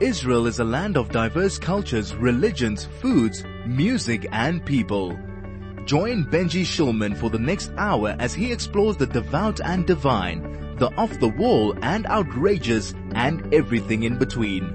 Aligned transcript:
Israel 0.00 0.46
is 0.46 0.60
a 0.60 0.64
land 0.64 0.96
of 0.96 1.10
diverse 1.10 1.58
cultures, 1.58 2.14
religions, 2.14 2.88
foods, 3.02 3.44
music, 3.66 4.26
and 4.32 4.64
people. 4.64 5.10
Join 5.84 6.24
Benji 6.24 6.62
Shulman 6.62 7.14
for 7.14 7.28
the 7.28 7.38
next 7.38 7.70
hour 7.76 8.16
as 8.18 8.32
he 8.32 8.50
explores 8.50 8.96
the 8.96 9.06
devout 9.06 9.60
and 9.60 9.86
divine, 9.86 10.76
the 10.78 10.90
off 10.96 11.20
the 11.20 11.28
wall 11.28 11.76
and 11.82 12.06
outrageous, 12.06 12.94
and 13.14 13.52
everything 13.52 14.04
in 14.04 14.16
between. 14.16 14.74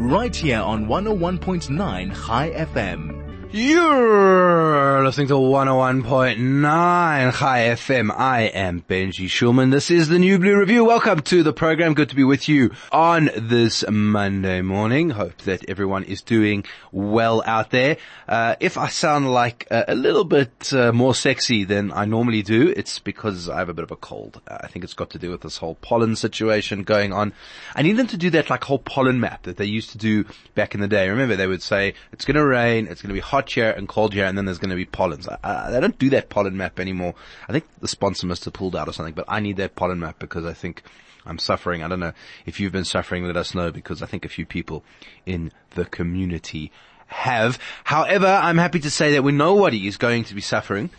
Right 0.00 0.34
here 0.34 0.60
on 0.60 0.86
101.9 0.86 2.26
Chai 2.26 2.50
FM. 2.50 3.05
You're 3.52 5.04
listening 5.04 5.28
to 5.28 5.34
101.9 5.34 7.32
Chai 7.32 7.58
FM. 7.60 8.10
I 8.10 8.42
am 8.42 8.82
Benji 8.82 9.26
Shulman. 9.26 9.70
This 9.70 9.88
is 9.88 10.08
the 10.08 10.18
New 10.18 10.38
Blue 10.40 10.58
Review. 10.58 10.84
Welcome 10.84 11.20
to 11.22 11.44
the 11.44 11.52
program. 11.52 11.94
Good 11.94 12.10
to 12.10 12.16
be 12.16 12.24
with 12.24 12.48
you 12.48 12.72
on 12.90 13.30
this 13.36 13.84
Monday 13.88 14.62
morning. 14.62 15.10
Hope 15.10 15.38
that 15.42 15.70
everyone 15.70 16.02
is 16.02 16.22
doing 16.22 16.64
well 16.90 17.40
out 17.46 17.70
there. 17.70 17.98
Uh, 18.28 18.56
if 18.58 18.76
I 18.76 18.88
sound 18.88 19.32
like 19.32 19.68
a, 19.70 19.84
a 19.88 19.94
little 19.94 20.24
bit 20.24 20.72
uh, 20.72 20.92
more 20.92 21.14
sexy 21.14 21.62
than 21.62 21.92
I 21.92 22.04
normally 22.04 22.42
do, 22.42 22.74
it's 22.76 22.98
because 22.98 23.48
I 23.48 23.58
have 23.58 23.68
a 23.68 23.74
bit 23.74 23.84
of 23.84 23.92
a 23.92 23.96
cold. 23.96 24.40
Uh, 24.48 24.58
I 24.62 24.66
think 24.66 24.84
it's 24.84 24.94
got 24.94 25.10
to 25.10 25.18
do 25.20 25.30
with 25.30 25.42
this 25.42 25.58
whole 25.58 25.76
pollen 25.76 26.16
situation 26.16 26.82
going 26.82 27.12
on. 27.12 27.32
I 27.76 27.82
need 27.82 27.96
them 27.96 28.08
to 28.08 28.16
do 28.16 28.30
that 28.30 28.50
like 28.50 28.64
whole 28.64 28.80
pollen 28.80 29.20
map 29.20 29.44
that 29.44 29.56
they 29.56 29.66
used 29.66 29.90
to 29.90 29.98
do 29.98 30.24
back 30.56 30.74
in 30.74 30.80
the 30.80 30.88
day. 30.88 31.08
Remember 31.08 31.36
they 31.36 31.46
would 31.46 31.62
say, 31.62 31.94
it's 32.12 32.24
going 32.24 32.34
to 32.34 32.44
rain, 32.44 32.88
it's 32.88 33.00
going 33.00 33.10
to 33.10 33.14
be 33.14 33.20
hot 33.20 33.35
here 33.44 33.70
and 33.70 33.88
cold 33.88 34.14
here, 34.14 34.24
and 34.24 34.36
then 34.36 34.44
there's 34.44 34.58
going 34.58 34.70
to 34.70 34.76
be 34.76 34.84
pollens. 34.84 35.28
I 35.28 35.70
they 35.70 35.80
don't 35.80 35.98
do 35.98 36.10
that 36.10 36.28
pollen 36.28 36.56
map 36.56 36.80
anymore. 36.80 37.14
I 37.48 37.52
think 37.52 37.64
the 37.80 37.88
sponsor 37.88 38.26
must 38.26 38.44
have 38.44 38.54
pulled 38.54 38.76
out 38.76 38.88
or 38.88 38.92
something, 38.92 39.14
but 39.14 39.26
I 39.28 39.40
need 39.40 39.56
that 39.58 39.76
pollen 39.76 40.00
map 40.00 40.18
because 40.18 40.44
I 40.44 40.52
think 40.52 40.82
I'm 41.26 41.38
suffering. 41.38 41.82
I 41.82 41.88
don't 41.88 42.00
know 42.00 42.12
if 42.46 42.60
you've 42.60 42.72
been 42.72 42.84
suffering, 42.84 43.24
let 43.24 43.36
us 43.36 43.54
know 43.54 43.70
because 43.70 44.02
I 44.02 44.06
think 44.06 44.24
a 44.24 44.28
few 44.28 44.46
people 44.46 44.84
in 45.24 45.52
the 45.70 45.84
community 45.84 46.72
have. 47.08 47.58
However, 47.84 48.26
I'm 48.26 48.58
happy 48.58 48.80
to 48.80 48.90
say 48.90 49.12
that 49.12 49.22
we 49.22 49.32
nobody 49.32 49.86
is 49.86 49.96
going 49.96 50.24
to 50.24 50.34
be 50.34 50.40
suffering. 50.40 50.90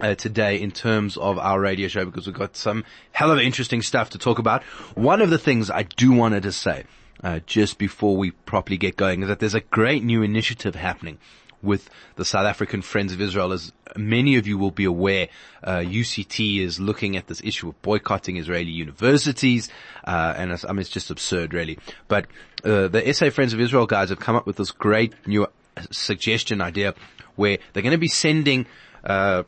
Uh, 0.00 0.14
today 0.14 0.60
in 0.60 0.70
terms 0.70 1.16
of 1.16 1.38
our 1.38 1.58
radio 1.58 1.88
show 1.88 2.04
because 2.04 2.24
we've 2.24 2.36
got 2.36 2.54
some 2.54 2.84
hell 3.10 3.32
of 3.32 3.40
interesting 3.40 3.82
stuff 3.82 4.10
to 4.10 4.18
talk 4.18 4.38
about. 4.38 4.62
One 4.94 5.20
of 5.20 5.28
the 5.28 5.38
things 5.38 5.72
I 5.72 5.82
do 5.82 6.12
wanted 6.12 6.44
to 6.44 6.52
say 6.52 6.84
uh, 7.24 7.40
just 7.46 7.78
before 7.78 8.16
we 8.16 8.30
properly 8.30 8.76
get 8.76 8.96
going 8.96 9.22
is 9.22 9.28
that 9.28 9.40
there's 9.40 9.54
a 9.54 9.60
great 9.60 10.04
new 10.04 10.22
initiative 10.22 10.74
happening 10.74 11.18
with 11.62 11.88
the 12.16 12.24
South 12.24 12.46
African 12.46 12.82
Friends 12.82 13.12
of 13.12 13.20
Israel. 13.20 13.52
As 13.52 13.72
many 13.96 14.36
of 14.36 14.46
you 14.46 14.58
will 14.58 14.70
be 14.70 14.84
aware, 14.84 15.28
uh, 15.62 15.78
UCT 15.78 16.60
is 16.60 16.78
looking 16.78 17.16
at 17.16 17.26
this 17.26 17.40
issue 17.42 17.68
of 17.68 17.80
boycotting 17.82 18.36
Israeli 18.36 18.70
universities, 18.70 19.68
uh, 20.04 20.34
and 20.36 20.52
I 20.52 20.72
mean 20.72 20.80
it's 20.80 20.90
just 20.90 21.10
absurd, 21.10 21.54
really. 21.54 21.78
But 22.06 22.26
uh, 22.64 22.88
the 22.88 23.12
SA 23.12 23.30
Friends 23.30 23.52
of 23.52 23.60
Israel 23.60 23.86
guys 23.86 24.10
have 24.10 24.20
come 24.20 24.36
up 24.36 24.46
with 24.46 24.56
this 24.56 24.70
great 24.70 25.14
new 25.26 25.46
suggestion 25.90 26.60
idea 26.60 26.94
where 27.36 27.58
they're 27.72 27.82
going 27.82 27.92
to 27.92 27.98
be 27.98 28.08
sending 28.08 28.66
uh, 29.04 29.44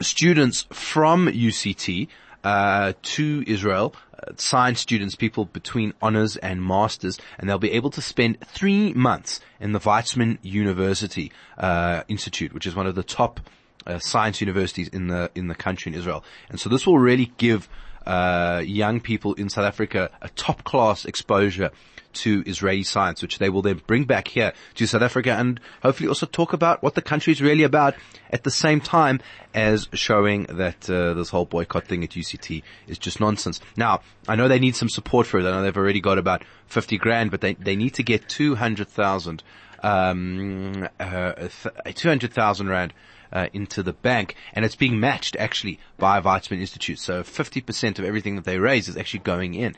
students 0.00 0.66
from 0.70 1.26
UCT 1.26 2.08
uh, 2.46 2.92
to 3.02 3.42
Israel 3.46 3.92
science 4.36 4.80
students, 4.80 5.14
people 5.14 5.44
between 5.44 5.92
honors 6.02 6.36
and 6.36 6.62
masters, 6.62 7.18
and 7.38 7.48
they'll 7.48 7.58
be 7.58 7.72
able 7.72 7.90
to 7.90 8.02
spend 8.02 8.38
three 8.40 8.92
months 8.94 9.40
in 9.60 9.72
the 9.72 9.80
Weizmann 9.80 10.38
University 10.42 11.32
uh, 11.58 12.02
Institute, 12.08 12.52
which 12.52 12.66
is 12.66 12.74
one 12.74 12.86
of 12.86 12.94
the 12.94 13.02
top 13.02 13.40
uh, 13.86 13.98
science 13.98 14.40
universities 14.40 14.88
in 14.88 15.08
the 15.08 15.30
in 15.34 15.48
the 15.48 15.54
country 15.54 15.92
in 15.92 15.98
Israel. 15.98 16.24
And 16.48 16.60
so 16.60 16.68
this 16.68 16.86
will 16.86 16.98
really 16.98 17.32
give 17.36 17.68
uh, 18.06 18.62
young 18.64 19.00
people 19.00 19.34
in 19.34 19.48
South 19.48 19.64
Africa 19.64 20.10
a 20.22 20.28
top 20.30 20.64
class 20.64 21.04
exposure 21.04 21.70
to 22.16 22.42
Israeli 22.46 22.82
science, 22.82 23.22
which 23.22 23.38
they 23.38 23.48
will 23.48 23.62
then 23.62 23.80
bring 23.86 24.04
back 24.04 24.28
here 24.28 24.52
to 24.74 24.86
South 24.86 25.02
Africa 25.02 25.32
and 25.32 25.60
hopefully 25.82 26.08
also 26.08 26.26
talk 26.26 26.52
about 26.52 26.82
what 26.82 26.94
the 26.94 27.02
country 27.02 27.32
is 27.32 27.42
really 27.42 27.62
about 27.62 27.94
at 28.30 28.44
the 28.44 28.50
same 28.50 28.80
time 28.80 29.20
as 29.54 29.88
showing 29.92 30.44
that 30.44 30.88
uh, 30.90 31.14
this 31.14 31.30
whole 31.30 31.46
boycott 31.46 31.86
thing 31.86 32.04
at 32.04 32.10
UCT 32.10 32.62
is 32.86 32.98
just 32.98 33.20
nonsense. 33.20 33.60
Now, 33.76 34.00
I 34.28 34.36
know 34.36 34.48
they 34.48 34.58
need 34.58 34.76
some 34.76 34.88
support 34.88 35.26
for 35.26 35.38
it. 35.38 35.46
I 35.46 35.50
know 35.50 35.62
they've 35.62 35.76
already 35.76 36.00
got 36.00 36.18
about 36.18 36.42
50 36.66 36.98
grand, 36.98 37.30
but 37.30 37.40
they, 37.40 37.54
they 37.54 37.76
need 37.76 37.94
to 37.94 38.02
get 38.02 38.28
200,000, 38.28 39.42
um, 39.82 40.88
uh, 41.00 41.48
200,000 41.94 42.68
rand 42.68 42.92
uh, 43.32 43.48
into 43.52 43.82
the 43.82 43.92
bank, 43.92 44.34
and 44.52 44.64
it's 44.64 44.76
being 44.76 45.00
matched 45.00 45.36
actually 45.36 45.78
by 45.98 46.20
Weizmann 46.20 46.60
Institute. 46.60 46.98
So 46.98 47.22
50% 47.22 47.98
of 47.98 48.04
everything 48.04 48.36
that 48.36 48.44
they 48.44 48.58
raise 48.58 48.88
is 48.88 48.96
actually 48.96 49.20
going 49.20 49.54
in. 49.54 49.76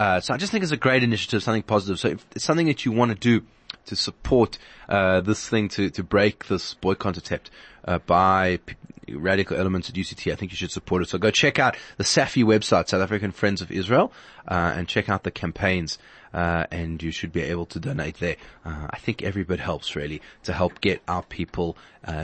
Uh, 0.00 0.18
so 0.18 0.32
I 0.32 0.38
just 0.38 0.50
think 0.50 0.62
it's 0.62 0.72
a 0.72 0.78
great 0.78 1.02
initiative, 1.02 1.42
something 1.42 1.62
positive. 1.62 2.00
So 2.00 2.08
if 2.08 2.26
it's 2.34 2.44
something 2.44 2.66
that 2.68 2.86
you 2.86 2.90
want 2.90 3.10
to 3.10 3.18
do 3.18 3.44
to 3.84 3.94
support 3.94 4.56
uh, 4.88 5.20
this 5.20 5.46
thing 5.46 5.68
to 5.68 5.90
to 5.90 6.02
break 6.02 6.46
this 6.46 6.72
boycott 6.72 7.18
attempt 7.18 7.50
uh, 7.84 7.98
by 7.98 8.60
p- 8.64 8.76
radical 9.14 9.58
elements 9.58 9.90
at 9.90 9.96
UCT, 9.96 10.32
I 10.32 10.36
think 10.36 10.52
you 10.52 10.56
should 10.56 10.70
support 10.70 11.02
it. 11.02 11.10
So 11.10 11.18
go 11.18 11.30
check 11.30 11.58
out 11.58 11.76
the 11.98 12.04
SAFI 12.04 12.44
website, 12.44 12.88
South 12.88 13.02
African 13.02 13.30
Friends 13.30 13.60
of 13.60 13.70
Israel, 13.70 14.10
uh, 14.48 14.72
and 14.74 14.88
check 14.88 15.10
out 15.10 15.22
the 15.22 15.30
campaigns. 15.30 15.98
Uh, 16.32 16.64
and 16.70 17.02
you 17.02 17.10
should 17.10 17.32
be 17.32 17.42
able 17.42 17.66
to 17.66 17.80
donate 17.80 18.20
there. 18.20 18.36
Uh, 18.64 18.86
I 18.88 18.98
think 18.98 19.20
every 19.20 19.42
bit 19.42 19.58
helps 19.58 19.96
really 19.96 20.22
to 20.44 20.52
help 20.52 20.80
get 20.80 21.02
our 21.08 21.24
people 21.24 21.76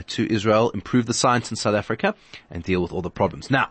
to 0.06 0.32
Israel, 0.32 0.70
improve 0.70 1.06
the 1.06 1.12
science 1.12 1.50
in 1.50 1.56
South 1.56 1.74
Africa, 1.74 2.14
and 2.48 2.62
deal 2.62 2.80
with 2.80 2.92
all 2.92 3.02
the 3.02 3.10
problems. 3.10 3.50
Now, 3.50 3.70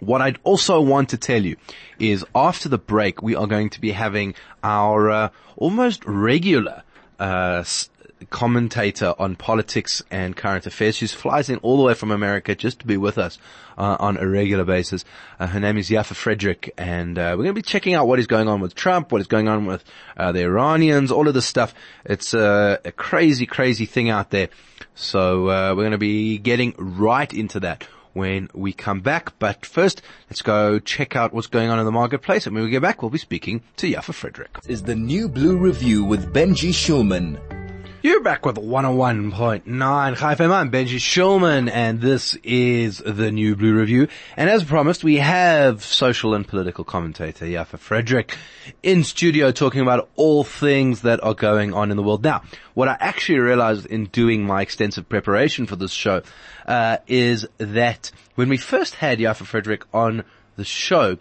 what 0.00 0.20
I'd 0.20 0.38
also 0.42 0.80
want 0.80 1.10
to 1.10 1.16
tell 1.16 1.42
you 1.42 1.56
is 1.98 2.24
after 2.34 2.68
the 2.68 2.78
break, 2.78 3.22
we 3.22 3.34
are 3.36 3.46
going 3.46 3.70
to 3.70 3.80
be 3.80 3.92
having 3.92 4.34
our 4.62 5.10
uh, 5.10 5.28
almost 5.56 6.04
regular 6.04 6.82
uh, 7.18 7.64
commentator 8.30 9.14
on 9.18 9.36
politics 9.36 10.02
and 10.10 10.36
current 10.36 10.66
affairs. 10.66 10.96
She 10.96 11.06
flies 11.06 11.48
in 11.48 11.58
all 11.58 11.76
the 11.76 11.82
way 11.84 11.94
from 11.94 12.10
America 12.10 12.54
just 12.54 12.80
to 12.80 12.86
be 12.86 12.96
with 12.96 13.18
us 13.18 13.38
uh, 13.76 13.96
on 14.00 14.16
a 14.16 14.26
regular 14.26 14.64
basis. 14.64 15.04
Uh, 15.38 15.46
her 15.46 15.60
name 15.60 15.78
is 15.78 15.90
Yaffa 15.90 16.14
Fredrick, 16.14 16.70
and 16.76 17.18
uh, 17.18 17.30
we're 17.32 17.44
going 17.44 17.48
to 17.48 17.52
be 17.54 17.62
checking 17.62 17.94
out 17.94 18.06
what 18.06 18.18
is 18.18 18.26
going 18.26 18.48
on 18.48 18.60
with 18.60 18.74
Trump, 18.74 19.12
what 19.12 19.20
is 19.20 19.26
going 19.26 19.48
on 19.48 19.66
with 19.66 19.84
uh, 20.16 20.32
the 20.32 20.42
Iranians, 20.42 21.10
all 21.10 21.28
of 21.28 21.34
this 21.34 21.46
stuff. 21.46 21.74
It's 22.04 22.34
a 22.34 22.80
crazy, 22.96 23.46
crazy 23.46 23.86
thing 23.86 24.10
out 24.10 24.30
there. 24.30 24.48
So 24.94 25.48
uh, 25.48 25.74
we're 25.74 25.82
going 25.82 25.92
to 25.92 25.98
be 25.98 26.38
getting 26.38 26.74
right 26.78 27.32
into 27.32 27.60
that 27.60 27.86
when 28.14 28.48
we 28.54 28.72
come 28.72 29.00
back. 29.00 29.38
But 29.38 29.66
first, 29.66 30.00
let's 30.30 30.42
go 30.42 30.78
check 30.78 31.14
out 31.14 31.34
what's 31.34 31.46
going 31.46 31.68
on 31.68 31.78
in 31.78 31.84
the 31.84 31.92
marketplace. 31.92 32.46
And 32.46 32.54
when 32.54 32.64
we 32.64 32.70
get 32.70 32.82
back, 32.82 33.02
we'll 33.02 33.10
be 33.10 33.18
speaking 33.18 33.62
to 33.76 33.90
Yaffa 33.90 34.14
Fredrick. 34.14 34.66
Is 34.68 34.82
the 34.82 34.96
new 34.96 35.28
Blue 35.28 35.56
Review 35.58 36.04
with 36.04 36.32
Benji 36.32 36.70
Shulman. 36.70 37.63
You're 38.04 38.20
back 38.20 38.44
with 38.44 38.56
101.9 38.56 39.64
Chai 40.18 40.34
FM. 40.34 40.50
I'm 40.50 40.70
Benji 40.70 40.98
Shulman 40.98 41.70
and 41.72 42.02
this 42.02 42.34
is 42.44 42.98
the 42.98 43.32
new 43.32 43.56
Blue 43.56 43.74
Review. 43.74 44.08
And 44.36 44.50
as 44.50 44.62
promised, 44.62 45.02
we 45.02 45.16
have 45.16 45.82
social 45.82 46.34
and 46.34 46.46
political 46.46 46.84
commentator 46.84 47.46
Yaffa 47.46 47.78
Fredrick 47.78 48.36
in 48.82 49.04
studio 49.04 49.52
talking 49.52 49.80
about 49.80 50.10
all 50.16 50.44
things 50.44 51.00
that 51.00 51.24
are 51.24 51.32
going 51.32 51.72
on 51.72 51.90
in 51.90 51.96
the 51.96 52.02
world. 52.02 52.22
Now, 52.22 52.42
what 52.74 52.88
I 52.88 52.98
actually 53.00 53.38
realized 53.38 53.86
in 53.86 54.04
doing 54.04 54.44
my 54.44 54.60
extensive 54.60 55.08
preparation 55.08 55.64
for 55.64 55.76
this 55.76 55.90
show, 55.90 56.20
uh, 56.66 56.98
is 57.06 57.46
that 57.56 58.10
when 58.34 58.50
we 58.50 58.58
first 58.58 58.96
had 58.96 59.18
Yaffa 59.18 59.46
Fredrick 59.46 59.84
on 59.94 60.24
the 60.56 60.64
show, 60.66 61.16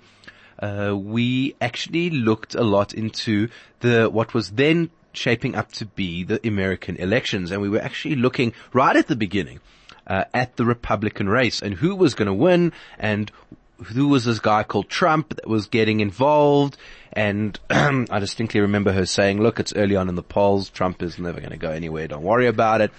uh, 0.60 0.94
we 0.94 1.56
actually 1.62 2.10
looked 2.10 2.56
a 2.56 2.64
lot 2.64 2.94
into 2.94 3.48
the, 3.80 4.10
what 4.10 4.34
was 4.34 4.50
then 4.52 4.90
shaping 5.14 5.56
up 5.56 5.72
to 5.74 5.86
be 5.86 6.24
the 6.24 6.46
American 6.46 6.98
elections. 6.98 7.52
And 7.52 7.62
we 7.62 7.70
were 7.70 7.82
actually 7.82 8.16
looking 8.16 8.54
right 8.74 8.96
at 8.96 9.08
the 9.08 9.16
beginning 9.16 9.60
uh, 10.08 10.26
at 10.34 10.56
the 10.58 10.66
Republican 10.66 11.30
race 11.30 11.62
and 11.62 11.76
who 11.76 11.96
was 11.96 12.16
going 12.16 12.28
to 12.28 12.34
win 12.34 12.74
and 13.00 13.32
who 13.84 14.08
was 14.08 14.26
this 14.26 14.40
guy 14.40 14.64
called 14.64 14.90
Trump 14.90 15.36
that 15.36 15.48
was 15.48 15.68
getting 15.68 16.00
involved. 16.00 16.78
And 17.12 17.60
I 17.70 18.20
distinctly 18.20 18.62
remember 18.62 18.92
her 18.92 19.06
saying, 19.06 19.42
look, 19.42 19.60
it's 19.60 19.74
early 19.76 19.96
on 19.96 20.10
in 20.10 20.16
the 20.16 20.24
polls. 20.24 20.70
Trump 20.70 21.02
is 21.04 21.20
never 21.20 21.40
going 21.40 21.52
to 21.52 21.58
go 21.58 21.72
anywhere. 21.72 22.08
Don't 22.08 22.24
worry 22.24 22.48
about 22.48 22.82
it. 22.82 22.92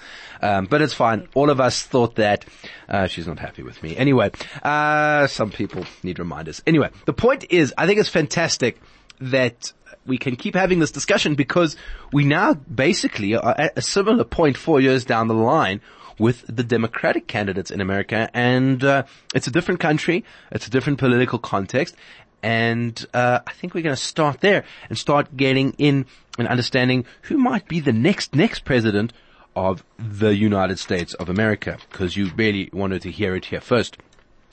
Um, 0.42 0.66
but 0.66 0.82
it's 0.82 0.94
fine. 0.94 1.28
All 1.34 1.50
of 1.50 1.60
us 1.60 1.82
thought 1.82 2.16
that. 2.16 2.44
Uh, 2.88 3.06
she's 3.06 3.26
not 3.26 3.38
happy 3.38 3.62
with 3.62 3.82
me. 3.82 3.96
Anyway, 3.96 4.30
uh, 4.62 5.26
some 5.26 5.50
people 5.50 5.84
need 6.02 6.18
reminders. 6.18 6.62
Anyway, 6.66 6.90
the 7.06 7.12
point 7.12 7.46
is, 7.50 7.72
I 7.78 7.86
think 7.86 7.98
it's 7.98 8.08
fantastic 8.08 8.80
that 9.20 9.72
we 10.06 10.18
can 10.18 10.36
keep 10.36 10.54
having 10.54 10.78
this 10.78 10.90
discussion 10.90 11.34
because 11.34 11.76
we 12.12 12.24
now 12.24 12.54
basically 12.54 13.34
are 13.34 13.54
at 13.58 13.76
a 13.76 13.82
similar 13.82 14.24
point 14.24 14.56
four 14.56 14.80
years 14.80 15.04
down 15.04 15.28
the 15.28 15.34
line 15.34 15.80
with 16.18 16.44
the 16.46 16.62
Democratic 16.62 17.26
candidates 17.26 17.70
in 17.70 17.80
America, 17.80 18.30
and 18.32 18.84
uh, 18.84 19.02
it's 19.34 19.46
a 19.46 19.50
different 19.50 19.80
country, 19.80 20.24
it's 20.52 20.66
a 20.66 20.70
different 20.70 20.98
political 20.98 21.38
context, 21.38 21.96
and 22.42 23.04
uh, 23.14 23.40
I 23.46 23.52
think 23.52 23.74
we're 23.74 23.82
going 23.82 23.96
to 23.96 24.00
start 24.00 24.40
there 24.40 24.64
and 24.88 24.96
start 24.96 25.36
getting 25.36 25.74
in 25.78 26.06
and 26.38 26.46
understanding 26.46 27.04
who 27.22 27.38
might 27.38 27.66
be 27.68 27.80
the 27.80 27.92
next 27.92 28.34
next 28.34 28.64
president 28.64 29.12
of 29.56 29.84
the 29.98 30.34
United 30.34 30.78
States 30.78 31.14
of 31.14 31.28
America, 31.28 31.78
because 31.90 32.16
you 32.16 32.30
really 32.36 32.70
wanted 32.72 33.02
to 33.02 33.10
hear 33.10 33.34
it 33.34 33.46
here 33.46 33.60
first. 33.60 33.96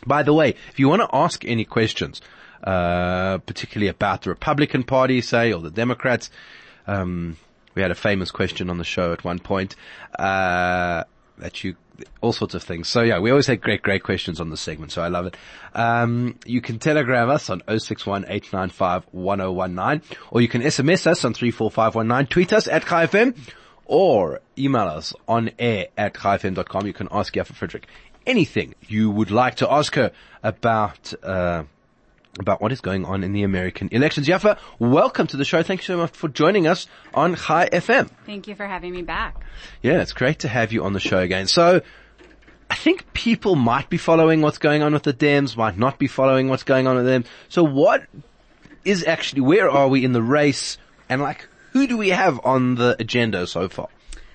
By 0.05 0.23
the 0.23 0.33
way, 0.33 0.55
if 0.69 0.79
you 0.79 0.87
want 0.87 1.01
to 1.01 1.09
ask 1.13 1.45
any 1.45 1.65
questions 1.65 2.21
uh, 2.63 3.37
particularly 3.39 3.87
about 3.87 4.23
the 4.23 4.29
Republican 4.29 4.83
Party, 4.83 5.21
say, 5.21 5.53
or 5.53 5.61
the 5.61 5.71
Democrats, 5.71 6.29
Um, 6.87 7.37
we 7.75 7.81
had 7.81 7.91
a 7.91 7.95
famous 7.95 8.31
question 8.31 8.69
on 8.69 8.77
the 8.77 8.83
show 8.83 9.13
at 9.13 9.23
one 9.23 9.39
point, 9.39 9.75
uh, 10.19 11.03
that 11.37 11.63
you, 11.63 11.75
all 12.19 12.33
sorts 12.33 12.53
of 12.53 12.63
things. 12.63 12.89
So 12.89 13.01
yeah, 13.01 13.19
we 13.19 13.29
always 13.29 13.47
had 13.47 13.61
great, 13.61 13.81
great 13.81 14.03
questions 14.03 14.41
on 14.41 14.49
the 14.49 14.57
segment, 14.57 14.91
so 14.91 15.01
I 15.01 15.07
love 15.07 15.27
it. 15.27 15.37
Um, 15.73 16.37
you 16.45 16.61
can 16.61 16.79
telegram 16.79 17.29
us 17.29 17.49
on 17.49 17.61
061 17.67 18.25
or 18.25 20.41
you 20.41 20.47
can 20.47 20.61
SMS 20.61 21.07
us 21.07 21.23
on 21.23 21.33
34519, 21.33 22.27
tweet 22.27 22.53
us 22.53 22.67
at 22.67 22.83
KFM, 22.83 23.37
or 23.85 24.41
email 24.57 24.87
us 24.87 25.13
on 25.27 25.51
air 25.59 25.87
at 25.97 26.13
KFM.com. 26.13 26.85
You 26.85 26.93
can 26.93 27.07
ask 27.11 27.33
Yaffa 27.33 27.53
Fredrick 27.53 27.83
anything 28.25 28.75
you 28.87 29.09
would 29.09 29.31
like 29.31 29.55
to 29.55 29.71
ask 29.71 29.95
her 29.95 30.11
about, 30.43 31.13
uh, 31.23 31.63
about 32.39 32.61
what 32.61 32.71
is 32.71 32.81
going 32.81 33.05
on 33.05 33.23
in 33.23 33.33
the 33.33 33.43
American 33.43 33.89
elections. 33.91 34.27
Yaffa, 34.27 34.57
welcome 34.79 35.27
to 35.27 35.37
the 35.37 35.45
show. 35.45 35.63
Thank 35.63 35.81
you 35.81 35.85
so 35.85 35.97
much 35.97 36.11
for 36.11 36.27
joining 36.27 36.67
us 36.67 36.87
on 37.13 37.35
Chai 37.35 37.69
FM. 37.71 38.09
Thank 38.25 38.47
you 38.47 38.55
for 38.55 38.65
having 38.65 38.93
me 38.93 39.01
back. 39.01 39.43
Yeah, 39.81 40.01
it's 40.01 40.13
great 40.13 40.39
to 40.39 40.47
have 40.47 40.71
you 40.71 40.83
on 40.83 40.93
the 40.93 40.99
show 40.99 41.19
again. 41.19 41.47
So, 41.47 41.81
I 42.71 42.75
think 42.75 43.11
people 43.11 43.55
might 43.55 43.89
be 43.89 43.97
following 43.97 44.39
what's 44.39 44.57
going 44.57 44.81
on 44.81 44.93
with 44.93 45.03
the 45.03 45.13
Dems, 45.13 45.57
might 45.57 45.77
not 45.77 45.99
be 45.99 46.07
following 46.07 46.47
what's 46.47 46.63
going 46.63 46.87
on 46.87 46.95
with 46.95 47.05
them. 47.05 47.25
So 47.49 47.65
what 47.65 48.05
is 48.85 49.05
actually, 49.05 49.41
where 49.41 49.69
are 49.69 49.89
we 49.89 50.05
in 50.05 50.13
the 50.13 50.21
race? 50.21 50.77
And 51.09 51.21
like, 51.21 51.49
who 51.73 51.85
do 51.85 51.97
we 51.97 52.09
have 52.09 52.39
on 52.45 52.75
the 52.75 52.95
agenda 52.97 53.45
so 53.45 53.67
far? 53.67 53.89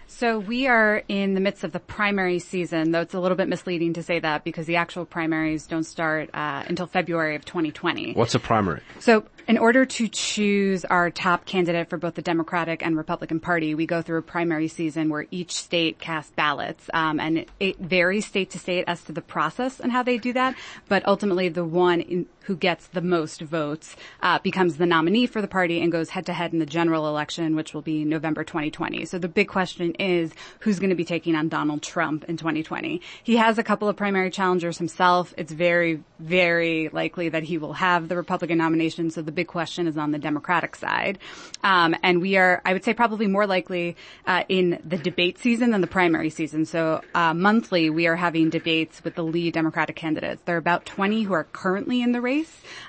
So 0.09 0.39
we 0.39 0.67
are 0.67 1.03
in 1.09 1.35
the 1.35 1.41
midst 1.41 1.65
of 1.65 1.73
the 1.73 1.81
primary 1.81 2.39
season, 2.39 2.93
though 2.93 3.01
it's 3.01 3.15
a 3.15 3.21
little 3.21 3.37
bit 3.37 3.49
misleading 3.49 3.95
to 3.95 4.03
say 4.03 4.19
that 4.21 4.45
because 4.45 4.67
the 4.67 4.77
actual 4.77 5.05
primaries 5.05 5.67
don't 5.67 5.85
start 5.85 6.31
uh, 6.33 6.65
until 6.67 6.87
February 6.87 7.37
of 7.37 7.45
2020. 7.45 8.13
What's 8.15 8.35
a 8.35 8.39
primary? 8.39 8.83
So 9.01 9.27
in 9.49 9.59
order 9.59 9.85
to 9.85 10.09
choose 10.09 10.85
our 10.85 11.11
top 11.11 11.45
candidate 11.45 11.89
for 11.89 11.97
both 11.97 12.15
the 12.15 12.23
Democratic 12.23 12.85
and 12.85 12.97
Republican 12.97 13.39
Party, 13.39 13.75
we 13.75 13.87
go 13.87 14.03
through 14.03 14.19
a 14.19 14.23
primary 14.23 14.69
season 14.69 15.09
where 15.09 15.27
each 15.31 15.53
state 15.53 15.99
casts 15.99 16.33
ballots, 16.33 16.91
um, 16.93 17.21
and 17.21 17.39
it, 17.39 17.49
it, 17.61 17.79
varies 17.79 18.27
state 18.27 18.51
to 18.51 18.59
state 18.59 18.85
as 18.89 19.03
to 19.05 19.13
the 19.13 19.21
process 19.21 19.79
and 19.79 19.93
how 19.93 20.03
they 20.03 20.19
do 20.19 20.33
that. 20.33 20.57
But 20.89 21.07
ultimately, 21.07 21.49
the 21.49 21.65
one 21.65 22.01
in, 22.01 22.27
who 22.47 22.57
gets 22.57 22.87
the 22.89 23.01
most 23.01 23.41
votes 23.41 23.97
uh, 24.23 24.39
becomes 24.39 24.77
the 24.77 24.87
nominee 24.87 25.27
for 25.27 25.43
the 25.43 25.49
party 25.49 25.81
and 25.83 25.91
goes 25.91 26.11
head 26.11 26.27
to 26.27 26.33
head 26.33 26.53
in 26.53 26.61
the 26.61 26.67
general 26.67 27.09
election, 27.09 27.57
which 27.57 27.75
will 27.75 27.83
be 27.83 28.05
November 28.05 28.45
2020. 28.45 29.05
So 29.05 29.19
the 29.19 29.29
big 29.29 29.49
question 29.49 29.93
is 29.95 30.33
who's 30.61 30.79
going 30.79 30.91
to 30.91 30.97
be 30.97 31.05
taking 31.05 31.35
on 31.35 31.49
Donald 31.49 31.83
Trump 31.83 32.25
in 32.25 32.37
2020. 32.37 33.01
He 33.25 33.37
has 33.37 33.59
a 33.59 33.65
couple 33.65 33.89
of 33.89 33.97
primary 33.97 34.31
challengers 34.31 34.79
himself. 34.79 35.35
It's 35.37 35.53
very, 35.53 36.03
very 36.21 36.89
likely 36.91 37.29
that 37.31 37.43
he 37.43 37.59
will 37.59 37.73
have 37.73 38.09
the 38.09 38.17
Republican 38.17 38.59
nomination. 38.59 39.11
So 39.11 39.23
the 39.23 39.33
big 39.33 39.49
question 39.49 39.89
is 39.89 39.97
on 39.97 40.13
the 40.13 40.19
Democratic 40.19 40.77
side. 40.77 41.19
Um, 41.65 41.97
and 42.03 42.21
we 42.21 42.37
are, 42.37 42.63
I 42.65 42.73
would 42.73 42.85
say, 42.85 42.95
probably 42.95 43.27
more 43.27 43.47
likely 43.47 43.97
uh, 44.27 44.45
in 44.49 44.81
the 44.85 44.99
debate 44.99 45.39
season 45.39 45.73
than 45.73 45.81
the 45.81 45.87
primary 45.87 46.31
season. 46.31 46.65
So 46.65 47.03
uh, 47.15 47.35
monthly, 47.35 47.91
we 47.91 48.07
are 48.07 48.17
having 48.17 48.51
debates 48.51 49.03
with 49.03 49.17
the 49.17 49.25
lead 49.25 49.55
Democratic 49.55 49.97
candidates. 49.97 50.43
There 50.45 50.55
are 50.55 50.59
about 50.59 50.87
20 50.87 51.23
who 51.23 51.33
are 51.33 51.45
currently 51.45 52.03
in 52.03 52.13
the 52.13 52.21
race, 52.21 52.36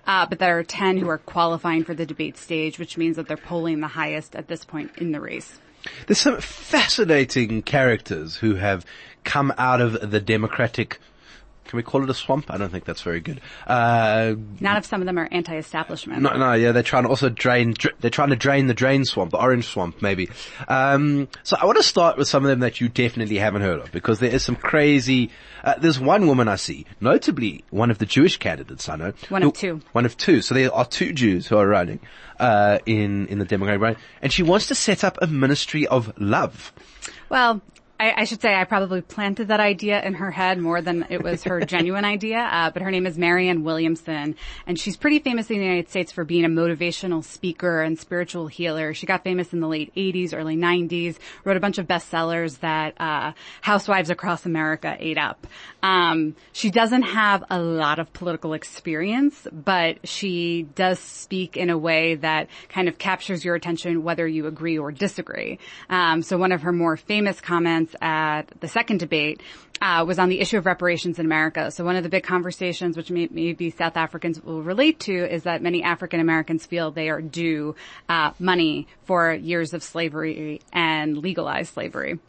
uh, 0.05 0.25
but 0.25 0.39
there 0.39 0.57
are 0.57 0.63
10 0.63 0.97
who 0.97 1.09
are 1.09 1.17
qualifying 1.17 1.83
for 1.83 1.93
the 1.93 2.05
debate 2.05 2.37
stage, 2.37 2.79
which 2.79 2.97
means 2.97 3.15
that 3.15 3.27
they're 3.27 3.37
polling 3.37 3.81
the 3.81 3.87
highest 3.87 4.35
at 4.35 4.47
this 4.47 4.65
point 4.65 4.91
in 4.97 5.11
the 5.11 5.21
race. 5.21 5.59
There's 6.07 6.19
some 6.19 6.41
fascinating 6.41 7.61
characters 7.61 8.35
who 8.35 8.55
have 8.55 8.85
come 9.23 9.53
out 9.57 9.81
of 9.81 10.11
the 10.11 10.19
Democratic 10.19 10.99
can 11.67 11.77
we 11.77 11.83
call 11.83 12.03
it 12.03 12.09
a 12.09 12.13
swamp? 12.13 12.49
I 12.49 12.57
don't 12.57 12.71
think 12.71 12.85
that's 12.85 13.01
very 13.01 13.19
good. 13.19 13.41
Uh, 13.65 14.35
Not 14.59 14.77
if 14.77 14.85
some 14.85 15.01
of 15.01 15.05
them 15.05 15.17
are 15.17 15.27
anti-establishment. 15.31 16.21
No, 16.21 16.35
no, 16.37 16.53
yeah, 16.53 16.71
they're 16.71 16.83
trying 16.83 17.03
to 17.03 17.09
also 17.09 17.29
drain, 17.29 17.73
dr- 17.77 17.95
they're 17.99 18.09
trying 18.09 18.29
to 18.29 18.35
drain 18.35 18.67
the 18.67 18.73
drain 18.73 19.05
swamp, 19.05 19.31
the 19.31 19.37
orange 19.37 19.65
swamp, 19.67 20.01
maybe. 20.01 20.29
Um, 20.67 21.27
so 21.43 21.57
I 21.59 21.65
want 21.65 21.77
to 21.77 21.83
start 21.83 22.17
with 22.17 22.27
some 22.27 22.43
of 22.43 22.49
them 22.49 22.61
that 22.61 22.79
you 22.81 22.89
definitely 22.89 23.37
haven't 23.37 23.61
heard 23.61 23.79
of, 23.79 23.91
because 23.91 24.19
there 24.19 24.31
is 24.31 24.43
some 24.43 24.55
crazy, 24.55 25.29
uh, 25.63 25.75
there's 25.77 25.99
one 25.99 26.27
woman 26.27 26.47
I 26.47 26.55
see, 26.55 26.85
notably 27.01 27.63
one 27.69 27.91
of 27.91 27.97
the 27.97 28.05
Jewish 28.05 28.37
candidates 28.37 28.87
I 28.89 28.95
know. 28.95 29.13
One 29.29 29.41
who, 29.41 29.49
of 29.49 29.53
two. 29.55 29.81
One 29.91 30.05
of 30.05 30.17
two. 30.17 30.41
So 30.41 30.55
there 30.55 30.73
are 30.73 30.85
two 30.85 31.13
Jews 31.13 31.47
who 31.47 31.57
are 31.57 31.67
running, 31.67 31.99
uh, 32.39 32.79
in, 32.85 33.27
in 33.27 33.39
the 33.39 33.45
Democratic 33.45 33.81
Party, 33.81 33.99
and 34.21 34.31
she 34.31 34.43
wants 34.43 34.67
to 34.67 34.75
set 34.75 35.03
up 35.03 35.17
a 35.21 35.27
ministry 35.27 35.85
of 35.87 36.13
love. 36.17 36.71
Well, 37.29 37.61
I, 37.99 38.21
I, 38.21 38.23
should 38.25 38.41
say 38.41 38.53
I 38.53 38.63
probably 38.63 39.01
planted 39.01 39.47
that 39.47 39.59
idea 39.59 40.01
in 40.03 40.13
her 40.15 40.29
head 40.29 40.59
more 40.59 40.81
than 40.81 41.07
it 41.09 41.23
was 41.23 41.43
her 41.45 41.59
genuine 41.65 42.05
idea. 42.05 42.37
Uh, 42.37 42.69
but 42.69 42.81
her 42.83 42.91
name 42.91 43.07
is 43.07 43.17
Marianne 43.17 43.63
Williamson, 43.63 44.35
and 44.67 44.79
she's 44.79 44.95
pretty 44.95 45.19
famous 45.19 45.49
in 45.49 45.57
the 45.57 45.63
United 45.63 45.89
States 45.89 46.11
for 46.11 46.23
being 46.23 46.45
a 46.45 46.49
motivational 46.49 47.23
speaker 47.23 47.81
and 47.81 47.97
spiritual 47.97 48.47
healer. 48.47 48.93
She 48.93 49.07
got 49.07 49.23
famous 49.23 49.51
in 49.51 49.61
the 49.61 49.67
late 49.67 49.93
80s, 49.95 50.33
early 50.33 50.55
90s, 50.55 51.17
wrote 51.43 51.57
a 51.57 51.59
bunch 51.59 51.79
of 51.79 51.87
bestsellers 51.87 52.59
that 52.59 52.99
uh, 52.99 53.31
housewives 53.61 54.09
across 54.09 54.45
America 54.45 54.95
ate 54.99 55.17
up. 55.17 55.47
Um, 55.81 56.35
she 56.53 56.69
doesn't 56.69 57.03
have 57.03 57.43
a 57.49 57.59
lot 57.59 57.97
of 57.97 58.13
political 58.13 58.53
experience, 58.53 59.47
but 59.51 60.07
she 60.07 60.63
does 60.75 60.99
speak 60.99 61.57
in 61.57 61.69
a 61.69 61.77
way 61.77 62.15
that 62.15 62.49
kind 62.69 62.87
of 62.87 62.97
captures 62.97 63.43
your 63.43 63.55
attention 63.55 64.03
whether 64.03 64.27
you 64.27 64.45
agree 64.45 64.77
or 64.77 64.91
disagree. 64.91 65.57
Um, 65.89 66.21
so 66.21 66.37
one 66.37 66.51
of 66.51 66.61
her 66.61 66.71
more 66.71 66.97
famous 66.97 67.41
comments 67.41 67.86
at 68.01 68.43
the 68.59 68.67
second 68.67 68.99
debate 68.99 69.41
uh, 69.81 70.03
was 70.07 70.19
on 70.19 70.29
the 70.29 70.39
issue 70.39 70.57
of 70.57 70.65
reparations 70.65 71.19
in 71.19 71.25
America. 71.25 71.71
So 71.71 71.83
one 71.83 71.95
of 71.95 72.03
the 72.03 72.09
big 72.09 72.23
conversations, 72.23 72.97
which 72.97 73.11
may, 73.11 73.27
maybe 73.31 73.69
South 73.69 73.97
Africans 73.97 74.41
will 74.41 74.61
relate 74.61 74.99
to, 75.01 75.13
is 75.13 75.43
that 75.43 75.61
many 75.61 75.83
African 75.83 76.19
Americans 76.19 76.65
feel 76.65 76.91
they 76.91 77.09
are 77.09 77.21
due 77.21 77.75
uh, 78.09 78.31
money 78.39 78.87
for 79.03 79.33
years 79.33 79.73
of 79.73 79.83
slavery 79.83 80.61
and 80.71 81.17
legalized 81.17 81.73
slavery. 81.73 82.19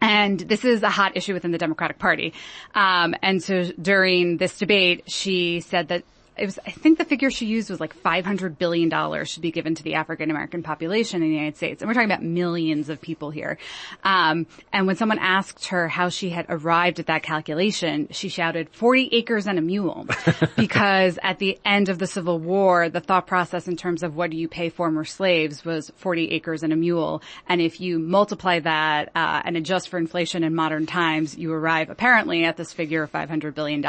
And 0.00 0.40
this 0.40 0.64
is 0.64 0.82
a 0.82 0.90
hot 0.90 1.16
issue 1.16 1.32
within 1.32 1.52
the 1.52 1.58
Democratic 1.58 1.98
Party. 1.98 2.34
Um, 2.74 3.14
and 3.22 3.40
so 3.40 3.62
during 3.80 4.36
this 4.36 4.58
debate, 4.58 5.04
she 5.06 5.60
said 5.60 5.88
that 5.88 6.02
it 6.36 6.46
was, 6.46 6.58
I 6.66 6.70
think 6.70 6.98
the 6.98 7.04
figure 7.04 7.30
she 7.30 7.46
used 7.46 7.68
was 7.68 7.78
like 7.78 7.94
$500 8.02 8.56
billion 8.56 9.24
should 9.24 9.42
be 9.42 9.50
given 9.50 9.74
to 9.74 9.82
the 9.82 9.94
African 9.94 10.30
American 10.30 10.62
population 10.62 11.22
in 11.22 11.28
the 11.28 11.34
United 11.34 11.56
States. 11.56 11.82
And 11.82 11.88
we're 11.88 11.94
talking 11.94 12.10
about 12.10 12.22
millions 12.22 12.88
of 12.88 13.00
people 13.00 13.30
here. 13.30 13.58
Um, 14.02 14.46
and 14.72 14.86
when 14.86 14.96
someone 14.96 15.18
asked 15.18 15.66
her 15.66 15.88
how 15.88 16.08
she 16.08 16.30
had 16.30 16.46
arrived 16.48 17.00
at 17.00 17.06
that 17.06 17.22
calculation, 17.22 18.08
she 18.10 18.28
shouted 18.28 18.70
40 18.70 19.10
acres 19.12 19.46
and 19.46 19.58
a 19.58 19.62
mule. 19.62 20.06
because 20.56 21.18
at 21.22 21.38
the 21.38 21.58
end 21.64 21.90
of 21.90 21.98
the 21.98 22.06
Civil 22.06 22.38
War, 22.38 22.88
the 22.88 23.00
thought 23.00 23.26
process 23.26 23.68
in 23.68 23.76
terms 23.76 24.02
of 24.02 24.16
what 24.16 24.30
do 24.30 24.36
you 24.36 24.48
pay 24.48 24.70
former 24.70 25.04
slaves 25.04 25.64
was 25.64 25.92
40 25.96 26.30
acres 26.30 26.62
and 26.62 26.72
a 26.72 26.76
mule. 26.76 27.22
And 27.48 27.60
if 27.60 27.80
you 27.80 27.98
multiply 27.98 28.58
that, 28.60 29.10
uh, 29.14 29.42
and 29.44 29.56
adjust 29.56 29.90
for 29.90 29.98
inflation 29.98 30.44
in 30.44 30.54
modern 30.54 30.86
times, 30.86 31.36
you 31.36 31.52
arrive 31.52 31.90
apparently 31.90 32.44
at 32.44 32.56
this 32.56 32.72
figure 32.72 33.02
of 33.02 33.12
$500 33.12 33.54
billion. 33.54 33.84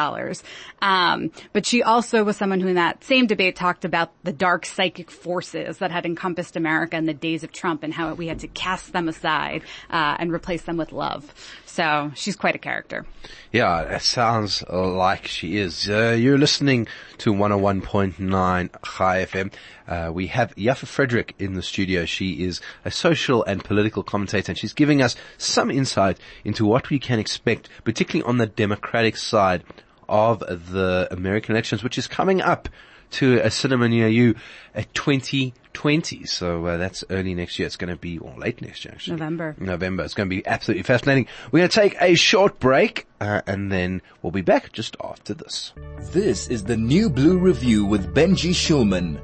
Um, 0.82 1.32
but 1.54 1.66
she 1.66 1.84
also 1.84 2.24
was 2.24 2.33
someone 2.34 2.60
who 2.60 2.68
in 2.68 2.76
that 2.76 3.04
same 3.04 3.28
debate 3.28 3.56
talked 3.56 3.86
about 3.86 4.12
the 4.24 4.34
dark 4.34 4.66
psychic 4.66 5.10
forces 5.10 5.78
that 5.78 5.92
had 5.92 6.06
encompassed 6.06 6.56
America 6.56 6.98
in 6.98 7.06
the 7.06 7.14
days 7.14 7.44
of 7.44 7.52
Trump 7.52 7.84
and 7.84 7.94
how 7.94 8.14
we 8.14 8.28
had 8.28 8.40
to 8.40 8.48
cast 8.48 8.94
them 8.94 9.08
aside 9.08 9.64
uh, 9.90 10.16
and 10.20 10.32
replace 10.32 10.64
them 10.64 10.78
with 10.78 10.92
love. 10.92 11.34
So 11.66 12.12
she's 12.16 12.36
quite 12.36 12.56
a 12.56 12.60
character. 12.60 13.06
Yeah, 13.52 13.96
it 13.96 14.02
sounds 14.02 14.64
like 14.70 15.26
she 15.28 15.58
is. 15.58 15.90
Uh, 15.90 16.16
you're 16.20 16.38
listening 16.38 16.88
to 17.20 17.34
101.9 17.34 18.16
Chai 18.18 19.26
FM. 19.26 19.54
Uh, 19.88 20.12
we 20.14 20.28
have 20.28 20.56
Yaffa 20.56 20.86
Fredrick 20.86 21.32
in 21.40 21.56
the 21.56 21.62
studio. 21.62 22.06
She 22.06 22.44
is 22.44 22.62
a 22.86 22.92
social 22.92 23.44
and 23.44 23.64
political 23.64 24.04
commentator 24.04 24.52
and 24.52 24.58
she's 24.58 24.74
giving 24.74 25.02
us 25.02 25.16
some 25.38 25.72
insight 25.72 26.20
into 26.46 26.66
what 26.66 26.90
we 26.90 27.00
can 27.00 27.20
expect, 27.20 27.70
particularly 27.84 28.28
on 28.30 28.38
the 28.38 28.46
Democratic 28.46 29.18
side 29.18 29.64
of 30.10 30.40
the 30.72 31.08
American 31.12 31.56
elections, 31.56 31.84
which 31.84 31.98
is 31.98 32.08
coming 32.08 32.42
up 32.42 32.70
to 33.14 33.40
a 33.44 33.52
cinema 33.52 33.88
near 33.88 34.08
you 34.08 34.36
at 34.76 34.94
2020. 34.94 36.26
So 36.26 36.66
uh, 36.66 36.78
that's 36.78 37.04
early 37.10 37.34
next 37.36 37.58
year. 37.58 37.66
It's 37.66 37.78
going 37.78 37.94
to 37.94 38.00
be, 38.00 38.18
or 38.18 38.34
late 38.38 38.62
next 38.62 38.84
year 38.84 38.94
actually. 38.94 39.18
November. 39.18 39.56
November. 39.60 40.04
It's 40.04 40.14
going 40.14 40.30
to 40.30 40.36
be 40.36 40.46
absolutely 40.46 40.84
fascinating. 40.84 41.28
We're 41.52 41.60
going 41.60 41.70
to 41.70 41.80
take 41.80 41.96
a 42.02 42.16
short 42.16 42.60
break 42.60 43.08
uh, 43.22 43.42
and 43.48 43.72
then 43.72 44.02
we'll 44.22 44.32
be 44.32 44.42
back 44.42 44.74
just 44.74 44.98
after 45.02 45.34
this. 45.34 45.74
This 46.12 46.48
is 46.48 46.66
the 46.66 46.78
New 46.78 47.10
Blue 47.10 47.38
Review 47.38 47.86
with 47.86 48.14
Benji 48.14 48.52
Shulman. 48.52 49.22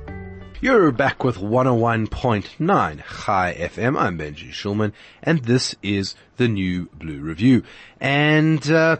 You're 0.62 0.91
back 0.91 1.24
with 1.24 1.38
101.9 1.38 2.50
Chai 3.25 3.55
FM. 3.57 3.98
I'm 3.98 4.19
Benji 4.19 4.51
Shulman 4.51 4.91
and 5.24 5.43
this 5.45 5.75
is 5.81 6.15
the 6.38 6.48
New 6.48 6.89
Blue 6.93 7.19
Review. 7.19 7.63
And, 8.00 8.69
uh, 8.69 8.98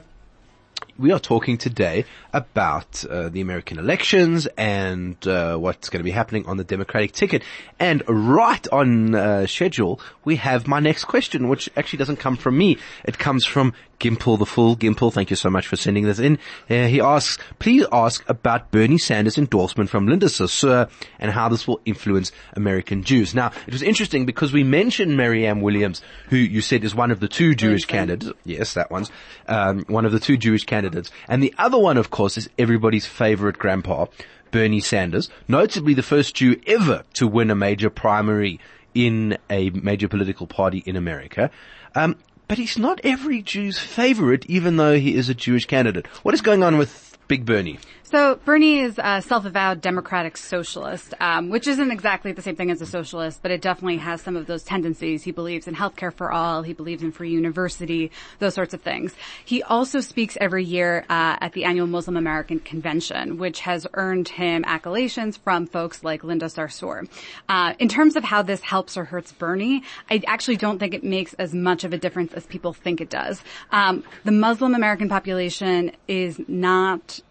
we 1.00 1.14
are 1.14 1.20
talking 1.20 1.58
today 1.58 2.04
about 2.34 3.06
uh, 3.06 3.30
the 3.30 3.40
American 3.40 3.80
elections 3.80 4.48
and 4.58 5.16
uh, 5.26 5.56
what's 5.56 5.90
going 5.90 6.02
to 6.02 6.04
be 6.04 6.12
happening 6.12 6.46
on 6.46 6.58
the 6.58 6.64
Democratic 6.64 7.14
ticket. 7.14 7.42
And 7.80 8.04
right 8.08 8.68
on 8.68 9.16
uh, 9.16 9.48
schedule, 9.48 10.02
we 10.26 10.36
have 10.36 10.68
my 10.68 10.80
next 10.80 11.06
question, 11.06 11.48
which 11.48 11.70
actually 11.78 11.98
doesn't 11.98 12.18
come 12.18 12.36
from 12.36 12.58
me. 12.58 12.78
It 13.06 13.18
comes 13.18 13.46
from 13.46 13.74
Gimple 14.00 14.38
the 14.38 14.46
Fool. 14.46 14.76
Gimple, 14.76 15.12
thank 15.12 15.30
you 15.30 15.36
so 15.36 15.50
much 15.50 15.68
for 15.68 15.76
sending 15.76 16.04
this 16.06 16.20
in. 16.20 16.38
Uh, 16.70 16.86
he 16.88 17.02
asks, 17.02 17.42
please 17.60 17.86
ask 17.92 18.28
about 18.30 18.72
Bernie 18.72 18.98
Sanders' 18.98 19.38
endorsement 19.38 19.90
from 19.90 20.08
Linda 20.08 20.28
Sarsour 20.28 20.90
and 21.20 21.32
how 21.32 21.50
this 21.50 21.68
will 21.68 21.82
influence 21.86 22.32
American 22.54 23.04
Jews. 23.04 23.34
Now, 23.34 23.52
it 23.68 23.74
was 23.74 23.84
interesting 23.84 24.26
because 24.26 24.52
we 24.54 24.64
mentioned 24.64 25.16
Marianne 25.18 25.62
Williams, 25.62 26.02
who 26.30 26.38
you 26.38 26.62
said 26.62 26.84
is 26.84 26.94
one 26.94 27.12
of 27.12 27.20
the 27.20 27.28
two 27.28 27.56
Jewish 27.56 27.86
candidates. 27.86 28.32
Yes, 28.46 28.74
that 28.74 28.92
one's 28.92 29.12
um, 29.48 29.84
one 29.88 30.06
of 30.06 30.12
the 30.12 30.20
two 30.20 30.38
Jewish 30.38 30.66
candidates. 30.66 30.89
And 31.28 31.42
the 31.42 31.54
other 31.58 31.78
one, 31.78 31.98
of 31.98 32.10
course, 32.10 32.38
is 32.38 32.50
everybody's 32.58 33.06
favorite 33.06 33.58
grandpa, 33.58 34.06
Bernie 34.52 34.80
Sanders, 34.80 35.30
notably 35.48 35.94
the 35.94 36.04
first 36.04 36.36
Jew 36.36 36.60
ever 36.66 37.04
to 37.14 37.28
win 37.28 37.52
a 37.52 37.56
major 37.56 37.90
primary 37.90 38.60
in 38.96 39.38
a 39.50 39.70
major 39.70 40.08
political 40.08 40.48
party 40.48 40.84
in 40.86 40.96
America. 40.96 41.52
Um, 41.96 42.16
but 42.48 42.58
he's 42.58 42.78
not 42.78 43.00
every 43.04 43.42
Jew's 43.44 43.78
favorite, 43.78 44.46
even 44.48 44.78
though 44.78 44.98
he 44.98 45.16
is 45.16 45.30
a 45.30 45.36
Jewish 45.36 45.66
candidate. 45.66 46.08
What 46.24 46.34
is 46.34 46.42
going 46.42 46.64
on 46.64 46.78
with 46.78 47.18
Big 47.28 47.46
Bernie? 47.46 47.80
So 48.12 48.40
Bernie 48.44 48.80
is 48.80 48.98
a 48.98 49.22
self-avowed 49.22 49.82
democratic 49.82 50.36
socialist, 50.36 51.14
um, 51.20 51.52
which 51.52 51.68
isn't 51.68 51.92
exactly 51.92 52.32
the 52.32 52.42
same 52.42 52.56
thing 52.56 52.72
as 52.72 52.82
a 52.82 52.88
socialist, 52.88 53.44
but 53.44 53.52
it 53.52 53.62
definitely 53.62 53.98
has 53.98 54.20
some 54.20 54.36
of 54.36 54.48
those 54.48 54.64
tendencies. 54.64 55.22
He 55.22 55.32
believes 55.32 55.68
in 55.68 55.76
healthcare 55.76 56.12
for 56.12 56.32
all. 56.32 56.64
He 56.64 56.74
believes 56.74 57.04
in 57.04 57.12
free 57.12 57.30
university, 57.30 58.10
those 58.40 58.56
sorts 58.56 58.74
of 58.74 58.82
things. 58.82 59.14
He 59.46 59.62
also 59.62 60.00
speaks 60.00 60.40
every 60.42 60.64
year 60.64 61.06
uh, 61.08 61.38
at 61.40 61.54
the 61.54 61.66
annual 61.66 61.86
Muslim 61.86 62.18
American 62.18 62.58
Convention, 62.58 63.38
which 63.38 63.60
has 63.60 63.86
earned 63.94 64.28
him 64.28 64.64
accolades 64.64 65.38
from 65.38 65.68
folks 65.68 66.04
like 66.04 66.24
Linda 66.24 66.48
Sarsour. 66.48 67.08
Uh, 67.48 67.76
in 67.78 67.90
terms 67.90 68.16
of 68.16 68.24
how 68.24 68.42
this 68.42 68.62
helps 68.62 68.98
or 68.98 69.06
hurts 69.06 69.32
Bernie, 69.34 69.84
I 70.10 70.24
actually 70.26 70.58
don't 70.58 70.80
think 70.80 70.96
it 70.96 71.04
makes 71.04 71.36
as 71.36 71.54
much 71.54 71.84
of 71.84 71.94
a 71.94 71.98
difference 72.00 72.34
as 72.34 72.48
people 72.48 72.74
think 72.74 73.02
it 73.02 73.12
does. 73.12 73.44
Um, 73.72 74.04
the 74.24 74.32
Muslim 74.32 74.74
American 74.74 75.10
population 75.10 75.92
is 76.08 76.42
not 76.48 77.22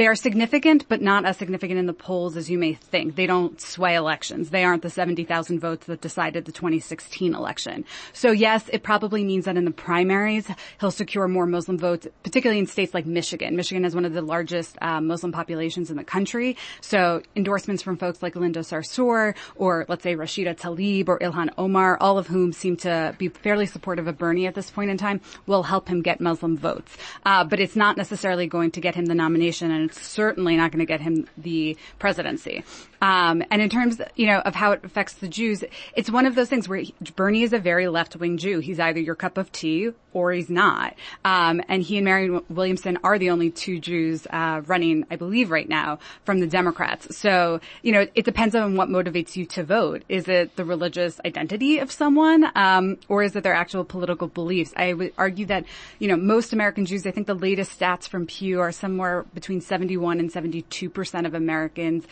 they 0.00 0.06
are 0.06 0.14
significant, 0.14 0.88
but 0.88 1.02
not 1.02 1.26
as 1.26 1.36
significant 1.36 1.78
in 1.78 1.84
the 1.84 1.92
polls 1.92 2.34
as 2.34 2.48
you 2.48 2.56
may 2.56 2.72
think. 2.72 3.16
They 3.16 3.26
don't 3.26 3.60
sway 3.60 3.94
elections. 3.96 4.48
They 4.48 4.64
aren't 4.64 4.80
the 4.80 4.88
70,000 4.88 5.60
votes 5.60 5.84
that 5.88 6.00
decided 6.00 6.46
the 6.46 6.52
2016 6.52 7.34
election. 7.34 7.84
So 8.14 8.30
yes, 8.30 8.64
it 8.72 8.82
probably 8.82 9.24
means 9.24 9.44
that 9.44 9.58
in 9.58 9.66
the 9.66 9.70
primaries, 9.70 10.50
he'll 10.80 10.90
secure 10.90 11.28
more 11.28 11.44
Muslim 11.44 11.76
votes, 11.76 12.08
particularly 12.22 12.60
in 12.60 12.66
states 12.66 12.94
like 12.94 13.04
Michigan. 13.04 13.56
Michigan 13.56 13.84
has 13.84 13.94
one 13.94 14.06
of 14.06 14.14
the 14.14 14.22
largest 14.22 14.78
uh, 14.80 15.02
Muslim 15.02 15.32
populations 15.32 15.90
in 15.90 15.98
the 15.98 16.04
country. 16.04 16.56
So 16.80 17.20
endorsements 17.36 17.82
from 17.82 17.98
folks 17.98 18.22
like 18.22 18.34
Linda 18.34 18.60
Sarsour 18.60 19.34
or 19.56 19.84
let's 19.90 20.02
say 20.02 20.16
Rashida 20.16 20.56
Tlaib 20.56 21.10
or 21.10 21.18
Ilhan 21.18 21.50
Omar, 21.58 21.98
all 22.00 22.16
of 22.16 22.26
whom 22.26 22.54
seem 22.54 22.78
to 22.78 23.14
be 23.18 23.28
fairly 23.28 23.66
supportive 23.66 24.08
of 24.08 24.16
Bernie 24.16 24.46
at 24.46 24.54
this 24.54 24.70
point 24.70 24.90
in 24.90 24.96
time, 24.96 25.20
will 25.44 25.64
help 25.64 25.88
him 25.88 26.00
get 26.00 26.22
Muslim 26.22 26.56
votes. 26.56 26.96
Uh, 27.26 27.44
but 27.44 27.60
it's 27.60 27.76
not 27.76 27.98
necessarily 27.98 28.46
going 28.46 28.70
to 28.70 28.80
get 28.80 28.94
him 28.94 29.04
the 29.04 29.14
nomination 29.14 29.70
and 29.70 29.89
certainly 29.94 30.56
not 30.56 30.70
going 30.72 30.80
to 30.80 30.86
get 30.86 31.00
him 31.00 31.26
the 31.36 31.76
presidency. 31.98 32.64
Um, 33.00 33.42
and 33.50 33.62
in 33.62 33.70
terms, 33.70 34.00
you 34.14 34.26
know, 34.26 34.40
of 34.40 34.54
how 34.54 34.72
it 34.72 34.84
affects 34.84 35.14
the 35.14 35.28
Jews, 35.28 35.64
it's 35.94 36.10
one 36.10 36.26
of 36.26 36.34
those 36.34 36.48
things 36.48 36.68
where 36.68 36.80
he, 36.80 36.94
Bernie 37.16 37.42
is 37.42 37.52
a 37.52 37.58
very 37.58 37.88
left-wing 37.88 38.36
Jew. 38.36 38.60
He's 38.60 38.78
either 38.78 39.00
your 39.00 39.14
cup 39.14 39.38
of 39.38 39.50
tea 39.52 39.92
or 40.12 40.32
he's 40.32 40.50
not. 40.50 40.94
Um, 41.24 41.62
and 41.68 41.82
he 41.82 41.96
and 41.96 42.04
Marianne 42.04 42.42
Williamson 42.48 42.98
are 43.04 43.18
the 43.18 43.30
only 43.30 43.50
two 43.50 43.78
Jews 43.78 44.26
uh, 44.28 44.62
running, 44.66 45.06
I 45.10 45.16
believe, 45.16 45.50
right 45.50 45.68
now 45.68 45.98
from 46.24 46.40
the 46.40 46.46
Democrats. 46.46 47.16
So, 47.16 47.60
you 47.82 47.92
know, 47.92 48.06
it 48.14 48.24
depends 48.24 48.54
on 48.54 48.76
what 48.76 48.88
motivates 48.88 49.36
you 49.36 49.46
to 49.46 49.62
vote. 49.62 50.02
Is 50.08 50.28
it 50.28 50.56
the 50.56 50.64
religious 50.64 51.20
identity 51.24 51.78
of 51.78 51.92
someone, 51.92 52.50
um, 52.54 52.98
or 53.08 53.22
is 53.22 53.36
it 53.36 53.42
their 53.42 53.54
actual 53.54 53.84
political 53.84 54.28
beliefs? 54.28 54.72
I 54.76 54.92
would 54.92 55.12
argue 55.16 55.46
that, 55.46 55.64
you 55.98 56.08
know, 56.08 56.16
most 56.16 56.52
American 56.52 56.86
Jews, 56.86 57.06
I 57.06 57.12
think 57.12 57.26
the 57.26 57.34
latest 57.34 57.78
stats 57.78 58.08
from 58.08 58.26
Pew 58.26 58.60
are 58.60 58.72
somewhere 58.72 59.24
between 59.34 59.60
71 59.60 60.18
and 60.18 60.30
72 60.30 60.90
percent 60.90 61.26
of 61.26 61.34
Americans 61.34 62.04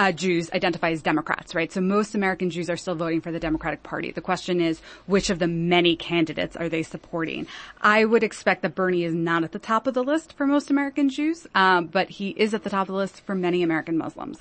uh, 0.00 0.12
Jews 0.12 0.50
identify 0.52 0.92
as 0.92 1.02
Democrats, 1.02 1.54
right? 1.54 1.70
So 1.70 1.82
most 1.82 2.14
American 2.14 2.48
Jews 2.48 2.70
are 2.70 2.76
still 2.78 2.94
voting 2.94 3.20
for 3.20 3.30
the 3.30 3.38
Democratic 3.38 3.82
Party. 3.82 4.10
The 4.10 4.22
question 4.22 4.58
is, 4.58 4.80
which 5.04 5.28
of 5.28 5.38
the 5.38 5.46
many 5.46 5.94
candidates 5.94 6.56
are 6.56 6.70
they 6.70 6.82
supporting? 6.82 7.46
I 7.82 8.06
would 8.06 8.22
expect 8.22 8.62
that 8.62 8.74
Bernie 8.74 9.04
is 9.04 9.12
not 9.12 9.44
at 9.44 9.52
the 9.52 9.58
top 9.58 9.86
of 9.86 9.92
the 9.92 10.02
list 10.02 10.32
for 10.32 10.46
most 10.46 10.70
American 10.70 11.10
Jews, 11.10 11.46
um, 11.54 11.88
but 11.88 12.08
he 12.08 12.30
is 12.30 12.54
at 12.54 12.64
the 12.64 12.70
top 12.70 12.88
of 12.88 12.94
the 12.94 12.98
list 12.98 13.20
for 13.26 13.34
many 13.34 13.62
American 13.62 13.98
Muslims. 13.98 14.38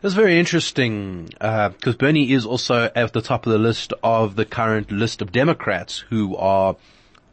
That's 0.00 0.14
very 0.14 0.38
interesting 0.38 1.26
because 1.26 1.94
uh, 1.94 1.98
Bernie 1.98 2.32
is 2.32 2.46
also 2.46 2.90
at 2.96 3.12
the 3.12 3.20
top 3.20 3.44
of 3.44 3.52
the 3.52 3.58
list 3.58 3.92
of 4.02 4.34
the 4.34 4.46
current 4.46 4.90
list 4.90 5.20
of 5.20 5.30
Democrats 5.30 5.98
who 6.08 6.34
are 6.36 6.74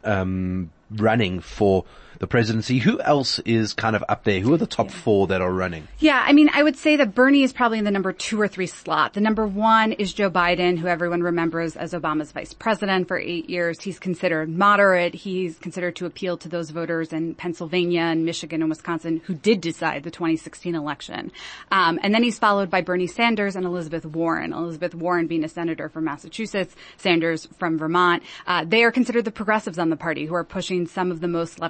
um, 0.04 0.70
running 0.90 1.40
for 1.40 1.86
the 2.18 2.26
presidency. 2.26 2.78
Who 2.78 3.00
else 3.00 3.38
is 3.40 3.72
kind 3.72 3.96
of 3.96 4.04
up 4.08 4.24
there? 4.24 4.40
Who 4.40 4.52
are 4.54 4.58
the 4.58 4.66
top 4.66 4.90
four 4.90 5.26
that 5.28 5.40
are 5.40 5.52
running? 5.52 5.88
Yeah, 5.98 6.22
I 6.24 6.32
mean, 6.32 6.50
I 6.52 6.62
would 6.62 6.76
say 6.76 6.96
that 6.96 7.14
Bernie 7.14 7.42
is 7.42 7.52
probably 7.52 7.78
in 7.78 7.84
the 7.84 7.90
number 7.90 8.12
two 8.12 8.40
or 8.40 8.48
three 8.48 8.66
slot. 8.66 9.14
The 9.14 9.20
number 9.20 9.46
one 9.46 9.92
is 9.92 10.12
Joe 10.12 10.30
Biden, 10.30 10.78
who 10.78 10.86
everyone 10.86 11.22
remembers 11.22 11.76
as 11.76 11.92
Obama's 11.92 12.32
vice 12.32 12.52
president 12.52 13.08
for 13.08 13.18
eight 13.18 13.48
years. 13.50 13.80
He's 13.80 13.98
considered 13.98 14.48
moderate. 14.48 15.14
He's 15.14 15.58
considered 15.58 15.96
to 15.96 16.06
appeal 16.06 16.36
to 16.38 16.48
those 16.48 16.70
voters 16.70 17.12
in 17.12 17.34
Pennsylvania 17.34 18.02
and 18.02 18.24
Michigan 18.24 18.60
and 18.60 18.70
Wisconsin 18.70 19.20
who 19.24 19.34
did 19.34 19.60
decide 19.60 20.02
the 20.02 20.10
2016 20.10 20.74
election. 20.74 21.32
Um, 21.70 21.98
and 22.02 22.14
then 22.14 22.22
he's 22.22 22.38
followed 22.38 22.70
by 22.70 22.80
Bernie 22.80 23.06
Sanders 23.06 23.56
and 23.56 23.64
Elizabeth 23.66 24.04
Warren. 24.04 24.52
Elizabeth 24.52 24.94
Warren 24.94 25.26
being 25.26 25.44
a 25.44 25.48
senator 25.48 25.88
from 25.88 26.04
Massachusetts, 26.04 26.74
Sanders 26.96 27.48
from 27.58 27.78
Vermont. 27.78 28.22
Uh, 28.46 28.64
they 28.66 28.84
are 28.84 28.92
considered 28.92 29.24
the 29.24 29.30
progressives 29.30 29.78
on 29.78 29.90
the 29.90 29.96
party 29.96 30.26
who 30.26 30.34
are 30.34 30.44
pushing 30.44 30.86
some 30.86 31.10
of 31.10 31.20
the 31.20 31.28
most 31.28 31.60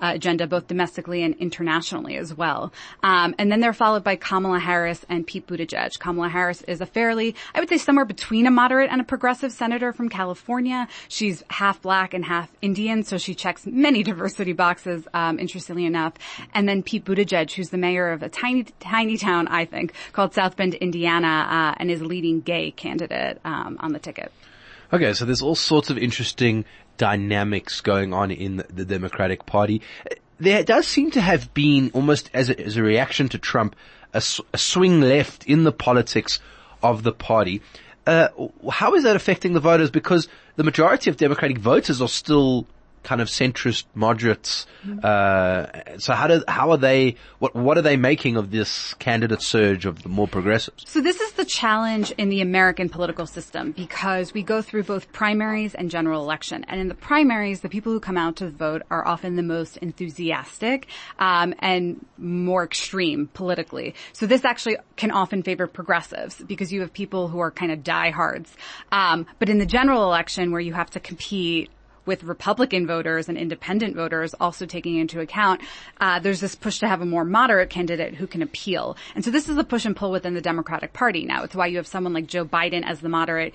uh, 0.00 0.12
agenda, 0.14 0.46
both 0.46 0.66
domestically 0.66 1.22
and 1.22 1.34
internationally 1.36 2.16
as 2.16 2.34
well. 2.34 2.72
Um, 3.02 3.34
and 3.38 3.50
then 3.50 3.60
they're 3.60 3.72
followed 3.72 4.04
by 4.04 4.16
Kamala 4.16 4.58
Harris 4.58 5.04
and 5.08 5.26
Pete 5.26 5.46
Buttigieg. 5.46 5.98
Kamala 5.98 6.28
Harris 6.28 6.62
is 6.62 6.80
a 6.80 6.86
fairly, 6.86 7.34
I 7.54 7.60
would 7.60 7.68
say, 7.68 7.78
somewhere 7.78 8.04
between 8.04 8.46
a 8.46 8.50
moderate 8.50 8.90
and 8.90 9.00
a 9.00 9.04
progressive 9.04 9.52
senator 9.52 9.92
from 9.92 10.08
California. 10.08 10.88
She's 11.08 11.42
half 11.50 11.82
black 11.82 12.14
and 12.14 12.24
half 12.24 12.50
Indian, 12.62 13.02
so 13.02 13.18
she 13.18 13.34
checks 13.34 13.66
many 13.66 14.02
diversity 14.10 14.52
boxes. 14.52 15.06
Um, 15.14 15.38
interestingly 15.38 15.86
enough, 15.86 16.14
and 16.54 16.68
then 16.68 16.82
Pete 16.82 17.04
Buttigieg, 17.04 17.52
who's 17.52 17.70
the 17.70 17.78
mayor 17.78 18.10
of 18.12 18.22
a 18.22 18.28
tiny, 18.28 18.64
tiny 18.80 19.16
town, 19.16 19.48
I 19.48 19.64
think, 19.64 19.92
called 20.12 20.34
South 20.34 20.56
Bend, 20.56 20.74
Indiana, 20.74 21.46
uh, 21.48 21.74
and 21.78 21.90
is 21.90 22.02
leading 22.02 22.40
gay 22.40 22.70
candidate 22.70 23.40
um, 23.44 23.76
on 23.80 23.92
the 23.92 23.98
ticket. 23.98 24.32
Okay, 24.90 25.12
so 25.12 25.26
there's 25.26 25.42
all 25.42 25.54
sorts 25.54 25.90
of 25.90 25.98
interesting 25.98 26.64
dynamics 26.98 27.80
going 27.80 28.12
on 28.12 28.30
in 28.30 28.64
the 28.68 28.84
Democratic 28.84 29.46
Party. 29.46 29.80
There 30.38 30.62
does 30.62 30.86
seem 30.86 31.10
to 31.12 31.20
have 31.20 31.52
been 31.54 31.90
almost 31.94 32.30
as 32.34 32.50
a, 32.50 32.60
as 32.60 32.76
a 32.76 32.82
reaction 32.82 33.28
to 33.30 33.38
Trump, 33.38 33.74
a, 34.12 34.22
a, 34.52 34.58
swing 34.58 35.00
left 35.00 35.46
in 35.46 35.64
the 35.64 35.72
politics 35.72 36.38
of 36.82 37.02
the 37.02 37.12
party. 37.12 37.62
Uh, 38.06 38.28
how 38.70 38.94
is 38.94 39.02
that 39.04 39.16
affecting 39.16 39.52
the 39.52 39.60
voters? 39.60 39.90
Because 39.90 40.28
the 40.56 40.64
majority 40.64 41.10
of 41.10 41.16
Democratic 41.16 41.58
voters 41.58 42.00
are 42.00 42.08
still 42.08 42.66
kind 43.02 43.20
of 43.20 43.28
centrist 43.28 43.84
moderates. 43.94 44.66
Uh, 45.02 45.66
so 45.98 46.14
how 46.14 46.26
do 46.26 46.42
how 46.48 46.70
are 46.70 46.76
they? 46.76 47.16
What 47.38 47.54
what 47.54 47.78
are 47.78 47.82
they 47.82 47.96
making 47.96 48.36
of 48.36 48.50
this 48.50 48.94
candidate 48.94 49.42
surge 49.42 49.86
of 49.86 50.02
the 50.02 50.08
more 50.08 50.28
progressives? 50.28 50.84
So 50.86 51.00
this 51.00 51.20
is 51.20 51.32
the 51.32 51.44
challenge 51.44 52.10
in 52.12 52.28
the 52.28 52.40
American 52.40 52.88
political 52.88 53.26
system 53.26 53.72
because 53.72 54.32
we 54.32 54.42
go 54.42 54.62
through 54.62 54.84
both 54.84 55.12
primaries 55.12 55.74
and 55.74 55.90
general 55.90 56.22
election, 56.22 56.64
and 56.68 56.80
in 56.80 56.88
the 56.88 56.94
primaries, 56.94 57.60
the 57.60 57.68
people 57.68 57.92
who 57.92 58.00
come 58.00 58.16
out 58.16 58.36
to 58.36 58.50
vote 58.50 58.82
are 58.90 59.06
often 59.06 59.36
the 59.36 59.42
most 59.42 59.76
enthusiastic 59.78 60.86
um, 61.18 61.54
and 61.58 62.04
more 62.18 62.64
extreme 62.64 63.28
politically. 63.34 63.94
So 64.12 64.26
this 64.26 64.44
actually 64.44 64.76
can 64.96 65.10
often 65.10 65.42
favor 65.42 65.66
progressives 65.66 66.42
because 66.42 66.72
you 66.72 66.80
have 66.80 66.92
people 66.92 67.28
who 67.28 67.38
are 67.38 67.50
kind 67.50 67.72
of 67.72 67.82
diehards. 67.82 68.56
Um, 68.92 69.26
but 69.38 69.48
in 69.48 69.58
the 69.58 69.66
general 69.66 70.04
election, 70.04 70.52
where 70.52 70.60
you 70.60 70.72
have 70.72 70.90
to 70.90 71.00
compete 71.00 71.70
with 72.08 72.24
Republican 72.24 72.88
voters 72.88 73.28
and 73.28 73.38
independent 73.38 73.94
voters 73.94 74.34
also 74.40 74.66
taking 74.66 74.96
into 74.96 75.20
account, 75.20 75.60
uh, 76.00 76.18
there's 76.18 76.40
this 76.40 76.56
push 76.56 76.80
to 76.80 76.88
have 76.88 77.00
a 77.00 77.06
more 77.06 77.24
moderate 77.24 77.70
candidate 77.70 78.14
who 78.16 78.26
can 78.26 78.42
appeal. 78.42 78.96
And 79.14 79.24
so 79.24 79.30
this 79.30 79.48
is 79.48 79.56
a 79.56 79.62
push 79.62 79.84
and 79.84 79.94
pull 79.94 80.10
within 80.10 80.34
the 80.34 80.40
Democratic 80.40 80.92
Party 80.92 81.24
now. 81.24 81.44
It's 81.44 81.54
why 81.54 81.66
you 81.66 81.76
have 81.76 81.86
someone 81.86 82.14
like 82.14 82.26
Joe 82.26 82.44
Biden 82.44 82.82
as 82.84 82.98
the 83.00 83.08
moderate 83.08 83.54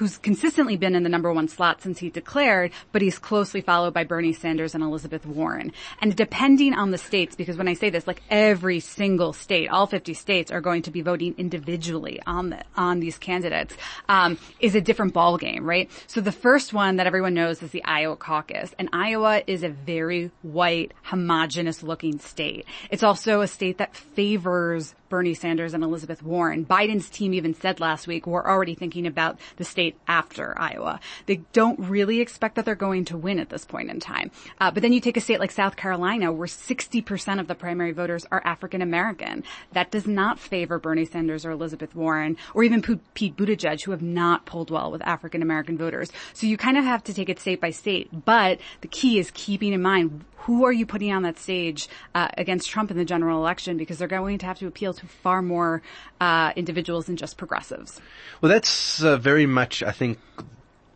who's 0.00 0.16
consistently 0.16 0.78
been 0.78 0.94
in 0.94 1.02
the 1.02 1.10
number 1.10 1.30
one 1.30 1.46
slot 1.46 1.82
since 1.82 1.98
he 1.98 2.08
declared, 2.08 2.72
but 2.90 3.02
he's 3.02 3.18
closely 3.18 3.60
followed 3.60 3.92
by 3.92 4.02
Bernie 4.02 4.32
Sanders 4.32 4.74
and 4.74 4.82
Elizabeth 4.82 5.26
Warren. 5.26 5.70
And 6.00 6.16
depending 6.16 6.72
on 6.72 6.90
the 6.90 6.96
states, 6.96 7.36
because 7.36 7.58
when 7.58 7.68
I 7.68 7.74
say 7.74 7.90
this, 7.90 8.06
like 8.06 8.22
every 8.30 8.80
single 8.80 9.34
state, 9.34 9.68
all 9.68 9.86
50 9.86 10.14
states 10.14 10.50
are 10.50 10.62
going 10.62 10.80
to 10.82 10.90
be 10.90 11.02
voting 11.02 11.34
individually 11.36 12.18
on 12.26 12.48
the, 12.48 12.64
on 12.78 13.00
these 13.00 13.18
candidates, 13.18 13.76
um, 14.08 14.38
is 14.58 14.74
a 14.74 14.80
different 14.80 15.12
ball 15.12 15.36
game, 15.36 15.66
right? 15.66 15.90
So 16.06 16.22
the 16.22 16.32
first 16.32 16.72
one 16.72 16.96
that 16.96 17.06
everyone 17.06 17.34
knows 17.34 17.62
is 17.62 17.70
the 17.70 17.84
Iowa 17.84 18.16
caucus. 18.16 18.74
And 18.78 18.88
Iowa 18.94 19.42
is 19.46 19.62
a 19.62 19.68
very 19.68 20.30
white, 20.40 20.94
homogenous 21.02 21.82
looking 21.82 22.20
state. 22.20 22.64
It's 22.90 23.02
also 23.02 23.42
a 23.42 23.46
state 23.46 23.76
that 23.76 23.94
favors 23.94 24.94
Bernie 25.10 25.34
Sanders 25.34 25.74
and 25.74 25.84
Elizabeth 25.84 26.22
Warren. 26.22 26.64
Biden's 26.64 27.10
team 27.10 27.34
even 27.34 27.52
said 27.52 27.80
last 27.80 28.06
week, 28.06 28.26
we're 28.26 28.46
already 28.46 28.74
thinking 28.74 29.06
about 29.06 29.38
the 29.56 29.64
state 29.64 29.98
after 30.08 30.58
Iowa. 30.58 31.00
They 31.26 31.42
don't 31.52 31.78
really 31.80 32.20
expect 32.20 32.54
that 32.54 32.64
they're 32.64 32.74
going 32.74 33.04
to 33.06 33.18
win 33.18 33.38
at 33.38 33.50
this 33.50 33.64
point 33.66 33.90
in 33.90 34.00
time. 34.00 34.30
Uh, 34.58 34.70
but 34.70 34.82
then 34.82 34.92
you 34.92 35.00
take 35.00 35.18
a 35.18 35.20
state 35.20 35.40
like 35.40 35.50
South 35.50 35.76
Carolina 35.76 36.32
where 36.32 36.48
60% 36.48 37.40
of 37.40 37.48
the 37.48 37.54
primary 37.54 37.92
voters 37.92 38.24
are 38.30 38.40
African 38.44 38.80
American. 38.80 39.42
That 39.72 39.90
does 39.90 40.06
not 40.06 40.38
favor 40.38 40.78
Bernie 40.78 41.04
Sanders 41.04 41.44
or 41.44 41.50
Elizabeth 41.50 41.94
Warren 41.94 42.36
or 42.54 42.62
even 42.62 42.80
Pete 42.80 43.36
Buttigieg 43.36 43.82
who 43.82 43.90
have 43.90 44.02
not 44.02 44.46
pulled 44.46 44.70
well 44.70 44.90
with 44.90 45.02
African 45.02 45.42
American 45.42 45.76
voters. 45.76 46.10
So 46.32 46.46
you 46.46 46.56
kind 46.56 46.78
of 46.78 46.84
have 46.84 47.04
to 47.04 47.12
take 47.14 47.28
it 47.28 47.40
state 47.40 47.60
by 47.60 47.70
state. 47.70 48.08
But 48.24 48.60
the 48.80 48.88
key 48.88 49.18
is 49.18 49.30
keeping 49.32 49.72
in 49.72 49.82
mind 49.82 50.24
who 50.44 50.64
are 50.64 50.72
you 50.72 50.86
putting 50.86 51.12
on 51.12 51.22
that 51.22 51.38
stage 51.38 51.88
uh, 52.14 52.28
against 52.38 52.70
Trump 52.70 52.90
in 52.90 52.96
the 52.96 53.04
general 53.04 53.38
election 53.38 53.76
because 53.76 53.98
they're 53.98 54.08
going 54.08 54.38
to 54.38 54.46
have 54.46 54.58
to 54.58 54.66
appeal 54.66 54.94
to 54.94 55.06
far 55.06 55.42
more 55.42 55.82
uh, 56.20 56.52
individuals 56.56 57.06
than 57.06 57.16
just 57.16 57.36
progressives. 57.36 58.00
Well, 58.40 58.50
that's 58.50 59.02
uh, 59.02 59.16
very 59.18 59.46
much, 59.46 59.82
I 59.82 59.92
think, 59.92 60.18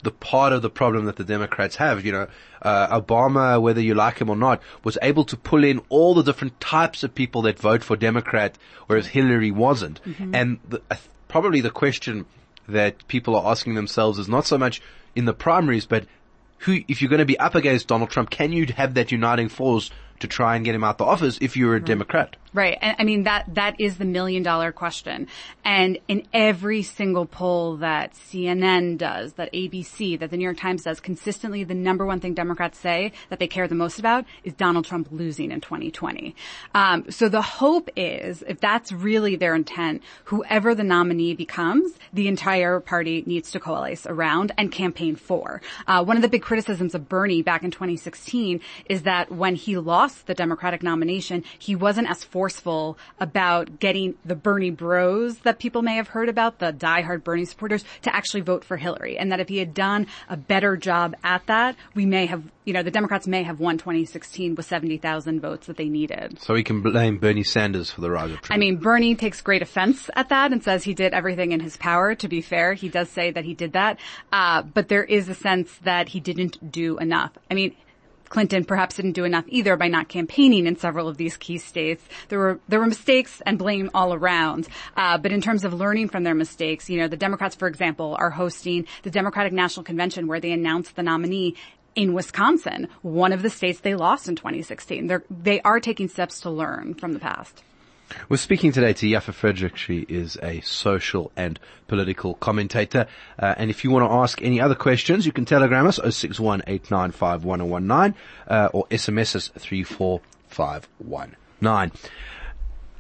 the 0.03 0.11
part 0.11 0.53
of 0.53 0.63
the 0.63 0.71
problem 0.71 1.07
that 1.07 1.17
the 1.17 1.25
Democrats 1.25 1.77
have. 1.77 2.05
You 2.05 2.13
know, 2.13 2.27
uh, 2.63 3.01
Obama, 3.01 3.61
whether 3.61 3.81
you 3.81 3.95
like 3.95 4.19
him 4.19 4.31
or 4.31 4.37
not, 4.37 4.63
was 4.83 4.97
able 5.03 5.25
to 5.25 5.37
pull 5.37 5.65
in 5.65 5.81
all 5.89 6.15
the 6.15 6.23
different 6.23 6.59
types 6.61 7.03
of 7.03 7.15
people 7.15 7.43
that 7.43 7.59
vote 7.59 7.83
for 7.83 7.97
Democrat, 7.97 8.57
whereas 8.87 9.09
Hillary 9.09 9.51
wasn't. 9.51 10.03
Mm-hmm. 10.05 10.35
And 10.35 10.59
the, 10.69 10.83
uh, 10.91 10.97
probably 11.29 11.61
the 11.61 11.71
question 11.71 12.25
that 12.69 13.07
people 13.09 13.37
are 13.37 13.51
asking 13.51 13.75
themselves 13.75 14.19
is 14.19 14.29
not 14.29 14.47
so 14.47 14.57
much 14.57 14.81
in 15.15 15.27
the 15.27 15.35
primaries, 15.35 15.85
but 15.85 16.07
who, 16.59 16.81
if 16.89 17.01
you're 17.03 17.11
going 17.11 17.19
to 17.19 17.25
be 17.25 17.39
up 17.39 17.55
against 17.55 17.89
Donald 17.89 18.11
Trump, 18.11 18.31
can 18.31 18.53
you 18.53 18.67
have 18.77 18.95
that 18.95 19.13
uniting 19.13 19.49
force 19.49 19.91
to 20.21 20.27
try 20.27 20.57
and 20.57 20.65
get 20.65 20.75
him 20.75 20.85
out 20.85 20.99
the 20.99 21.05
office 21.05 21.39
if 21.41 21.57
you're 21.57 21.75
a 21.75 21.79
right. 21.79 21.85
Democrat? 21.85 22.37
Right. 22.55 22.79
And 22.81 22.95
I 23.01 23.05
mean, 23.05 23.25
that, 23.25 23.53
that 23.57 23.81
is 23.81 23.99
the 23.99 24.05
million 24.05 24.45
dollar 24.45 24.71
question. 24.71 25.27
And 25.65 25.99
in 26.07 26.25
every 26.33 26.83
single 26.83 27.27
poll 27.27 27.79
that 27.79 28.15
CNN 28.15 28.97
does, 28.97 29.33
that 29.35 29.53
ABC, 29.53 30.21
that 30.21 30.31
the 30.31 30.37
New 30.37 30.45
York 30.45 30.59
Times 30.59 30.85
does, 30.85 31.01
consistently 31.01 31.65
the 31.65 31.75
number 31.75 32.07
one 32.07 32.21
thing 32.21 32.33
Democrats 32.33 32.79
say 32.79 33.11
that 33.29 33.41
they 33.41 33.49
care 33.49 33.67
the 33.67 33.75
most 33.75 33.99
about 33.99 34.25
is 34.45 34.53
Donald 34.55 34.85
Trump 34.85 35.09
losing 35.11 35.51
in 35.51 35.61
2020. 35.61 36.37
Um, 36.75 37.11
so 37.11 37.29
the 37.29 37.43
hope 37.43 37.91
is, 37.97 38.45
if 38.47 38.61
that's 38.61 38.93
really 38.93 39.35
their 39.35 39.57
intent, 39.57 40.03
whoever 40.25 40.77
the 40.77 40.85
nominee 40.85 41.35
becomes, 41.35 41.93
the 42.13 42.29
entire 42.29 42.79
party 42.79 43.25
needs 43.27 43.51
to 43.51 43.59
coalesce 43.59 44.07
around 44.07 44.53
and 44.57 44.71
campaign 44.71 45.17
for. 45.17 45.61
Uh, 45.89 46.05
one 46.05 46.17
of 46.17 46.23
the 46.23 46.29
big 46.29 46.43
criticisms 46.43 46.95
of 46.95 47.09
Bernie 47.09 47.43
back 47.43 47.65
in 47.65 47.73
2016 47.73 48.61
is 48.87 49.03
that 49.03 49.33
when 49.33 49.57
he 49.57 49.77
lost 49.77 50.04
the 50.13 50.35
Democratic 50.35 50.83
nomination, 50.83 51.45
he 51.59 51.75
wasn't 51.75 52.11
as 52.11 52.23
forceful 52.25 52.99
about 53.19 53.79
getting 53.81 54.15
the 54.25 54.35
Bernie 54.35 54.71
bros 54.71 55.39
that 55.39 55.59
people 55.59 55.83
may 55.83 55.97
have 55.97 56.09
heard 56.09 56.29
about, 56.29 56.59
the 56.59 56.73
diehard 56.73 57.25
Bernie 57.25 57.45
supporters, 57.45 57.85
to 58.03 58.15
actually 58.15 58.43
vote 58.43 58.65
for 58.65 58.77
Hillary. 58.77 59.19
And 59.19 59.33
that 59.33 59.41
if 59.41 59.49
he 59.49 59.59
had 59.59 59.75
done 59.75 60.07
a 60.29 60.37
better 60.37 60.77
job 60.77 61.15
at 61.25 61.47
that, 61.47 61.77
we 61.95 62.07
may 62.07 62.27
have, 62.27 62.45
you 62.65 62.73
know, 62.73 62.83
the 62.83 62.91
Democrats 62.91 63.27
may 63.27 63.43
have 63.43 63.61
won 63.61 63.79
2016 63.79 64.55
with 64.55 64.67
70,000 64.67 65.41
votes 65.41 65.67
that 65.67 65.77
they 65.77 65.89
needed. 65.89 66.41
So 66.41 66.55
he 66.55 66.63
can 66.63 66.83
blame 66.83 67.19
Bernie 67.19 67.45
Sanders 67.45 67.91
for 67.91 68.01
the 68.01 68.11
rise 68.11 68.31
of 68.31 68.41
Trump. 68.41 68.57
I 68.57 68.59
mean, 68.59 68.77
Bernie 68.77 69.15
takes 69.15 69.41
great 69.41 69.63
offense 69.63 70.11
at 70.15 70.29
that 70.29 70.53
and 70.53 70.63
says 70.63 70.85
he 70.85 70.95
did 70.95 71.15
everything 71.15 71.53
in 71.53 71.61
his 71.61 71.77
power. 71.77 72.15
To 72.15 72.29
be 72.29 72.41
fair, 72.41 72.75
he 72.75 72.89
does 72.89 73.09
say 73.09 73.31
that 73.31 73.45
he 73.45 73.55
did 73.55 73.73
that. 73.73 73.99
Uh, 74.33 74.63
but 74.63 74.89
there 74.89 75.05
is 75.05 75.29
a 75.29 75.35
sense 75.35 75.75
that 75.83 76.09
he 76.09 76.21
didn't 76.21 76.71
do 76.71 76.99
enough. 76.99 77.33
I 77.51 77.55
mean, 77.55 77.75
Clinton 78.29 78.65
perhaps 78.65 78.97
didn't 78.97 79.13
do 79.13 79.25
enough 79.25 79.45
either 79.49 79.77
by 79.77 79.89
not 79.89 80.09
campaigning 80.09 80.67
in 80.67 80.77
several 80.77 81.09
of 81.09 81.17
these 81.17 81.37
key 81.37 81.59
states. 81.59 82.03
There 82.29 82.39
were 82.39 82.61
there 82.69 82.81
were 82.81 82.87
mistakes 82.87 83.43
and 83.47 83.59
blame 83.59 83.91
all 83.95 84.15
around. 84.15 84.69
Uh, 84.97 85.19
but 85.19 85.33
in 85.33 85.41
terms 85.41 85.65
of 85.65 85.73
learning 85.73 86.09
from 86.09 86.25
their 86.25 86.35
mistakes, 86.35 86.89
you 86.91 86.99
know, 86.99 87.09
the 87.09 87.17
Democrats, 87.17 87.55
for 87.55 87.69
example, 87.69 88.17
are 88.19 88.31
hosting 88.31 88.87
the 89.03 89.11
Democratic 89.11 89.53
National 89.53 89.85
Convention 89.85 90.27
where 90.27 90.41
they 90.41 90.53
announced 90.53 90.97
the 90.97 91.03
nominee 91.03 91.55
in 91.95 92.13
Wisconsin, 92.13 92.89
one 93.03 93.33
of 93.33 93.43
the 93.43 93.51
states 93.51 93.81
they 93.81 93.95
lost 93.95 94.29
in 94.29 94.37
2016. 94.37 95.07
They're, 95.07 95.23
they 95.31 95.61
are 95.61 95.79
taking 95.79 96.09
steps 96.09 96.41
to 96.41 96.51
learn 96.51 96.95
from 96.95 97.13
the 97.13 97.21
past. 97.21 97.63
We're 98.29 98.37
speaking 98.37 98.73
today 98.73 98.93
to 98.95 99.07
Yaffa 99.07 99.33
Fredrick. 99.33 99.77
She 99.77 100.05
is 100.09 100.37
a 100.43 100.61
social 100.61 101.31
and 101.37 101.61
political 101.87 102.35
commentator. 102.35 103.07
Uh, 103.39 103.55
and 103.57 103.71
if 103.71 103.85
you 103.85 103.91
want 103.91 104.09
to 104.09 104.13
ask 104.13 104.43
any 104.43 104.61
other 104.61 104.75
questions, 104.75 105.25
you 105.27 105.33
can 105.33 105.45
telegram 105.45 105.87
us 105.87 105.97
061 105.97 106.63
uh, 106.63 106.65
or 108.73 108.87
SMS 108.89 109.37
us 109.37 109.49
34519. 109.49 111.93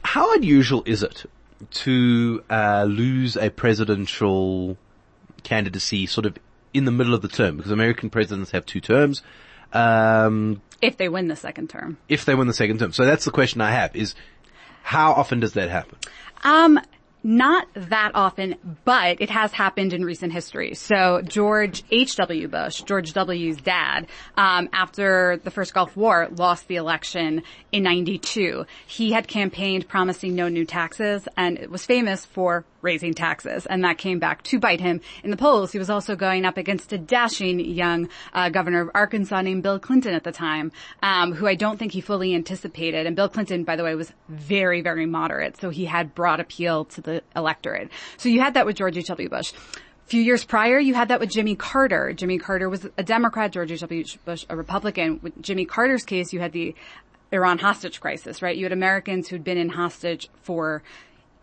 How 0.03 0.35
unusual 0.35 0.83
is 0.87 1.03
it 1.03 1.25
to 1.71 2.45
uh, 2.51 2.85
lose 2.89 3.37
a 3.37 3.51
presidential 3.51 4.77
candidacy 5.43 6.07
sort 6.07 6.27
of 6.27 6.39
in 6.73 6.85
the 6.85 6.91
middle 6.91 7.15
of 7.15 7.23
the 7.23 7.29
term? 7.29 7.57
Because 7.57 7.73
American 7.73 8.11
presidents 8.11 8.51
have 8.51 8.67
two 8.67 8.81
terms. 8.81 9.23
Um, 9.73 10.61
if 10.81 10.97
they 10.97 11.09
win 11.09 11.29
the 11.29 11.37
second 11.37 11.71
term. 11.71 11.99
If 12.09 12.25
they 12.25 12.35
win 12.35 12.47
the 12.47 12.55
second 12.55 12.79
term. 12.79 12.93
So 12.93 13.07
that's 13.07 13.25
the 13.25 13.31
question 13.31 13.61
I 13.61 13.73
have 13.73 13.95
is, 13.97 14.15
how 14.85 15.13
often 15.13 15.41
does 15.41 15.55
that 15.55 15.71
happen? 15.71 15.97
Um, 16.45 16.79
not 17.23 17.67
that 17.75 18.11
often, 18.15 18.57
but 18.85 19.23
it 19.23 19.31
has 19.31 19.51
happened 19.51 19.95
in 19.95 20.05
recent 20.05 20.31
history. 20.31 20.75
So 20.75 21.23
George 21.23 21.83
H.W. 21.91 22.49
Bush, 22.49 22.83
George 22.83 23.15
W.'s 23.15 23.57
dad, 23.57 24.09
um, 24.37 24.69
after 24.75 25.41
the 25.43 25.51
first 25.51 25.73
Gulf 25.73 25.97
War, 25.97 26.29
lost 26.31 26.69
the 26.69 26.77
election 26.77 27.43
in 27.73 27.83
92. 27.85 28.67
He 28.87 29.13
had 29.13 29.27
campaigned 29.27 29.89
promising 29.89 30.35
no 30.35 30.49
new 30.49 30.67
taxes 30.67 31.27
and 31.35 31.57
it 31.59 31.71
was 31.71 31.87
famous 31.87 32.27
for 32.27 32.67
raising 32.85 33.15
taxes, 33.15 33.67
and 33.67 33.83
that 33.83 33.99
came 33.99 34.19
back 34.19 34.43
to 34.45 34.59
bite 34.61 34.81
him 34.81 35.01
in 35.25 35.31
the 35.31 35.37
polls. 35.37 35.73
He 35.73 35.79
was 35.79 35.91
also 35.91 36.15
going 36.15 36.45
up 36.45 36.57
against 36.57 36.93
a 36.93 36.99
dashing 36.99 37.59
young 37.59 38.09
uh, 38.33 38.51
governor 38.51 38.83
of 38.83 38.91
Arkansas 38.95 39.41
named 39.41 39.63
Bill 39.63 39.81
Clinton 39.81 40.15
at 40.15 40.23
the 40.23 40.33
time, 40.33 40.71
um, 41.03 41.33
who 41.33 41.47
I 41.47 41.55
don't 41.55 41.79
think 41.79 41.93
he 41.93 42.01
fully 42.01 42.35
anticipated. 42.35 43.07
And 43.07 43.17
Bill 43.17 43.29
Clinton, 43.29 43.65
by 43.65 43.77
the 43.77 43.83
way, 43.83 43.95
was 43.95 44.13
very, 44.29 44.83
very 44.83 45.07
moderate, 45.07 45.57
so 45.57 45.71
he 45.71 45.87
had 45.87 46.15
broad 46.15 46.39
appeal 46.39 46.85
to 46.87 47.01
the 47.01 47.23
electorate. 47.35 47.91
So 48.19 48.29
you 48.29 48.41
had 48.41 48.55
that 48.55 48.67
with 48.67 48.77
George 48.77 48.97
H.W. 48.97 49.29
Bush. 49.29 49.53
Few 50.07 50.21
years 50.21 50.45
prior, 50.45 50.79
you 50.79 50.93
had 50.93 51.09
that 51.09 51.19
with 51.19 51.31
Jimmy 51.31 51.57
Carter. 51.57 52.13
Jimmy 52.13 52.37
Carter 52.37 52.69
was 52.69 52.87
a 52.99 53.03
Democrat, 53.03 53.53
George 53.53 53.73
H.W. 53.73 54.05
Bush 54.27 54.45
a 54.51 54.57
Republican. 54.57 55.19
With 55.23 55.41
Jimmy 55.41 55.65
Carter's 55.65 56.05
case, 56.05 56.31
you 56.31 56.41
had 56.41 56.53
the 56.53 56.75
Iran 57.33 57.59
hostage 57.59 58.01
crisis, 58.01 58.43
right? 58.43 58.57
You 58.57 58.67
had 58.67 58.73
Americans 58.73 59.29
who'd 59.29 59.43
been 59.43 59.57
in 59.57 59.71
hostage 59.71 60.29
for 60.43 60.83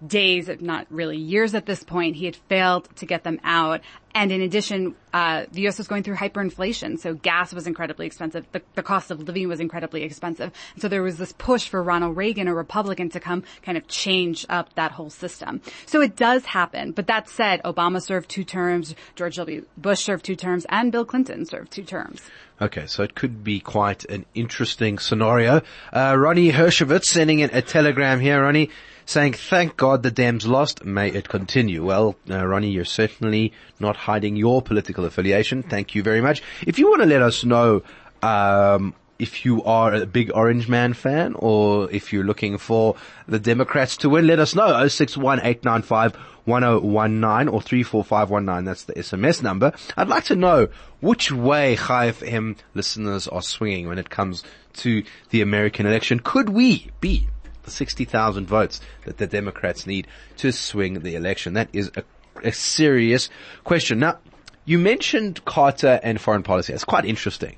days, 0.06 0.50
if 0.50 0.62
not 0.62 0.88
really 0.90 1.18
years 1.18 1.54
at 1.54 1.66
this 1.66 1.84
point. 1.84 2.16
He 2.16 2.26
had 2.26 2.36
failed 2.36 2.90
to 2.98 3.06
get 3.06 3.24
them 3.24 3.40
out. 3.44 3.82
And 4.14 4.32
in 4.32 4.42
addition, 4.42 4.96
uh, 5.14 5.46
the 5.52 5.62
U.S. 5.62 5.78
was 5.78 5.88
going 5.88 6.04
through 6.04 6.16
hyperinflation, 6.16 7.00
so 7.00 7.14
gas 7.14 7.54
was 7.54 7.68
incredibly 7.68 8.06
expensive. 8.06 8.46
The, 8.52 8.62
the 8.76 8.84
cost 8.84 9.12
of 9.12 9.22
living 9.22 9.48
was 9.48 9.60
incredibly 9.60 10.04
expensive. 10.04 10.52
And 10.74 10.82
so 10.82 10.88
there 10.88 11.04
was 11.04 11.18
this 11.18 11.34
push 11.34 11.68
for 11.68 11.82
Ronald 11.82 12.18
Reagan, 12.18 12.48
a 12.48 12.54
Republican, 12.54 13.10
to 13.10 13.20
come 13.20 13.44
kind 13.64 13.78
of 13.78 13.88
change 13.88 14.46
up 14.50 14.74
that 14.76 14.92
whole 14.92 15.10
system. 15.10 15.62
So 15.86 16.02
it 16.02 16.16
does 16.16 16.46
happen. 16.46 16.92
But 16.92 17.08
that 17.08 17.30
said, 17.30 17.62
Obama 17.64 18.02
served 18.02 18.30
two 18.30 18.44
terms, 18.44 18.96
George 19.16 19.36
W. 19.38 19.66
Bush 19.78 20.00
served 20.00 20.26
two 20.26 20.36
terms, 20.36 20.66
and 20.70 20.92
Bill 20.92 21.06
Clinton 21.06 21.46
served 21.46 21.72
two 21.72 21.84
terms. 21.84 22.22
Okay, 22.62 22.86
so 22.86 23.02
it 23.02 23.16
could 23.16 23.44
be 23.44 23.60
quite 23.60 24.06
an 24.06 24.26
interesting 24.36 25.00
scenario. 25.00 25.62
Uh, 25.92 26.16
Ronnie 26.18 26.52
Hershowitz 26.52 27.06
sending 27.06 27.40
in 27.40 27.50
a 27.54 27.62
telegram 27.62 28.20
here, 28.20 28.44
Ronnie 28.44 28.70
saying, 29.06 29.34
thank 29.34 29.78
God 29.78 30.04
the 30.04 30.12
Dems 30.12 30.48
lost. 30.48 30.86
May 30.86 31.10
it 31.10 31.28
continue. 31.28 31.84
Well, 31.84 32.16
uh, 32.30 32.46
Ronnie, 32.46 32.70
you're 32.70 32.86
certainly 32.86 33.52
not 33.80 33.98
hiding 34.02 34.36
your 34.36 34.62
political 34.62 35.06
affiliation. 35.06 35.64
Thank 35.64 35.96
you 35.96 36.04
very 36.04 36.22
much. 36.22 36.42
If 36.66 36.80
you 36.80 36.90
want 36.90 37.02
to 37.02 37.08
let 37.08 37.22
us 37.22 37.44
know, 37.44 37.84
um, 38.24 38.96
if 39.20 39.46
you 39.46 39.64
are 39.64 39.94
a 39.94 40.06
big 40.08 40.32
Orange 40.34 40.68
Man 40.68 40.94
fan 40.94 41.36
or 41.38 41.90
if 41.92 42.12
you're 42.12 42.24
looking 42.24 42.58
for 42.58 42.96
the 43.28 43.40
Democrats 43.40 43.96
to 43.98 44.10
win, 44.10 44.26
let 44.26 44.40
us 44.40 44.56
know. 44.56 44.88
061895 44.88 46.16
1019 46.46 47.48
or 47.48 47.62
34519. 47.62 48.66
That's 48.66 48.84
the 48.86 48.94
SMS 48.94 49.44
number. 49.44 49.74
I'd 49.96 50.08
like 50.08 50.24
to 50.26 50.36
know 50.36 50.70
which 51.00 51.32
way 51.32 51.76
Chai 51.76 52.10
FM 52.12 52.58
listeners 52.74 53.28
are 53.28 53.44
swinging 53.44 53.88
when 53.88 54.00
it 54.00 54.10
comes 54.10 54.44
to 54.78 55.04
the 55.30 55.42
American 55.42 55.86
election. 55.86 56.20
Could 56.20 56.50
we 56.50 56.90
be 57.00 57.28
the 57.62 57.72
60,000 57.72 58.48
votes 58.48 58.82
that 59.06 59.18
the 59.18 59.28
Democrats 59.28 59.86
need 59.86 60.08
to 60.38 60.52
swing 60.52 61.02
the 61.02 61.16
election? 61.16 61.54
That 61.54 61.70
is 61.74 61.92
a, 61.96 62.04
a 62.44 62.52
serious 62.52 63.30
question. 63.64 64.00
Now, 64.00 64.20
you 64.66 64.78
mentioned 64.78 65.44
Carter 65.46 66.00
and 66.04 66.20
foreign 66.20 66.44
policy. 66.44 66.74
It's 66.74 66.86
quite 66.86 67.06
interesting 67.06 67.56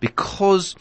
because, 0.00 0.74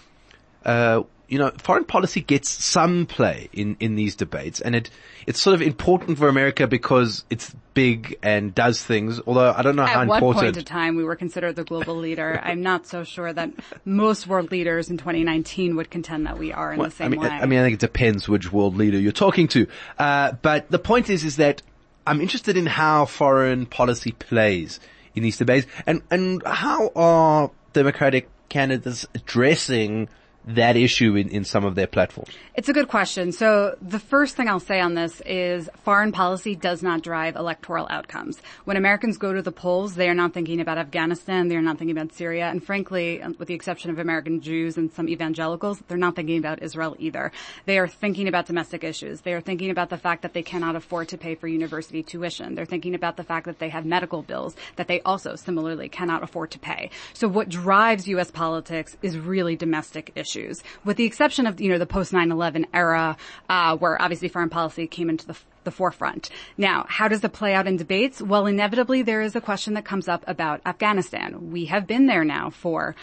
uh, 0.63 1.03
you 1.27 1.39
know, 1.39 1.51
foreign 1.58 1.86
policy 1.86 2.21
gets 2.21 2.49
some 2.49 3.05
play 3.05 3.49
in, 3.51 3.75
in 3.79 3.95
these 3.95 4.15
debates 4.15 4.62
and 4.62 4.75
it, 4.75 4.89
it's 5.27 5.41
sort 5.41 5.53
of 5.55 5.62
important 5.62 6.17
for 6.17 6.27
America 6.29 6.67
because 6.67 7.25
it's 7.29 7.53
big 7.73 8.17
and 8.23 8.55
does 8.55 8.84
things, 8.84 9.19
although 9.25 9.53
I 9.55 9.62
don't 9.63 9.75
know 9.75 9.84
At 9.84 9.89
how 9.89 10.05
what 10.05 10.21
point 10.21 10.58
in 10.58 10.63
time 10.63 10.95
we 10.95 11.03
were 11.03 11.15
considered 11.15 11.55
the 11.55 11.63
global 11.63 11.95
leader? 11.95 12.39
I'm 12.43 12.62
not 12.62 12.88
so 12.88 13.03
sure 13.03 13.34
that 13.34 13.51
most 13.84 14.27
world 14.27 14.51
leaders 14.51 14.89
in 14.89 14.97
2019 14.97 15.75
would 15.75 15.89
contend 15.89 16.25
that 16.25 16.38
we 16.38 16.53
are 16.53 16.73
in 16.73 16.79
Well, 16.79 16.89
the 16.89 16.95
same 16.95 17.05
I 17.05 17.10
mean, 17.10 17.19
way. 17.19 17.29
I, 17.29 17.41
I 17.41 17.45
mean, 17.47 17.60
I 17.60 17.63
think 17.63 17.75
it 17.75 17.79
depends 17.79 18.29
which 18.29 18.51
world 18.51 18.75
leader 18.75 18.99
you're 18.99 19.12
talking 19.12 19.47
to. 19.49 19.67
Uh, 19.99 20.31
but 20.41 20.69
the 20.71 20.79
point 20.79 21.10
is, 21.10 21.23
is 21.23 21.38
that 21.38 21.62
I'm 22.08 22.22
interested 22.22 22.56
in 22.58 22.65
how 22.65 23.06
foreign 23.06 23.65
policy 23.65 24.12
plays 24.12 24.80
in 25.15 25.24
these 25.24 25.38
debates 25.38 25.68
and, 25.88 26.02
and 26.12 26.41
how 26.46 26.91
are 26.96 27.52
Democratic 27.74 28.30
candidates 28.50 29.06
addressing 29.15 30.08
that 30.47 30.77
issue 30.77 31.15
in, 31.15 31.29
in 31.29 31.43
some 31.43 31.65
of 31.65 31.75
their 31.75 31.88
platforms? 31.88 32.31
It's 32.53 32.69
a 32.69 32.73
good 32.73 32.88
question. 32.88 33.31
So 33.31 33.75
the 33.81 33.99
first 33.99 34.36
thing 34.36 34.47
I'll 34.47 34.60
say 34.60 34.79
on 34.79 34.93
this 34.93 35.21
is 35.25 35.69
foreign 35.84 36.12
policy 36.12 36.55
does 36.55 36.84
not 36.84 37.01
drive 37.01 37.36
electoral 37.36 37.88
outcomes. 37.89 38.39
When 38.65 38.77
Americans 38.77 39.17
go 39.17 39.34
to 39.34 39.41
the 39.41 39.51
polls, 39.51 39.95
they 39.95 40.08
are 40.08 40.13
not 40.13 40.34
thinking 40.34 40.62
about 40.62 40.77
Afghanistan, 40.77 41.47
they're 41.47 41.62
not 41.62 41.79
thinking 41.79 41.97
about 41.97 42.13
Syria, 42.13 42.47
and 42.47 42.63
frankly, 42.63 43.21
um, 43.21 43.36
with 43.39 43.47
the 43.47 43.53
exception 43.53 43.89
of 43.89 43.99
American 43.99 44.39
Jews 44.39 44.77
and 44.77 44.91
some 44.93 45.10
evangelicals, 45.10 45.81
they're 45.88 45.97
not 45.97 46.15
thinking 46.15 46.38
about 46.38 46.62
Israel 46.62 46.95
either. 46.99 47.31
They 47.65 47.79
are 47.79 47.88
thinking 47.88 48.27
about 48.27 48.45
domestic 48.45 48.84
issues. 48.84 49.21
They 49.21 49.34
are 49.34 49.41
thinking 49.41 49.71
about 49.71 49.89
the 49.89 49.97
fact 49.97 50.21
that 50.21 50.34
they 50.34 50.43
cannot 50.43 50.75
afford 50.75 51.10
to 51.10 51.17
pay 51.17 51.36
for 51.36 51.47
university 51.47 52.03
tuition. 52.03 52.55
They're 52.55 52.65
thinking 52.65 52.93
about 52.93 53.17
the 53.17 53.23
fact 53.23 53.45
that 53.47 53.60
they 53.60 53.69
have 53.69 53.86
medical 53.86 54.21
bills 54.21 54.55
that 54.75 54.88
they 54.88 55.01
also 55.01 55.36
similarly 55.36 55.89
cannot 55.89 56.23
afford 56.23 56.51
to 56.51 56.60
pay. 56.60 56.91
So 57.13 57.27
what 57.27 57.49
drives 57.49 58.08
U.S. 58.10 58.29
politics 58.29 58.95
is 59.01 59.17
really 59.17 59.55
domestic 59.55 60.12
issues 60.15 60.35
issues, 60.36 60.63
with 60.84 60.98
the 60.98 61.06
exception 61.06 61.48
of, 61.48 61.60
you 61.60 61.69
know, 61.69 61.78
the 61.78 61.86
post 61.86 62.12
9-11 62.12 62.65
era, 62.74 63.17
uh, 63.50 63.78
where 63.78 64.02
obviously 64.02 64.28
foreign 64.28 64.50
policy 64.50 64.88
came 64.88 65.10
into 65.10 65.28
the 65.28 65.38
the 65.63 65.71
forefront. 65.71 66.30
Now, 66.60 66.86
how 66.88 67.08
does 67.08 67.24
it 67.24 67.34
play 67.34 67.56
out 67.56 67.65
in 67.65 67.76
debates? 67.76 68.21
Well, 68.21 68.45
inevitably 68.45 69.02
there 69.02 69.21
is 69.21 69.36
a 69.36 69.41
question 69.41 69.74
that 69.74 69.84
comes 69.84 70.08
up 70.08 70.24
about 70.28 70.62
Afghanistan. 70.63 71.50
We 71.50 71.65
have 71.65 71.88
been 71.88 72.06
there 72.06 72.24
now 72.24 72.52
for 72.52 72.95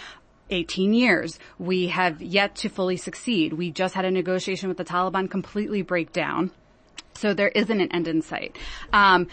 18 0.49 0.95
years. 0.95 1.40
We 1.59 1.88
have 1.88 2.23
yet 2.23 2.55
to 2.57 2.68
fully 2.68 2.97
succeed. 2.97 3.55
We 3.55 3.73
just 3.73 3.95
had 3.95 4.05
a 4.05 4.12
negotiation 4.12 4.68
with 4.68 4.79
the 4.79 4.85
Taliban 4.85 5.29
completely 5.29 5.83
break 5.83 6.12
down. 6.12 6.53
So 7.14 7.35
there 7.35 7.49
isn't 7.49 7.81
an 7.81 7.90
end 7.90 8.07
in 8.07 8.23
sight. 8.23 8.57
Um, 8.92 9.27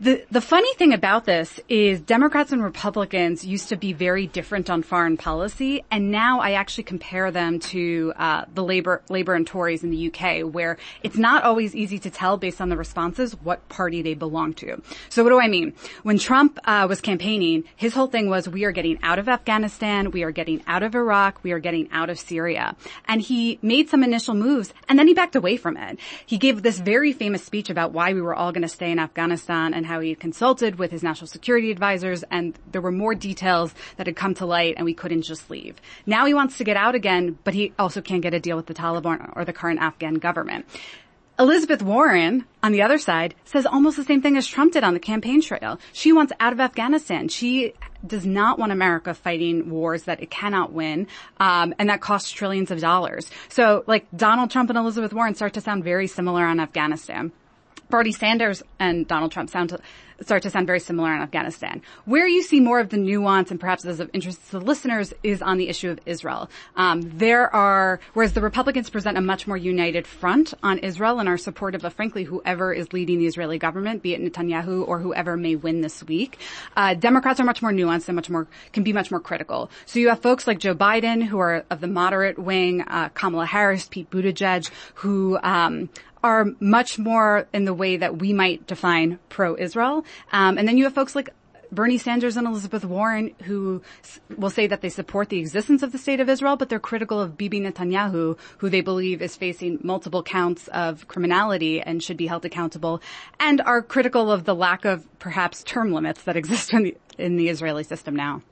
the 0.00 0.24
the 0.28 0.40
funny 0.40 0.74
thing 0.74 0.92
about 0.92 1.24
this 1.24 1.60
is 1.68 2.00
Democrats 2.00 2.50
and 2.50 2.62
Republicans 2.62 3.44
used 3.44 3.68
to 3.68 3.76
be 3.76 3.92
very 3.92 4.26
different 4.26 4.68
on 4.68 4.82
foreign 4.82 5.16
policy, 5.16 5.84
and 5.88 6.10
now 6.10 6.40
I 6.40 6.52
actually 6.52 6.82
compare 6.84 7.30
them 7.30 7.60
to 7.60 8.12
uh, 8.16 8.44
the 8.52 8.64
Labor 8.64 9.02
Labor 9.08 9.34
and 9.34 9.46
Tories 9.46 9.84
in 9.84 9.90
the 9.90 10.08
UK, 10.08 10.52
where 10.52 10.78
it's 11.04 11.16
not 11.16 11.44
always 11.44 11.76
easy 11.76 12.00
to 12.00 12.10
tell 12.10 12.36
based 12.36 12.60
on 12.60 12.70
the 12.70 12.76
responses 12.76 13.34
what 13.42 13.68
party 13.68 14.02
they 14.02 14.14
belong 14.14 14.52
to. 14.54 14.82
So 15.10 15.22
what 15.22 15.30
do 15.30 15.40
I 15.40 15.46
mean? 15.46 15.74
When 16.02 16.18
Trump 16.18 16.58
uh, 16.64 16.86
was 16.88 17.00
campaigning, 17.00 17.62
his 17.76 17.94
whole 17.94 18.08
thing 18.08 18.28
was 18.28 18.48
we 18.48 18.64
are 18.64 18.72
getting 18.72 18.98
out 19.04 19.20
of 19.20 19.28
Afghanistan, 19.28 20.10
we 20.10 20.24
are 20.24 20.32
getting 20.32 20.60
out 20.66 20.82
of 20.82 20.96
Iraq, 20.96 21.38
we 21.44 21.52
are 21.52 21.60
getting 21.60 21.88
out 21.92 22.10
of 22.10 22.18
Syria, 22.18 22.74
and 23.06 23.22
he 23.22 23.60
made 23.62 23.88
some 23.88 24.02
initial 24.02 24.34
moves, 24.34 24.74
and 24.88 24.98
then 24.98 25.06
he 25.06 25.14
backed 25.14 25.36
away 25.36 25.56
from 25.56 25.76
it. 25.76 26.00
He 26.26 26.36
gave 26.36 26.62
this 26.62 26.80
very 26.80 27.12
famous 27.12 27.44
speech 27.44 27.70
about 27.70 27.92
why 27.92 28.12
we 28.12 28.20
were 28.20 28.34
all 28.34 28.50
going 28.50 28.62
to 28.62 28.68
stay 28.68 28.90
in 28.90 28.98
Afghanistan 28.98 29.72
and 29.72 29.83
how 29.84 30.00
he 30.00 30.14
consulted 30.14 30.78
with 30.78 30.90
his 30.90 31.02
national 31.02 31.28
security 31.28 31.70
advisors 31.70 32.22
and 32.30 32.58
there 32.72 32.80
were 32.80 32.92
more 32.92 33.14
details 33.14 33.74
that 33.96 34.06
had 34.06 34.16
come 34.16 34.34
to 34.34 34.46
light 34.46 34.74
and 34.76 34.84
we 34.84 34.94
couldn't 34.94 35.22
just 35.22 35.50
leave. 35.50 35.76
Now 36.06 36.26
he 36.26 36.34
wants 36.34 36.58
to 36.58 36.64
get 36.64 36.76
out 36.76 36.94
again, 36.94 37.38
but 37.44 37.54
he 37.54 37.72
also 37.78 38.00
can't 38.00 38.22
get 38.22 38.34
a 38.34 38.40
deal 38.40 38.56
with 38.56 38.66
the 38.66 38.74
Taliban 38.74 39.32
or 39.36 39.44
the 39.44 39.52
current 39.52 39.80
Afghan 39.80 40.14
government. 40.14 40.66
Elizabeth 41.36 41.82
Warren, 41.82 42.44
on 42.62 42.70
the 42.70 42.82
other 42.82 42.96
side, 42.96 43.34
says 43.44 43.66
almost 43.66 43.96
the 43.96 44.04
same 44.04 44.22
thing 44.22 44.36
as 44.36 44.46
Trump 44.46 44.72
did 44.72 44.84
on 44.84 44.94
the 44.94 45.00
campaign 45.00 45.42
trail. 45.42 45.80
She 45.92 46.12
wants 46.12 46.32
out 46.38 46.52
of 46.52 46.60
Afghanistan. 46.60 47.26
She 47.26 47.74
does 48.06 48.24
not 48.24 48.56
want 48.56 48.70
America 48.70 49.14
fighting 49.14 49.68
wars 49.68 50.04
that 50.04 50.22
it 50.22 50.30
cannot 50.30 50.72
win, 50.72 51.08
um, 51.40 51.74
and 51.80 51.88
that 51.88 52.00
costs 52.00 52.30
trillions 52.30 52.70
of 52.70 52.78
dollars. 52.78 53.28
So, 53.48 53.82
like 53.88 54.06
Donald 54.16 54.52
Trump 54.52 54.70
and 54.70 54.78
Elizabeth 54.78 55.12
Warren 55.12 55.34
start 55.34 55.54
to 55.54 55.60
sound 55.60 55.82
very 55.82 56.06
similar 56.06 56.44
on 56.44 56.60
Afghanistan. 56.60 57.32
Bernie 57.94 58.10
Sanders 58.10 58.60
and 58.80 59.06
Donald 59.06 59.30
Trump 59.30 59.48
sound 59.50 59.70
start 60.22 60.42
to 60.42 60.50
sound 60.50 60.66
very 60.66 60.80
similar 60.80 61.14
in 61.14 61.20
Afghanistan. 61.20 61.82
Where 62.04 62.26
you 62.26 62.42
see 62.42 62.60
more 62.60 62.80
of 62.80 62.88
the 62.90 62.96
nuance 62.96 63.50
and 63.50 63.60
perhaps 63.60 63.84
as 63.84 64.00
of 64.00 64.10
interest 64.12 64.44
to 64.46 64.58
the 64.58 64.64
listeners 64.64 65.12
is 65.22 65.42
on 65.42 65.58
the 65.58 65.68
issue 65.68 65.90
of 65.90 66.00
Israel. 66.06 66.50
Um, 66.76 67.02
there 67.02 67.52
are, 67.54 68.00
whereas 68.14 68.32
the 68.32 68.40
Republicans 68.40 68.90
present 68.90 69.18
a 69.18 69.20
much 69.20 69.46
more 69.46 69.56
united 69.56 70.06
front 70.06 70.54
on 70.62 70.78
Israel 70.78 71.18
and 71.18 71.28
are 71.28 71.36
supportive 71.38 71.84
of, 71.84 71.92
frankly, 71.92 72.24
whoever 72.24 72.72
is 72.72 72.92
leading 72.92 73.18
the 73.18 73.26
Israeli 73.26 73.58
government, 73.58 74.02
be 74.02 74.14
it 74.14 74.20
Netanyahu 74.20 74.86
or 74.86 74.98
whoever 74.98 75.36
may 75.36 75.56
win 75.56 75.80
this 75.80 76.02
week. 76.04 76.38
Uh, 76.76 76.94
Democrats 76.94 77.40
are 77.40 77.44
much 77.44 77.62
more 77.62 77.72
nuanced 77.72 78.08
and 78.08 78.16
much 78.16 78.30
more 78.30 78.46
can 78.72 78.82
be 78.82 78.92
much 78.92 79.10
more 79.10 79.20
critical. 79.20 79.70
So 79.86 79.98
you 79.98 80.08
have 80.08 80.20
folks 80.20 80.46
like 80.46 80.58
Joe 80.58 80.74
Biden 80.74 81.22
who 81.24 81.38
are 81.38 81.64
of 81.70 81.80
the 81.80 81.86
moderate 81.86 82.38
wing, 82.38 82.82
uh, 82.82 83.08
Kamala 83.10 83.46
Harris, 83.46 83.88
Pete 83.88 84.10
Buttigieg, 84.10 84.70
who 84.94 85.38
um, 85.42 85.88
are 86.24 86.46
much 86.58 86.98
more 86.98 87.46
in 87.52 87.66
the 87.66 87.74
way 87.74 87.98
that 87.98 88.18
we 88.18 88.32
might 88.32 88.66
define 88.66 89.18
pro-Israel. 89.28 90.03
Um, 90.32 90.58
and 90.58 90.66
then 90.66 90.76
you 90.76 90.84
have 90.84 90.94
folks 90.94 91.14
like 91.14 91.30
Bernie 91.72 91.98
Sanders 91.98 92.36
and 92.36 92.46
Elizabeth 92.46 92.84
Warren 92.84 93.34
who 93.44 93.82
will 94.36 94.50
say 94.50 94.66
that 94.66 94.80
they 94.80 94.88
support 94.88 95.28
the 95.28 95.38
existence 95.38 95.82
of 95.82 95.92
the 95.92 95.98
state 95.98 96.20
of 96.20 96.28
Israel, 96.28 96.56
but 96.56 96.68
they're 96.68 96.78
critical 96.78 97.20
of 97.20 97.36
Bibi 97.36 97.60
Netanyahu, 97.60 98.38
who 98.58 98.70
they 98.70 98.80
believe 98.80 99.20
is 99.20 99.36
facing 99.36 99.80
multiple 99.82 100.22
counts 100.22 100.68
of 100.68 101.08
criminality 101.08 101.80
and 101.80 102.02
should 102.02 102.16
be 102.16 102.26
held 102.26 102.44
accountable, 102.44 103.02
and 103.40 103.60
are 103.60 103.82
critical 103.82 104.30
of 104.30 104.44
the 104.44 104.54
lack 104.54 104.84
of 104.84 105.06
perhaps 105.18 105.62
term 105.64 105.92
limits 105.92 106.22
that 106.24 106.36
exist 106.36 106.72
in 106.72 106.84
the, 106.84 106.96
in 107.18 107.36
the 107.36 107.48
Israeli 107.48 107.84
system 107.84 108.14
now. 108.14 108.42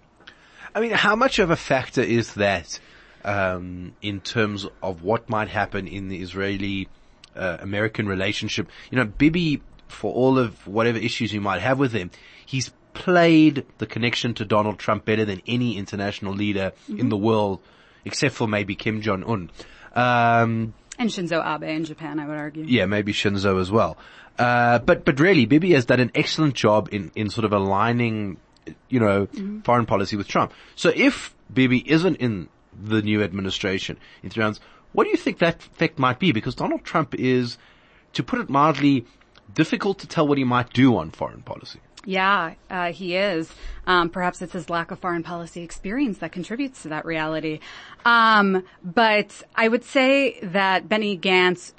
I 0.74 0.80
mean, 0.80 0.92
how 0.92 1.14
much 1.14 1.38
of 1.38 1.50
a 1.50 1.56
factor 1.56 2.00
is 2.00 2.34
that 2.34 2.80
um, 3.24 3.94
in 4.00 4.20
terms 4.20 4.66
of 4.82 5.02
what 5.02 5.28
might 5.28 5.48
happen 5.48 5.86
in 5.86 6.08
the 6.08 6.20
Israeli 6.20 6.88
uh, 7.36 7.58
American 7.60 8.08
relationship? 8.08 8.68
You 8.90 8.96
know, 8.96 9.04
Bibi, 9.04 9.62
for 9.92 10.12
all 10.12 10.38
of 10.38 10.66
whatever 10.66 10.98
issues 10.98 11.32
you 11.32 11.40
might 11.40 11.60
have 11.60 11.78
with 11.78 11.92
him, 11.92 12.10
he's 12.44 12.72
played 12.94 13.64
the 13.78 13.86
connection 13.86 14.34
to 14.34 14.44
Donald 14.44 14.78
Trump 14.78 15.04
better 15.04 15.24
than 15.24 15.42
any 15.46 15.76
international 15.76 16.34
leader 16.34 16.72
mm-hmm. 16.84 17.00
in 17.00 17.08
the 17.08 17.16
world, 17.16 17.60
except 18.04 18.34
for 18.34 18.46
maybe 18.46 18.74
Kim 18.74 19.00
Jong 19.00 19.24
Un. 19.24 19.50
Um, 19.94 20.74
and 20.98 21.10
Shinzo 21.10 21.42
Abe 21.44 21.64
in 21.64 21.84
Japan, 21.84 22.18
I 22.20 22.26
would 22.26 22.36
argue. 22.36 22.64
Yeah, 22.64 22.86
maybe 22.86 23.12
Shinzo 23.12 23.60
as 23.60 23.70
well. 23.70 23.96
Uh, 24.38 24.78
but 24.78 25.04
but 25.04 25.20
really, 25.20 25.46
Bibi 25.46 25.72
has 25.72 25.84
done 25.84 26.00
an 26.00 26.10
excellent 26.14 26.54
job 26.54 26.88
in 26.92 27.10
in 27.14 27.30
sort 27.30 27.44
of 27.44 27.52
aligning, 27.52 28.38
you 28.88 29.00
know, 29.00 29.26
mm-hmm. 29.26 29.60
foreign 29.60 29.86
policy 29.86 30.16
with 30.16 30.28
Trump. 30.28 30.52
So 30.74 30.90
if 30.94 31.34
Bibi 31.52 31.78
isn't 31.90 32.16
in 32.16 32.48
the 32.72 33.02
new 33.02 33.22
administration 33.22 33.98
in 34.22 34.30
three 34.30 34.42
rounds, 34.42 34.60
what 34.92 35.04
do 35.04 35.10
you 35.10 35.16
think 35.16 35.38
that 35.38 35.56
effect 35.56 35.98
might 35.98 36.18
be? 36.18 36.32
Because 36.32 36.54
Donald 36.54 36.84
Trump 36.84 37.14
is, 37.14 37.58
to 38.14 38.22
put 38.22 38.40
it 38.40 38.48
mildly, 38.48 39.06
difficult 39.54 39.98
to 40.00 40.06
tell 40.06 40.26
what 40.26 40.38
he 40.38 40.44
might 40.44 40.72
do 40.72 40.96
on 40.96 41.10
foreign 41.10 41.42
policy. 41.42 41.80
Yeah, 42.04 42.54
uh, 42.68 42.92
he 42.92 43.16
is. 43.16 43.52
Um, 43.86 44.10
perhaps 44.10 44.42
it's 44.42 44.52
his 44.52 44.68
lack 44.68 44.90
of 44.90 44.98
foreign 44.98 45.22
policy 45.22 45.62
experience 45.62 46.18
that 46.18 46.32
contributes 46.32 46.82
to 46.82 46.88
that 46.88 47.04
reality. 47.04 47.60
Um, 48.04 48.64
but 48.82 49.42
I 49.54 49.68
would 49.68 49.84
say 49.84 50.40
that 50.42 50.88
Benny 50.88 51.16
Gantz, 51.16 51.72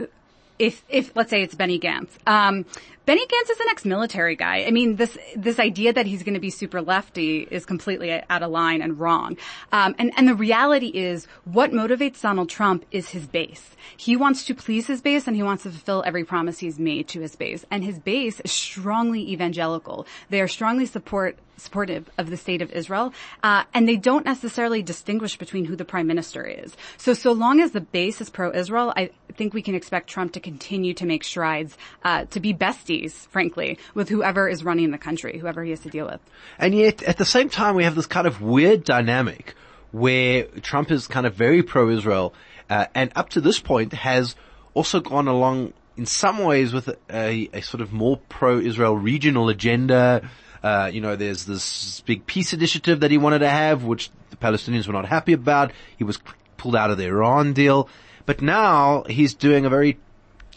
if 0.59 0.83
if 0.89 1.15
let's 1.15 1.29
say 1.29 1.41
it's 1.41 1.55
Benny 1.55 1.79
Gantz, 1.79 2.09
um, 2.27 2.65
Benny 3.05 3.25
Gantz 3.25 3.49
is 3.51 3.59
an 3.59 3.67
ex-military 3.69 4.35
guy. 4.35 4.63
I 4.65 4.71
mean, 4.71 4.95
this 4.95 5.17
this 5.35 5.59
idea 5.59 5.91
that 5.91 6.05
he's 6.05 6.23
going 6.23 6.35
to 6.35 6.39
be 6.39 6.49
super 6.49 6.81
lefty 6.81 7.47
is 7.51 7.65
completely 7.65 8.11
out 8.29 8.43
of 8.43 8.49
line 8.49 8.81
and 8.81 8.99
wrong. 8.99 9.37
Um, 9.71 9.93
and 9.99 10.11
and 10.15 10.27
the 10.27 10.35
reality 10.35 10.87
is, 10.87 11.27
what 11.43 11.71
motivates 11.71 12.21
Donald 12.21 12.49
Trump 12.49 12.85
is 12.91 13.09
his 13.09 13.27
base. 13.27 13.71
He 13.97 14.15
wants 14.15 14.45
to 14.45 14.55
please 14.55 14.87
his 14.87 15.01
base, 15.01 15.27
and 15.27 15.35
he 15.35 15.43
wants 15.43 15.63
to 15.63 15.69
fulfill 15.69 16.03
every 16.05 16.23
promise 16.23 16.59
he's 16.59 16.79
made 16.79 17.09
to 17.09 17.19
his 17.19 17.35
base. 17.35 17.65
And 17.69 17.83
his 17.83 17.99
base 17.99 18.39
is 18.39 18.51
strongly 18.51 19.31
evangelical. 19.31 20.07
They 20.29 20.39
are 20.39 20.47
strongly 20.47 20.85
support 20.85 21.37
supportive 21.63 22.09
of 22.17 22.29
the 22.29 22.37
state 22.37 22.61
of 22.61 22.71
Israel, 22.71 23.13
uh, 23.41 23.63
and 23.73 23.87
they 23.87 23.95
don't 23.95 24.25
necessarily 24.25 24.83
distinguish 24.83 25.37
between 25.37 25.65
who 25.65 25.75
the 25.75 25.85
prime 25.85 26.07
minister 26.07 26.45
is. 26.45 26.75
So, 26.97 27.13
so 27.13 27.31
long 27.31 27.61
as 27.61 27.71
the 27.71 27.81
base 27.81 28.21
is 28.21 28.29
pro-Israel, 28.29 28.93
I 28.95 29.11
think 29.33 29.53
we 29.53 29.61
can 29.61 29.75
expect 29.75 30.09
Trump 30.09 30.33
to 30.33 30.39
continue 30.39 30.93
to 30.95 31.05
make 31.05 31.23
strides 31.23 31.77
uh, 32.03 32.25
to 32.25 32.39
be 32.39 32.53
besties, 32.53 33.11
frankly, 33.27 33.77
with 33.93 34.09
whoever 34.09 34.47
is 34.47 34.63
running 34.63 34.91
the 34.91 34.97
country, 34.97 35.39
whoever 35.39 35.63
he 35.63 35.71
has 35.71 35.79
to 35.81 35.89
deal 35.89 36.05
with. 36.05 36.19
And 36.59 36.75
yet, 36.75 37.01
at 37.03 37.17
the 37.17 37.25
same 37.25 37.49
time, 37.49 37.75
we 37.75 37.83
have 37.83 37.95
this 37.95 38.07
kind 38.07 38.27
of 38.27 38.41
weird 38.41 38.83
dynamic 38.83 39.55
where 39.91 40.45
Trump 40.61 40.91
is 40.91 41.07
kind 41.07 41.25
of 41.25 41.35
very 41.35 41.63
pro-Israel, 41.63 42.33
uh, 42.69 42.87
and 42.95 43.11
up 43.15 43.29
to 43.29 43.41
this 43.41 43.59
point 43.59 43.93
has 43.93 44.35
also 44.73 44.99
gone 44.99 45.27
along 45.27 45.73
in 45.95 46.05
some 46.05 46.39
ways 46.39 46.73
with 46.73 46.89
a, 47.11 47.49
a 47.53 47.61
sort 47.61 47.81
of 47.81 47.93
more 47.93 48.17
pro-Israel 48.29 48.97
regional 48.97 49.49
agenda 49.49 50.27
Uh, 50.63 50.89
you 50.91 51.01
know, 51.01 51.15
there's 51.15 51.45
this 51.45 52.01
big 52.01 52.25
peace 52.25 52.53
initiative 52.53 53.01
that 53.01 53.11
he 53.11 53.17
wanted 53.17 53.39
to 53.39 53.49
have, 53.49 53.83
which 53.83 54.09
the 54.29 54.37
Palestinians 54.37 54.87
were 54.87 54.93
not 54.93 55.05
happy 55.05 55.33
about. 55.33 55.71
He 55.97 56.03
was 56.03 56.19
pulled 56.57 56.75
out 56.75 56.89
of 56.89 56.97
the 56.97 57.05
Iran 57.05 57.53
deal. 57.53 57.89
But 58.25 58.41
now 58.41 59.03
he's 59.03 59.33
doing 59.33 59.65
a 59.65 59.69
very 59.69 59.99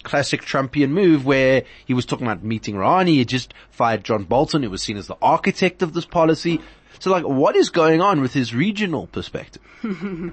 classic 0.05 0.43
Trumpian 0.43 0.91
move 0.91 1.27
where 1.27 1.65
he 1.85 1.93
was 1.93 2.07
talking 2.07 2.27
about 2.27 2.45
meeting 2.45 2.77
Rouhani. 2.77 3.09
He 3.09 3.25
just 3.25 3.53
fired 3.71 4.05
John 4.05 4.23
Bolton, 4.23 4.63
who 4.63 4.71
was 4.71 4.83
seen 4.83 4.97
as 4.97 5.09
the 5.09 5.17
architect 5.21 5.83
of 5.83 5.93
this 5.93 6.05
policy. 6.05 6.61
So 6.99 7.11
like, 7.11 7.25
what 7.25 7.57
is 7.57 7.71
going 7.71 8.01
on 8.01 8.21
with 8.21 8.33
his 8.33 8.55
regional 8.55 9.07
perspective? 9.07 9.63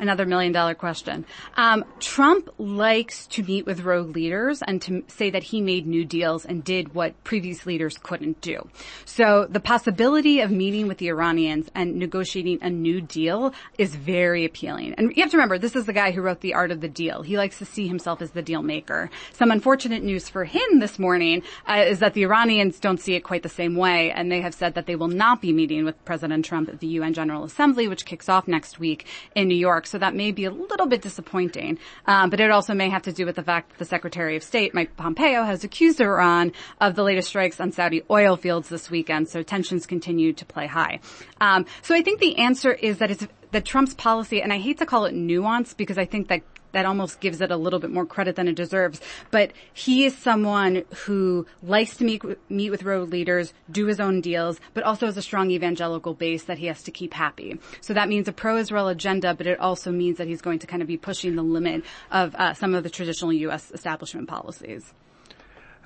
another 0.00 0.26
million 0.26 0.52
dollar 0.52 0.74
question. 0.74 1.24
Um, 1.56 1.84
Trump 2.00 2.48
likes 2.58 3.26
to 3.28 3.42
meet 3.42 3.66
with 3.66 3.82
rogue 3.82 4.16
leaders 4.16 4.62
and 4.62 4.82
to 4.82 5.04
say 5.08 5.30
that 5.30 5.42
he 5.42 5.60
made 5.60 5.86
new 5.86 6.04
deals 6.04 6.44
and 6.44 6.64
did 6.64 6.94
what 6.94 7.22
previous 7.22 7.66
leaders 7.66 7.98
couldn't 7.98 8.40
do. 8.40 8.68
So 9.04 9.46
the 9.48 9.60
possibility 9.60 10.40
of 10.40 10.50
meeting 10.50 10.88
with 10.88 10.98
the 10.98 11.08
Iranians 11.08 11.68
and 11.74 11.96
negotiating 11.96 12.58
a 12.62 12.70
new 12.70 13.00
deal 13.00 13.52
is 13.78 13.94
very 13.94 14.44
appealing. 14.44 14.94
And 14.94 15.14
you 15.14 15.22
have 15.22 15.30
to 15.30 15.36
remember, 15.36 15.58
this 15.58 15.76
is 15.76 15.84
the 15.84 15.92
guy 15.92 16.10
who 16.10 16.22
wrote 16.22 16.40
The 16.40 16.54
Art 16.54 16.70
of 16.70 16.80
the 16.80 16.88
Deal. 16.88 17.22
He 17.22 17.36
likes 17.36 17.58
to 17.58 17.64
see 17.64 17.86
himself 17.86 18.22
as 18.22 18.30
the 18.30 18.42
deal 18.42 18.62
maker. 18.62 19.10
Some 19.32 19.50
unfortunate 19.50 20.02
news 20.02 20.28
for 20.28 20.44
him 20.44 20.80
this 20.80 20.98
morning 20.98 21.42
uh, 21.68 21.84
is 21.86 21.98
that 21.98 22.14
the 22.14 22.22
Iranians 22.22 22.80
don't 22.80 22.98
see 22.98 23.14
it 23.14 23.20
quite 23.20 23.42
the 23.42 23.48
same 23.48 23.76
way, 23.76 24.10
and 24.10 24.32
they 24.32 24.40
have 24.40 24.54
said 24.54 24.74
that 24.74 24.86
they 24.86 24.96
will 24.96 25.08
not 25.08 25.42
be 25.42 25.52
meeting 25.52 25.84
with 25.84 25.89
President 25.92 26.44
Trump 26.44 26.68
at 26.68 26.80
the 26.80 26.86
UN 26.88 27.12
General 27.12 27.44
Assembly, 27.44 27.88
which 27.88 28.04
kicks 28.04 28.28
off 28.28 28.48
next 28.48 28.78
week 28.78 29.06
in 29.34 29.48
New 29.48 29.56
York 29.56 29.86
so 29.86 29.98
that 29.98 30.14
may 30.14 30.32
be 30.32 30.44
a 30.44 30.50
little 30.50 30.86
bit 30.86 31.02
disappointing. 31.02 31.78
Um, 32.06 32.30
but 32.30 32.40
it 32.40 32.50
also 32.50 32.74
may 32.74 32.88
have 32.88 33.02
to 33.02 33.12
do 33.12 33.26
with 33.26 33.36
the 33.36 33.42
fact 33.42 33.70
that 33.70 33.78
the 33.78 33.84
Secretary 33.84 34.36
of 34.36 34.42
State, 34.42 34.74
Mike 34.74 34.96
Pompeo, 34.96 35.42
has 35.44 35.64
accused 35.64 36.00
Iran 36.00 36.52
of 36.80 36.94
the 36.94 37.02
latest 37.02 37.28
strikes 37.28 37.60
on 37.60 37.72
Saudi 37.72 38.02
oil 38.10 38.36
fields 38.36 38.68
this 38.68 38.90
weekend. 38.90 39.28
So 39.28 39.42
tensions 39.42 39.86
continue 39.86 40.32
to 40.32 40.44
play 40.44 40.66
high. 40.66 41.00
Um, 41.40 41.66
so 41.82 41.94
I 41.94 42.02
think 42.02 42.20
the 42.20 42.38
answer 42.38 42.72
is 42.72 42.98
that 42.98 43.10
it's 43.10 43.26
that 43.52 43.64
Trump's 43.64 43.94
policy, 43.94 44.40
and 44.42 44.52
I 44.52 44.58
hate 44.58 44.78
to 44.78 44.86
call 44.86 45.06
it 45.06 45.14
nuance 45.14 45.74
because 45.74 45.98
I 45.98 46.04
think 46.04 46.28
that 46.28 46.42
that 46.72 46.86
almost 46.86 47.20
gives 47.20 47.40
it 47.40 47.50
a 47.50 47.56
little 47.56 47.78
bit 47.78 47.90
more 47.90 48.06
credit 48.06 48.36
than 48.36 48.48
it 48.48 48.54
deserves. 48.54 49.00
But 49.30 49.52
he 49.72 50.04
is 50.04 50.16
someone 50.16 50.84
who 51.04 51.46
likes 51.62 51.96
to 51.98 52.04
meet, 52.04 52.22
meet 52.50 52.70
with 52.70 52.82
road 52.82 53.10
leaders, 53.10 53.52
do 53.70 53.86
his 53.86 54.00
own 54.00 54.20
deals, 54.20 54.60
but 54.74 54.84
also 54.84 55.06
has 55.06 55.16
a 55.16 55.22
strong 55.22 55.50
evangelical 55.50 56.14
base 56.14 56.44
that 56.44 56.58
he 56.58 56.66
has 56.66 56.82
to 56.84 56.90
keep 56.90 57.14
happy. 57.14 57.58
So 57.80 57.94
that 57.94 58.08
means 58.08 58.28
a 58.28 58.32
pro-Israel 58.32 58.88
agenda, 58.88 59.34
but 59.34 59.46
it 59.46 59.58
also 59.60 59.90
means 59.90 60.18
that 60.18 60.26
he's 60.26 60.42
going 60.42 60.58
to 60.60 60.66
kind 60.66 60.82
of 60.82 60.88
be 60.88 60.96
pushing 60.96 61.36
the 61.36 61.42
limit 61.42 61.84
of 62.10 62.34
uh, 62.34 62.54
some 62.54 62.74
of 62.74 62.82
the 62.82 62.90
traditional 62.90 63.32
U.S. 63.32 63.70
establishment 63.72 64.28
policies. 64.28 64.92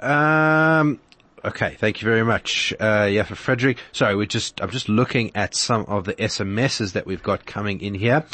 Um, 0.01 1.01
Okay, 1.44 1.77
thank 1.79 2.01
you 2.01 2.09
very 2.09 2.25
much. 2.25 2.73
Uh, 2.81 3.03
Yaffa 3.05 3.37
Fredrick. 3.37 3.77
Sorry, 3.92 4.16
we're 4.16 4.25
just, 4.25 4.62
I'm 4.62 4.70
just 4.70 4.88
looking 4.88 5.31
at 5.37 5.55
some 5.55 5.85
of 5.85 6.05
the 6.05 6.14
SMSs 6.14 6.92
that 6.92 7.05
we've 7.05 7.23
got 7.23 7.44
coming 7.44 7.83
in 7.83 7.92
here. 7.92 8.25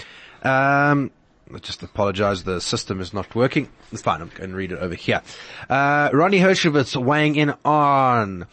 Um, 0.45 1.11
I 1.55 1.59
just 1.59 1.83
apologize, 1.83 2.45
the 2.45 2.61
system 2.61 3.01
is 3.01 3.13
not 3.13 3.35
working. 3.35 3.69
It's 3.93 4.03
fine, 4.03 4.21
I'm 4.21 4.29
going 4.29 4.51
to 4.51 4.57
read 4.57 4.73
it 4.73 4.79
over 4.79 4.95
here. 4.95 5.23
Uh, 5.69 6.11
Ronnie 6.13 6.39
Hershkovitz 6.39 6.97
weighing 6.97 7.37
in 7.37 7.55
on, 7.65 8.47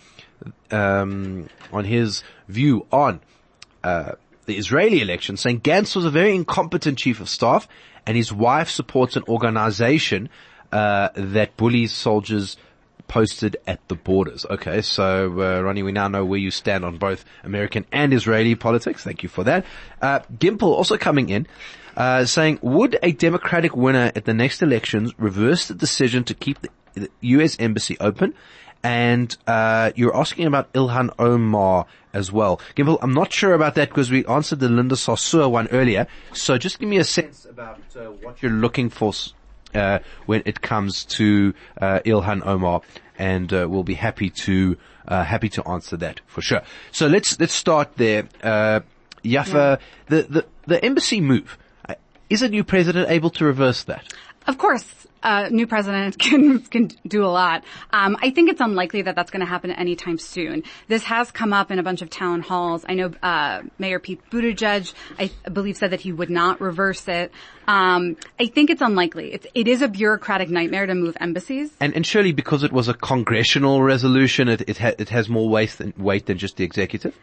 um, 0.72 1.48
on 1.72 1.86
his 1.86 2.24
view 2.48 2.88
on, 2.92 3.22
uh, 3.84 4.14
the 4.46 4.58
Israeli 4.58 5.02
election, 5.02 5.38
saying 5.38 5.62
Gantz 5.62 5.96
was 5.96 6.06
a 6.06 6.10
very 6.10 6.34
incompetent 6.34 6.98
chief 6.98 7.20
of 7.20 7.30
staff 7.30 7.68
and 8.06 8.16
his 8.16 8.32
wife 8.32 8.70
supports 8.70 9.16
an 9.16 9.24
organization, 9.28 10.30
uh, 10.72 11.10
that 11.16 11.56
bullies 11.58 11.92
soldiers 11.92 12.58
posted 13.08 13.58
at 13.66 13.86
the 13.88 13.96
borders. 13.96 14.46
Okay, 14.50 14.82
so 14.82 15.32
uh, 15.40 15.62
Ronnie, 15.62 15.84
we 15.84 15.92
now 15.92 16.08
know 16.08 16.26
where 16.26 16.40
you 16.40 16.52
stand 16.52 16.84
on 16.84 16.98
both 16.98 17.24
American 17.44 17.86
and 17.92 18.14
Israeli 18.14 18.56
politics. 18.56 19.04
Thank 19.04 19.24
you 19.24 19.30
for 19.30 19.44
that. 19.46 19.66
Uh, 20.02 20.20
Gimple 20.38 20.64
also 20.64 20.98
coming 20.98 21.30
in 21.30 21.48
uh, 21.98 22.26
saying, 22.26 22.60
would 22.62 22.98
a 23.02 23.12
Democratic 23.12 23.76
winner 23.76 24.12
at 24.16 24.26
the 24.26 24.34
next 24.34 24.62
elections 24.62 25.14
reverse 25.18 25.68
the 25.68 25.74
decision 25.74 26.24
to 26.26 26.34
keep 26.34 26.62
the, 26.62 26.70
the 26.94 27.10
U.S. 27.22 27.58
embassy 27.60 27.98
open? 28.00 28.34
And 28.84 29.36
uh, 29.48 29.92
you're 29.96 30.16
asking 30.16 30.46
about 30.46 30.72
Ilhan 30.74 31.10
Omar 31.18 31.88
as 32.14 32.32
well. 32.32 32.62
Gimple, 32.76 33.00
I'm 33.02 33.14
not 33.14 33.34
sure 33.34 33.54
about 33.54 33.76
that 33.76 33.90
because 33.90 34.12
we 34.12 34.24
answered 34.28 34.60
the 34.60 34.70
Linda 34.70 34.96
Sarsour 34.96 35.50
one 35.50 35.68
earlier. 35.70 36.06
So 36.32 36.58
just 36.60 36.80
give 36.80 36.88
me 36.88 36.98
a 36.98 37.04
sense 37.04 37.46
about 37.46 37.82
uh, 37.96 38.06
what 38.22 38.42
you're 38.44 38.52
looking 38.52 38.90
for 38.90 39.12
uh, 39.74 40.00
when 40.28 40.44
it 40.46 40.62
comes 40.62 41.04
to 41.06 41.54
uh, 41.82 42.00
Ilhan 42.06 42.46
Omar, 42.46 42.82
and 43.18 43.52
uh, 43.52 43.68
we'll 43.68 43.84
be 43.84 43.96
happy 43.96 44.30
to 44.30 44.78
uh, 45.08 45.24
happy 45.24 45.50
to 45.50 45.68
answer 45.68 45.98
that 45.98 46.22
for 46.28 46.42
sure. 46.42 46.62
So 46.92 47.08
let's 47.08 47.40
let's 47.40 47.54
start 47.54 47.96
there. 47.98 48.30
Uh, 48.44 48.82
Yaffa, 49.24 49.54
yeah. 49.54 49.78
the, 50.08 50.22
the 50.24 50.46
the 50.68 50.86
embassy 50.86 51.20
move. 51.20 51.58
Is 52.30 52.42
a 52.42 52.50
new 52.50 52.64
president 52.64 53.10
able 53.10 53.30
to 53.32 53.46
reverse 53.46 53.84
that? 53.84 54.14
Of 54.48 54.58
course, 54.58 54.86
a 55.24 55.50
new 55.50 55.68
president 55.68 56.18
can 56.26 56.60
can 56.60 56.90
do 57.06 57.24
a 57.26 57.28
lot. 57.28 57.64
Um, 57.92 58.18
I 58.22 58.30
think 58.32 58.50
it's 58.50 58.62
unlikely 58.62 59.04
that 59.04 59.16
that's 59.16 59.32
going 59.32 59.42
to 59.42 59.46
happen 59.46 59.72
anytime 59.72 60.18
soon. 60.18 60.64
This 60.88 61.04
has 61.04 61.32
come 61.32 61.54
up 61.54 61.72
in 61.72 61.80
a 61.80 61.84
bunch 61.84 62.02
of 62.02 62.10
town 62.10 62.42
halls. 62.42 62.86
I 62.88 62.94
know 62.94 63.12
uh, 63.24 63.64
Mayor 63.78 64.00
Pete 64.00 64.22
Buttigieg, 64.30 64.94
I 65.20 65.32
believe, 65.50 65.78
said 65.78 65.92
that 65.92 66.02
he 66.02 66.12
would 66.12 66.30
not 66.30 66.62
reverse 66.62 67.08
it. 67.08 67.32
Um, 67.68 68.16
I 68.40 68.48
think 68.48 68.70
it's 68.70 68.82
unlikely. 68.82 69.34
It's 69.34 69.48
it 69.54 69.68
is 69.68 69.82
a 69.82 69.88
bureaucratic 69.88 70.50
nightmare 70.50 70.86
to 70.86 70.96
move 70.96 71.18
embassies. 71.20 71.72
And 71.80 71.94
and 71.94 72.06
surely 72.06 72.32
because 72.32 72.64
it 72.64 72.72
was 72.72 72.88
a 72.88 72.94
congressional 72.94 73.84
resolution, 73.84 74.48
it 74.48 74.62
it, 74.68 74.78
ha- 74.78 74.96
it 74.98 75.10
has 75.10 75.28
more 75.30 75.50
weight 75.50 75.72
than 75.72 75.94
weight 75.98 76.26
than 76.26 76.38
just 76.38 76.58
the 76.58 76.64
executive. 76.64 77.16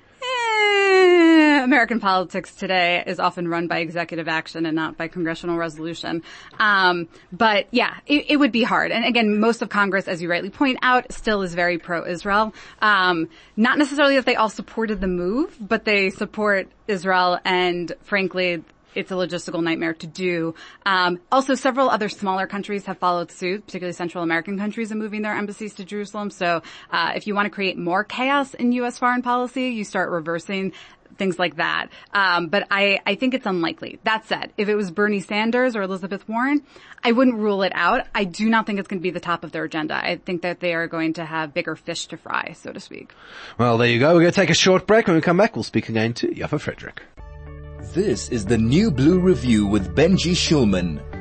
American 1.75 1.99
politics 1.99 2.55
today 2.55 3.03
is 3.05 3.19
often 3.19 3.49
run 3.49 3.67
by 3.67 3.79
executive 3.79 4.29
action 4.29 4.65
and 4.65 4.77
not 4.77 4.97
by 4.97 5.09
congressional 5.09 5.57
resolution. 5.57 6.23
Um, 6.61 7.09
but 7.33 7.67
yeah, 7.73 7.97
it, 8.07 8.27
it, 8.29 8.37
would 8.37 8.53
be 8.53 8.63
hard. 8.63 8.93
And 8.93 9.05
again, 9.05 9.41
most 9.41 9.61
of 9.61 9.71
Congress, 9.71 10.07
as 10.07 10.23
you 10.23 10.31
rightly 10.31 10.51
point 10.51 10.79
out, 10.83 11.13
still 11.13 11.43
is 11.43 11.53
very 11.53 11.79
pro-Israel. 11.79 12.55
Um, 12.81 13.29
not 13.57 13.77
necessarily 13.77 14.15
that 14.15 14.25
they 14.25 14.37
all 14.37 14.51
supported 14.51 15.01
the 15.01 15.09
move, 15.09 15.57
but 15.61 15.85
they 15.85 16.11
support 16.11 16.69
Israel 16.87 17.41
and 17.45 17.93
frankly, 18.03 18.63
it's 18.95 19.11
a 19.11 19.15
logistical 19.15 19.61
nightmare 19.61 19.95
to 19.95 20.07
do. 20.07 20.55
Um, 20.87 21.19
also, 21.33 21.57
several 21.57 21.91
other 21.91 22.09
smaller 22.09 22.47
countries 22.47 22.87
have 22.87 22.99
followed 22.99 23.33
suit, 23.33 23.67
particularly 23.67 23.93
Central 23.93 24.23
American 24.23 24.57
countries, 24.57 24.93
in 24.93 25.01
moving 25.01 25.23
their 25.23 25.37
embassies 25.37 25.75
to 25.75 25.85
Jerusalem. 25.85 26.31
So, 26.31 26.63
uh, 26.93 27.13
if 27.17 27.27
you 27.27 27.35
want 27.35 27.47
to 27.47 27.51
create 27.51 27.77
more 27.77 28.05
chaos 28.05 28.55
in 28.55 28.71
U.S. 28.71 28.97
foreign 28.99 29.23
policy, 29.23 29.71
you 29.71 29.83
start 29.83 30.11
reversing 30.11 30.73
things 31.17 31.38
like 31.38 31.57
that. 31.57 31.88
Um, 32.12 32.49
but 32.49 32.67
I, 32.71 33.01
I 33.07 33.14
think 33.14 33.35
it's 33.35 33.47
unlikely. 33.47 33.99
That 34.05 34.27
said, 34.27 34.53
if 34.57 34.69
it 34.69 34.75
was 34.75 34.90
Bernie 34.90 35.21
Sanders 35.21 35.77
or 35.77 35.83
Elizabeth 35.83 36.29
Warren, 36.29 36.62
I 37.03 37.12
wouldn't 37.12 37.37
rule 37.37 37.62
it 37.62 37.73
out. 37.75 38.07
I 38.14 38.25
do 38.25 38.49
not 38.49 38.67
think 38.67 38.79
it's 38.79 38.88
going 38.88 39.01
to 39.01 39.03
be 39.03 39.11
the 39.11 39.21
top 39.21 39.45
of 39.45 39.53
their 39.53 39.64
agenda. 39.64 39.95
I 39.95 40.17
think 40.17 40.43
that 40.43 40.61
they 40.61 40.75
are 40.75 40.87
going 40.87 41.14
to 41.14 41.25
have 41.25 41.55
bigger 41.55 41.77
fish 41.77 42.07
to 42.09 42.17
fry, 42.17 42.55
so 42.57 42.73
to 42.73 42.81
speak. 42.81 43.12
Well, 43.59 43.79
there 43.79 43.88
you 43.88 43.99
go. 43.99 44.14
We're 44.14 44.21
going 44.21 44.33
to 44.33 44.40
take 44.40 44.51
a 44.51 44.55
short 44.55 44.87
break. 44.87 45.07
When 45.07 45.17
we 45.17 45.23
come 45.23 45.37
back, 45.37 45.55
we'll 45.55 45.62
speak 45.62 45.88
again 45.88 46.14
to 46.14 46.29
Yaffa 46.29 46.61
Fredrick. 46.61 46.99
This 47.93 48.29
is 48.31 48.47
the 48.47 48.59
New 48.59 48.90
Blue 48.90 49.21
Review 49.21 49.67
with 49.67 49.95
Benji 49.95 50.33
Shulman. 50.33 51.13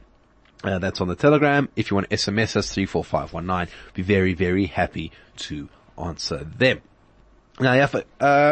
Uh, 0.63 0.79
that's 0.79 1.01
on 1.01 1.09
the 1.09 1.15
Telegram. 1.15 1.67
If 1.75 1.91
you 1.91 1.95
want 1.95 2.09
to 2.09 2.15
SMS 2.15 2.55
us, 2.55 2.73
34519, 2.73 3.73
be 3.93 4.01
very, 4.01 4.33
very 4.33 4.65
happy 4.65 5.11
to 5.37 5.67
answer 5.97 6.45
them. 6.45 6.81
Now, 7.59 7.73
a, 7.73 8.03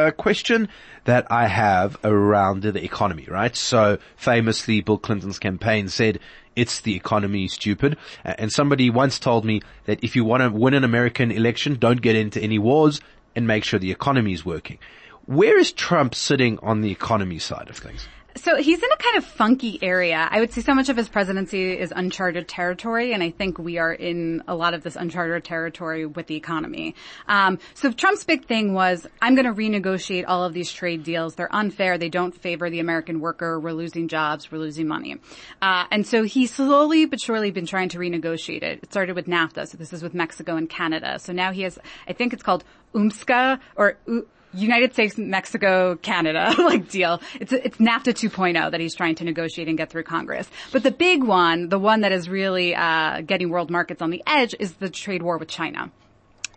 a 0.07 0.11
question 0.11 0.69
that 1.05 1.31
I 1.31 1.47
have 1.47 1.97
around 2.03 2.63
the 2.63 2.83
economy, 2.83 3.25
right? 3.27 3.55
So 3.55 3.97
famously, 4.15 4.81
Bill 4.81 4.97
Clinton's 4.97 5.39
campaign 5.39 5.89
said, 5.89 6.19
it's 6.55 6.81
the 6.81 6.95
economy, 6.95 7.47
stupid. 7.47 7.97
And 8.23 8.51
somebody 8.51 8.89
once 8.89 9.17
told 9.17 9.45
me 9.45 9.61
that 9.85 10.03
if 10.03 10.15
you 10.15 10.23
want 10.23 10.43
to 10.43 10.49
win 10.49 10.73
an 10.73 10.83
American 10.83 11.31
election, 11.31 11.77
don't 11.79 12.01
get 12.01 12.15
into 12.15 12.41
any 12.41 12.59
wars 12.59 13.01
and 13.35 13.47
make 13.47 13.63
sure 13.63 13.79
the 13.79 13.91
economy 13.91 14.33
is 14.33 14.45
working. 14.45 14.77
Where 15.25 15.57
is 15.57 15.71
Trump 15.71 16.13
sitting 16.13 16.59
on 16.59 16.81
the 16.81 16.91
economy 16.91 17.39
side 17.39 17.69
of 17.69 17.77
things? 17.77 18.07
So 18.35 18.55
he's 18.55 18.77
in 18.81 18.89
a 18.91 18.97
kind 18.97 19.17
of 19.17 19.25
funky 19.25 19.77
area. 19.81 20.27
I 20.29 20.39
would 20.39 20.53
say 20.53 20.61
so 20.61 20.73
much 20.73 20.89
of 20.89 20.95
his 20.95 21.09
presidency 21.09 21.77
is 21.77 21.91
uncharted 21.95 22.47
territory, 22.47 23.13
and 23.13 23.21
I 23.21 23.29
think 23.29 23.57
we 23.57 23.77
are 23.77 23.91
in 23.93 24.43
a 24.47 24.55
lot 24.55 24.73
of 24.73 24.83
this 24.83 24.95
uncharted 24.95 25.43
territory 25.43 26.05
with 26.05 26.27
the 26.27 26.35
economy. 26.35 26.95
Um, 27.27 27.59
so 27.73 27.91
Trump's 27.91 28.23
big 28.23 28.45
thing 28.45 28.73
was, 28.73 29.05
I'm 29.21 29.35
going 29.35 29.45
to 29.45 29.53
renegotiate 29.53 30.25
all 30.27 30.45
of 30.45 30.53
these 30.53 30.71
trade 30.71 31.03
deals. 31.03 31.35
They're 31.35 31.53
unfair. 31.53 31.97
They 31.97 32.09
don't 32.09 32.33
favor 32.33 32.69
the 32.69 32.79
American 32.79 33.19
worker. 33.19 33.59
We're 33.59 33.73
losing 33.73 34.07
jobs. 34.07 34.51
We're 34.51 34.59
losing 34.59 34.87
money. 34.87 35.17
Uh, 35.61 35.85
and 35.91 36.07
so 36.07 36.23
he's 36.23 36.53
slowly 36.53 37.05
but 37.05 37.19
surely 37.19 37.51
been 37.51 37.65
trying 37.65 37.89
to 37.89 37.97
renegotiate 37.97 38.63
it. 38.63 38.79
It 38.83 38.91
started 38.91 39.15
with 39.15 39.27
NAFTA, 39.27 39.67
so 39.67 39.77
this 39.77 39.91
is 39.91 40.01
with 40.01 40.13
Mexico 40.13 40.55
and 40.55 40.69
Canada. 40.69 41.19
So 41.19 41.33
now 41.33 41.51
he 41.51 41.63
has, 41.63 41.77
I 42.07 42.13
think 42.13 42.33
it's 42.33 42.43
called 42.43 42.63
USMCA 42.93 43.59
or. 43.75 43.97
U- 44.07 44.27
United 44.53 44.93
States, 44.93 45.17
Mexico, 45.17 45.95
Canada, 45.95 46.53
like 46.57 46.89
deal. 46.89 47.21
It's, 47.39 47.53
it's 47.53 47.77
NAFTA 47.77 48.13
2.0 48.13 48.71
that 48.71 48.79
he's 48.79 48.95
trying 48.95 49.15
to 49.15 49.23
negotiate 49.23 49.67
and 49.67 49.77
get 49.77 49.89
through 49.89 50.03
Congress. 50.03 50.49
But 50.71 50.83
the 50.83 50.91
big 50.91 51.23
one, 51.23 51.69
the 51.69 51.79
one 51.79 52.01
that 52.01 52.11
is 52.11 52.29
really, 52.29 52.75
uh, 52.75 53.21
getting 53.21 53.49
world 53.49 53.69
markets 53.69 54.01
on 54.01 54.09
the 54.09 54.23
edge 54.27 54.55
is 54.59 54.73
the 54.73 54.89
trade 54.89 55.21
war 55.21 55.37
with 55.37 55.47
China. 55.47 55.91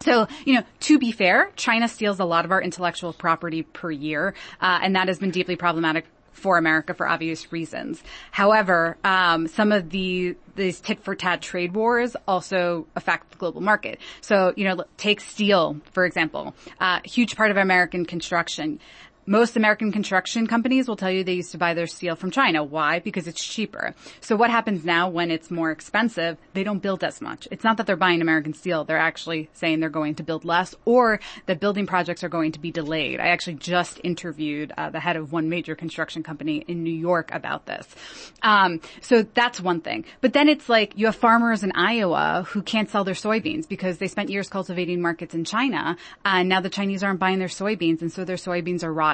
So, 0.04 0.26
you 0.44 0.54
know, 0.54 0.64
to 0.80 0.98
be 0.98 1.12
fair, 1.12 1.50
China 1.56 1.88
steals 1.88 2.20
a 2.20 2.26
lot 2.26 2.44
of 2.44 2.50
our 2.50 2.60
intellectual 2.60 3.14
property 3.14 3.62
per 3.62 3.90
year, 3.90 4.34
uh, 4.60 4.80
and 4.82 4.94
that 4.96 5.08
has 5.08 5.18
been 5.18 5.30
deeply 5.30 5.56
problematic 5.56 6.04
for 6.34 6.58
America 6.58 6.92
for 6.94 7.08
obvious 7.08 7.52
reasons. 7.52 8.02
However, 8.30 8.96
um, 9.04 9.48
some 9.48 9.72
of 9.72 9.90
the 9.90 10.36
these 10.56 10.80
tit 10.80 11.02
for 11.02 11.16
tat 11.16 11.42
trade 11.42 11.74
wars 11.74 12.16
also 12.28 12.86
affect 12.94 13.30
the 13.32 13.36
global 13.38 13.60
market. 13.60 13.98
So, 14.20 14.52
you 14.56 14.64
know, 14.64 14.84
take 14.96 15.20
steel 15.20 15.80
for 15.92 16.04
example. 16.04 16.54
Uh, 16.80 17.00
huge 17.04 17.34
part 17.36 17.50
of 17.50 17.56
American 17.56 18.04
construction 18.04 18.78
most 19.26 19.56
American 19.56 19.92
construction 19.92 20.46
companies 20.46 20.88
will 20.88 20.96
tell 20.96 21.10
you 21.10 21.24
they 21.24 21.34
used 21.34 21.52
to 21.52 21.58
buy 21.58 21.74
their 21.74 21.86
steel 21.86 22.16
from 22.16 22.30
China. 22.30 22.62
Why? 22.62 22.98
Because 22.98 23.26
it's 23.26 23.42
cheaper. 23.42 23.94
So 24.20 24.36
what 24.36 24.50
happens 24.50 24.84
now 24.84 25.08
when 25.08 25.30
it's 25.30 25.50
more 25.50 25.70
expensive? 25.70 26.36
They 26.52 26.64
don't 26.64 26.80
build 26.80 27.02
as 27.02 27.20
much. 27.20 27.48
It's 27.50 27.64
not 27.64 27.78
that 27.78 27.86
they're 27.86 27.96
buying 27.96 28.20
American 28.20 28.54
steel. 28.54 28.84
They're 28.84 28.98
actually 28.98 29.48
saying 29.54 29.80
they're 29.80 29.88
going 29.88 30.16
to 30.16 30.22
build 30.22 30.44
less 30.44 30.74
or 30.84 31.20
that 31.46 31.60
building 31.60 31.86
projects 31.86 32.22
are 32.22 32.28
going 32.28 32.52
to 32.52 32.60
be 32.60 32.70
delayed. 32.70 33.20
I 33.20 33.28
actually 33.28 33.54
just 33.54 34.00
interviewed 34.04 34.72
uh, 34.76 34.90
the 34.90 35.00
head 35.00 35.16
of 35.16 35.32
one 35.32 35.48
major 35.48 35.74
construction 35.74 36.22
company 36.22 36.64
in 36.68 36.82
New 36.82 36.94
York 36.94 37.30
about 37.32 37.66
this. 37.66 37.86
Um, 38.42 38.80
so 39.00 39.22
that's 39.22 39.60
one 39.60 39.80
thing. 39.80 40.04
But 40.20 40.32
then 40.32 40.48
it's 40.48 40.68
like 40.68 40.92
you 40.96 41.06
have 41.06 41.16
farmers 41.16 41.62
in 41.62 41.72
Iowa 41.72 42.44
who 42.48 42.62
can't 42.62 42.90
sell 42.90 43.04
their 43.04 43.14
soybeans 43.14 43.68
because 43.68 43.98
they 43.98 44.08
spent 44.08 44.30
years 44.30 44.48
cultivating 44.48 45.00
markets 45.00 45.34
in 45.34 45.44
China 45.44 45.96
and 46.24 46.48
now 46.48 46.60
the 46.60 46.70
Chinese 46.70 47.02
aren't 47.02 47.20
buying 47.20 47.38
their 47.38 47.48
soybeans 47.48 48.02
and 48.02 48.12
so 48.12 48.24
their 48.24 48.36
soybeans 48.36 48.82
are 48.84 48.92
rotting 48.92 49.13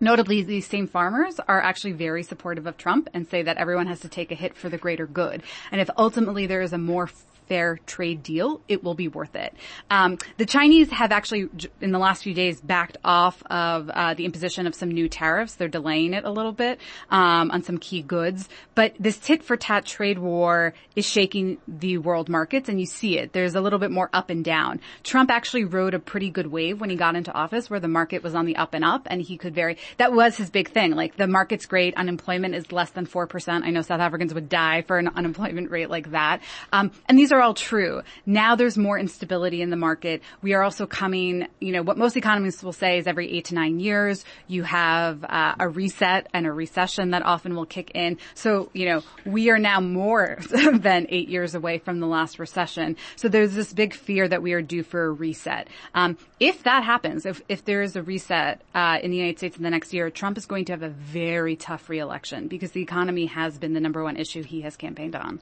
Notably, 0.00 0.42
these 0.42 0.66
same 0.66 0.86
farmers 0.86 1.40
are 1.48 1.60
actually 1.60 1.92
very 1.92 2.22
supportive 2.22 2.66
of 2.66 2.76
Trump 2.76 3.08
and 3.12 3.26
say 3.26 3.42
that 3.42 3.56
everyone 3.56 3.88
has 3.88 4.00
to 4.00 4.08
take 4.08 4.30
a 4.30 4.36
hit 4.36 4.56
for 4.56 4.68
the 4.68 4.78
greater 4.78 5.06
good. 5.06 5.42
And 5.72 5.80
if 5.80 5.90
ultimately 5.98 6.46
there 6.46 6.62
is 6.62 6.72
a 6.72 6.78
more 6.78 7.10
fair 7.48 7.78
trade 7.86 8.22
deal, 8.22 8.60
it 8.68 8.84
will 8.84 8.94
be 8.94 9.08
worth 9.08 9.34
it. 9.34 9.54
Um, 9.90 10.18
the 10.36 10.46
Chinese 10.46 10.90
have 10.90 11.12
actually, 11.12 11.48
in 11.80 11.92
the 11.92 11.98
last 11.98 12.22
few 12.22 12.34
days, 12.34 12.60
backed 12.60 12.98
off 13.04 13.42
of 13.50 13.90
uh, 13.90 14.14
the 14.14 14.24
imposition 14.24 14.66
of 14.66 14.74
some 14.74 14.90
new 14.90 15.08
tariffs. 15.08 15.54
They're 15.54 15.68
delaying 15.68 16.14
it 16.14 16.24
a 16.24 16.30
little 16.30 16.52
bit 16.52 16.78
um, 17.10 17.50
on 17.50 17.62
some 17.62 17.78
key 17.78 18.02
goods. 18.02 18.48
But 18.74 18.94
this 19.00 19.18
tit 19.18 19.42
for 19.42 19.56
tat 19.56 19.84
trade 19.84 20.18
war 20.18 20.74
is 20.94 21.04
shaking 21.04 21.58
the 21.66 21.98
world 21.98 22.28
markets, 22.28 22.68
and 22.68 22.78
you 22.78 22.86
see 22.86 23.18
it. 23.18 23.32
There's 23.32 23.54
a 23.54 23.60
little 23.60 23.78
bit 23.78 23.90
more 23.90 24.10
up 24.12 24.30
and 24.30 24.44
down. 24.44 24.80
Trump 25.02 25.30
actually 25.30 25.64
rode 25.64 25.94
a 25.94 25.98
pretty 25.98 26.30
good 26.30 26.46
wave 26.46 26.80
when 26.80 26.90
he 26.90 26.96
got 26.96 27.16
into 27.16 27.32
office, 27.32 27.70
where 27.70 27.80
the 27.80 27.88
market 27.88 28.22
was 28.22 28.34
on 28.34 28.46
the 28.46 28.56
up 28.56 28.74
and 28.74 28.84
up, 28.84 29.06
and 29.06 29.22
he 29.22 29.36
could 29.38 29.54
vary. 29.54 29.78
That 29.96 30.12
was 30.12 30.36
his 30.36 30.50
big 30.50 30.70
thing. 30.70 30.92
Like 30.92 31.16
the 31.16 31.26
market's 31.26 31.66
great, 31.66 31.94
unemployment 31.96 32.54
is 32.54 32.70
less 32.72 32.90
than 32.90 33.06
four 33.06 33.26
percent. 33.26 33.64
I 33.64 33.70
know 33.70 33.82
South 33.82 34.00
Africans 34.00 34.34
would 34.34 34.48
die 34.48 34.82
for 34.82 34.98
an 34.98 35.08
unemployment 35.08 35.70
rate 35.70 35.90
like 35.90 36.10
that. 36.10 36.40
Um, 36.72 36.90
and 37.06 37.18
these 37.18 37.32
are 37.32 37.37
are 37.38 37.42
all 37.42 37.54
true. 37.54 38.02
Now 38.26 38.56
there's 38.56 38.76
more 38.76 38.98
instability 38.98 39.62
in 39.62 39.70
the 39.70 39.76
market. 39.76 40.22
We 40.42 40.54
are 40.54 40.62
also 40.62 40.86
coming, 40.86 41.46
you 41.60 41.72
know, 41.72 41.82
what 41.82 41.96
most 41.96 42.16
economists 42.16 42.62
will 42.62 42.72
say 42.72 42.98
is 42.98 43.06
every 43.06 43.30
eight 43.30 43.46
to 43.46 43.54
nine 43.54 43.80
years 43.80 44.24
you 44.46 44.64
have 44.64 45.24
uh, 45.24 45.54
a 45.58 45.68
reset 45.68 46.28
and 46.34 46.46
a 46.46 46.52
recession 46.52 47.10
that 47.10 47.22
often 47.22 47.54
will 47.54 47.66
kick 47.66 47.92
in. 47.94 48.18
So, 48.34 48.70
you 48.72 48.86
know, 48.86 49.02
we 49.24 49.50
are 49.50 49.58
now 49.58 49.80
more 49.80 50.38
than 50.72 51.06
eight 51.08 51.28
years 51.28 51.54
away 51.54 51.78
from 51.78 52.00
the 52.00 52.06
last 52.06 52.38
recession. 52.38 52.96
So 53.16 53.28
there's 53.28 53.54
this 53.54 53.72
big 53.72 53.94
fear 53.94 54.28
that 54.28 54.42
we 54.42 54.52
are 54.52 54.62
due 54.62 54.82
for 54.82 55.04
a 55.04 55.12
reset. 55.12 55.68
Um, 55.94 56.18
if 56.40 56.64
that 56.64 56.84
happens, 56.84 57.26
if, 57.26 57.42
if 57.48 57.64
there 57.64 57.82
is 57.82 57.96
a 57.96 58.02
reset 58.02 58.62
uh, 58.74 58.98
in 59.02 59.10
the 59.10 59.16
United 59.16 59.38
States 59.38 59.56
in 59.56 59.62
the 59.62 59.70
next 59.70 59.92
year, 59.94 60.10
Trump 60.10 60.36
is 60.38 60.46
going 60.46 60.64
to 60.66 60.72
have 60.72 60.82
a 60.82 60.88
very 60.88 61.56
tough 61.56 61.88
reelection 61.88 62.48
because 62.48 62.72
the 62.72 62.82
economy 62.82 63.26
has 63.26 63.58
been 63.58 63.72
the 63.72 63.80
number 63.80 64.02
one 64.02 64.16
issue 64.16 64.42
he 64.42 64.62
has 64.62 64.76
campaigned 64.76 65.14
on. 65.14 65.40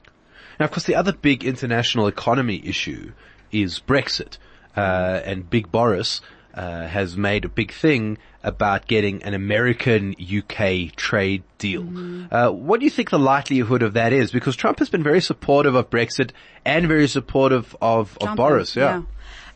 Now, 0.59 0.65
of 0.65 0.71
course, 0.71 0.85
the 0.85 0.95
other 0.95 1.13
big 1.13 1.43
international 1.43 2.07
economy 2.07 2.61
issue 2.65 3.13
is 3.51 3.79
Brexit. 3.79 4.37
Uh, 4.75 5.21
and 5.25 5.49
Big 5.49 5.71
Boris 5.71 6.21
uh, 6.53 6.87
has 6.87 7.17
made 7.17 7.45
a 7.45 7.49
big 7.49 7.71
thing 7.71 8.19
about 8.43 8.87
getting 8.87 9.23
an 9.23 9.33
American 9.33 10.15
UK 10.19 10.95
trade 10.95 11.43
deal. 11.57 11.81
Mm-hmm. 11.81 12.25
Uh, 12.31 12.51
what 12.51 12.79
do 12.79 12.85
you 12.85 12.89
think 12.91 13.09
the 13.09 13.17
likelihood 13.17 13.81
of 13.81 13.93
that 13.93 14.13
is? 14.13 14.31
Because 14.31 14.55
Trump 14.55 14.77
has 14.79 14.89
been 14.89 15.01
very 15.01 15.19
supportive 15.19 15.73
of 15.73 15.89
Brexit 15.89 16.29
and 16.63 16.87
very 16.87 17.07
supportive 17.07 17.75
of, 17.81 18.17
of 18.21 18.35
Boris. 18.35 18.75
Yeah. 18.75 18.99
yeah. 18.99 19.03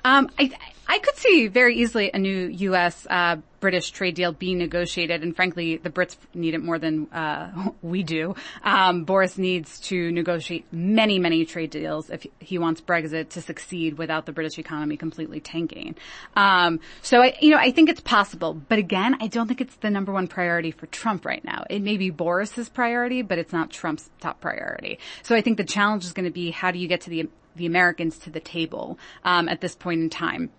Um, 0.04 0.30
I, 0.40 0.52
I 0.92 1.00
could 1.00 1.16
see 1.16 1.48
very 1.48 1.78
easily 1.78 2.12
a 2.14 2.20
new 2.20 2.48
U.S. 2.48 3.08
Uh, 3.10 3.38
British 3.62 3.92
trade 3.92 4.16
deal 4.16 4.34
being 4.34 4.58
negotiated, 4.58 5.24
and 5.24 5.34
frankly, 5.34 5.78
the 5.78 5.90
Brits 5.90 6.18
need 6.34 6.54
it 6.54 6.62
more 6.62 6.78
than 6.80 7.10
uh, 7.14 7.70
we 7.82 8.04
do. 8.04 8.36
Um, 8.62 9.06
Boris 9.06 9.38
needs 9.38 9.80
to 9.88 10.12
negotiate 10.12 10.66
many, 10.74 11.18
many 11.18 11.46
trade 11.46 11.70
deals 11.70 12.10
if 12.10 12.28
he 12.40 12.58
wants 12.58 12.82
Brexit 12.82 13.30
to 13.30 13.42
succeed 13.42 13.98
without 13.98 14.26
the 14.26 14.34
British 14.34 14.60
economy 14.60 14.98
completely 14.98 15.40
tanking. 15.40 15.96
Um, 16.36 16.82
so, 17.02 17.22
I, 17.22 17.38
you 17.40 17.52
know, 17.52 17.58
I 17.58 17.72
think 17.72 17.88
it's 17.88 18.02
possible, 18.02 18.54
but 18.54 18.78
again, 18.78 19.16
I 19.22 19.28
don't 19.28 19.48
think 19.48 19.62
it's 19.62 19.76
the 19.78 19.90
number 19.90 20.12
one 20.12 20.28
priority 20.28 20.72
for 20.72 20.88
Trump 20.88 21.24
right 21.24 21.46
now. 21.46 21.64
It 21.70 21.82
may 21.82 21.96
be 21.96 22.10
Boris's 22.10 22.68
priority, 22.68 23.22
but 23.22 23.38
it's 23.38 23.54
not 23.54 23.70
Trump's 23.70 24.10
top 24.20 24.42
priority. 24.42 25.00
So, 25.24 25.38
I 25.38 25.42
think 25.42 25.56
the 25.56 25.64
challenge 25.64 26.04
is 26.04 26.12
going 26.12 26.26
to 26.26 26.32
be 26.32 26.52
how 26.52 26.72
do 26.72 26.80
you 26.80 26.90
get 26.90 27.00
to 27.02 27.10
the 27.10 27.30
the 27.56 27.66
Americans 27.66 28.18
to 28.20 28.30
the 28.30 28.40
table 28.40 28.98
um, 29.26 29.50
at 29.50 29.62
this 29.62 29.76
point 29.76 30.02
in 30.02 30.10
time. 30.10 30.50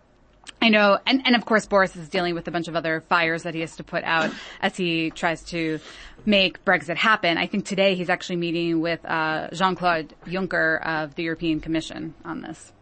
I 0.61 0.69
know, 0.69 0.99
and, 1.07 1.23
and 1.27 1.35
of 1.35 1.45
course 1.45 1.67
Boris 1.67 1.97
is 1.97 2.09
dealing 2.09 2.35
with 2.35 2.47
a 2.47 2.51
bunch 2.51 2.69
of 2.69 2.77
other 2.77 3.03
fires 3.09 3.43
that 3.43 3.55
he 3.55 3.61
has 3.61 3.77
to 3.77 3.85
put 3.85 4.05
out 4.05 4.31
as 4.61 4.77
he 4.77 5.11
tries 5.11 5.43
to 5.45 5.81
make 6.25 6.65
Brexit 6.65 6.97
happen. 6.97 7.37
I 7.37 7.47
think 7.49 7.67
today 7.67 7.97
he's 7.97 8.09
actually 8.09 8.37
meeting 8.37 8.81
with 8.81 9.05
uh, 9.05 9.49
Jean-Claude 9.53 10.15
Juncker 10.27 10.81
of 10.87 11.17
the 11.17 11.25
European 11.25 11.61
Commission 11.61 12.15
on 12.25 12.43
this. 12.43 12.73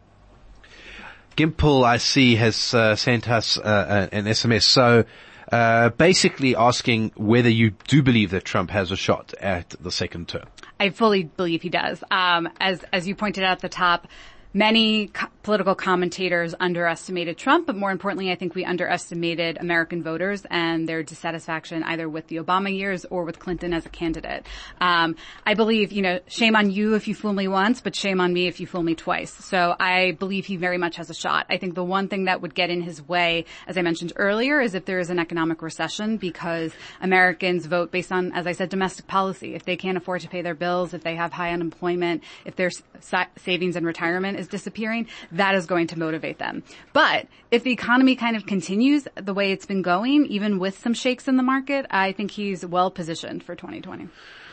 Gimple, 1.37 1.85
I 1.85 1.97
see, 1.97 2.37
has 2.37 2.75
uh, 2.75 2.97
sent 2.97 3.31
us 3.31 3.57
uh, 3.57 4.09
an 4.13 4.25
SMS. 4.27 4.65
So, 4.65 5.05
uh, 5.51 5.89
basically 5.91 6.55
asking 6.55 7.13
whether 7.17 7.49
you 7.49 7.71
do 7.89 8.03
believe 8.03 8.31
that 8.31 8.45
Trump 8.45 8.71
has 8.71 8.91
a 8.91 8.97
shot 8.97 9.33
at 9.41 9.71
the 9.81 9.91
second 9.91 10.29
term. 10.29 10.45
I 10.79 10.91
fully 10.91 11.25
believe 11.25 11.63
he 11.63 11.69
does. 11.71 12.05
Um, 12.11 12.49
as 12.61 12.85
as 12.93 13.09
you 13.09 13.15
pointed 13.15 13.45
out 13.45 13.53
at 13.53 13.61
the 13.61 13.69
top, 13.69 14.07
Many 14.53 15.07
co- 15.07 15.29
political 15.45 15.77
commentators 15.77 16.57
underestimated 16.59 17.39
Trump, 17.39 17.69
but 17.69 17.77
more 17.77 17.93
importantly, 17.93 18.33
I 18.33 18.35
think 18.35 18.57
we 18.57 18.65
underestimated 18.65 19.59
American 19.61 20.03
voters 20.03 20.45
and 20.51 20.89
their 20.89 21.05
dissatisfaction 21.05 21.85
either 21.85 22.09
with 22.09 22.27
the 22.27 22.39
Obama 22.39 22.77
years 22.77 23.05
or 23.05 23.23
with 23.23 23.39
Clinton 23.39 23.73
as 23.73 23.87
a 23.87 23.89
candidate. 23.89 24.45
Um, 24.81 25.15
I 25.47 25.55
believe, 25.55 25.93
you 25.93 26.03
know, 26.03 26.19
shame 26.27 26.57
on 26.57 26.73
you 26.73 26.95
if 26.95 27.07
you 27.07 27.15
fool 27.15 27.33
me 27.33 27.47
once, 27.47 27.81
but 27.81 27.95
shame 27.95 28.21
on 28.21 28.33
me 28.33 28.49
if 28.49 28.59
you 28.59 28.67
fool 28.67 28.83
me 28.83 28.97
twice. 28.97 29.33
So 29.33 29.77
I 29.79 30.17
believe 30.19 30.47
he 30.47 30.57
very 30.57 30.79
much 30.79 30.97
has 30.97 31.11
a 31.11 31.15
shot. 31.15 31.47
I 31.49 31.57
think 31.57 31.77
the 31.77 31.85
one 31.85 32.09
thing 32.09 32.25
that 32.25 32.43
would 32.43 32.57
get 32.57 32.71
in 32.71 32.83
his 32.83 33.07
way, 33.07 33.45
as 33.69 33.79
I 33.79 33.83
mentioned 33.83 34.15
earlier, 34.17 34.61
is 34.61 34.75
if 34.75 34.85
there 34.85 34.99
is 34.99 35.11
an 35.11 35.21
economic 35.21 35.63
recession 35.63 36.17
because 36.17 36.73
Americans 37.01 37.67
vote 37.67 37.93
based 37.93 38.11
on, 38.11 38.33
as 38.33 38.49
I 38.49 38.53
said, 38.53 38.69
domestic 38.69 39.07
policy. 39.07 39.55
If 39.55 39.65
they 39.65 39.77
can't 39.77 39.97
afford 39.97 40.23
to 40.23 40.29
pay 40.29 40.43
their 40.43 40.57
bills, 40.57 40.93
if 40.93 41.05
they 41.05 41.15
have 41.15 41.33
high 41.33 41.53
unemployment, 41.53 42.25
if 42.45 42.57
their 42.57 42.71
sa- 42.99 43.27
savings 43.39 43.77
and 43.77 43.87
retirement 43.87 44.40
is 44.41 44.49
disappearing, 44.49 45.07
that 45.33 45.55
is 45.55 45.67
going 45.67 45.87
to 45.89 45.99
motivate 45.99 46.39
them. 46.39 46.65
But 46.93 47.29
if 47.53 47.63
the 47.63 47.71
economy 47.71 48.17
kind 48.17 48.37
of 48.37 48.47
continues 48.47 49.07
the 49.15 49.35
way 49.35 49.53
it's 49.53 49.67
been 49.67 49.83
going, 49.83 50.27
even 50.27 50.59
with 50.59 50.77
some 50.79 50.95
shakes 50.95 51.29
in 51.29 51.37
the 51.37 51.45
market, 51.45 51.87
I 51.91 52.11
think 52.13 52.33
he's 52.33 52.67
well 52.67 52.91
positioned 52.91 53.45
for 53.45 53.55
2020 53.55 54.09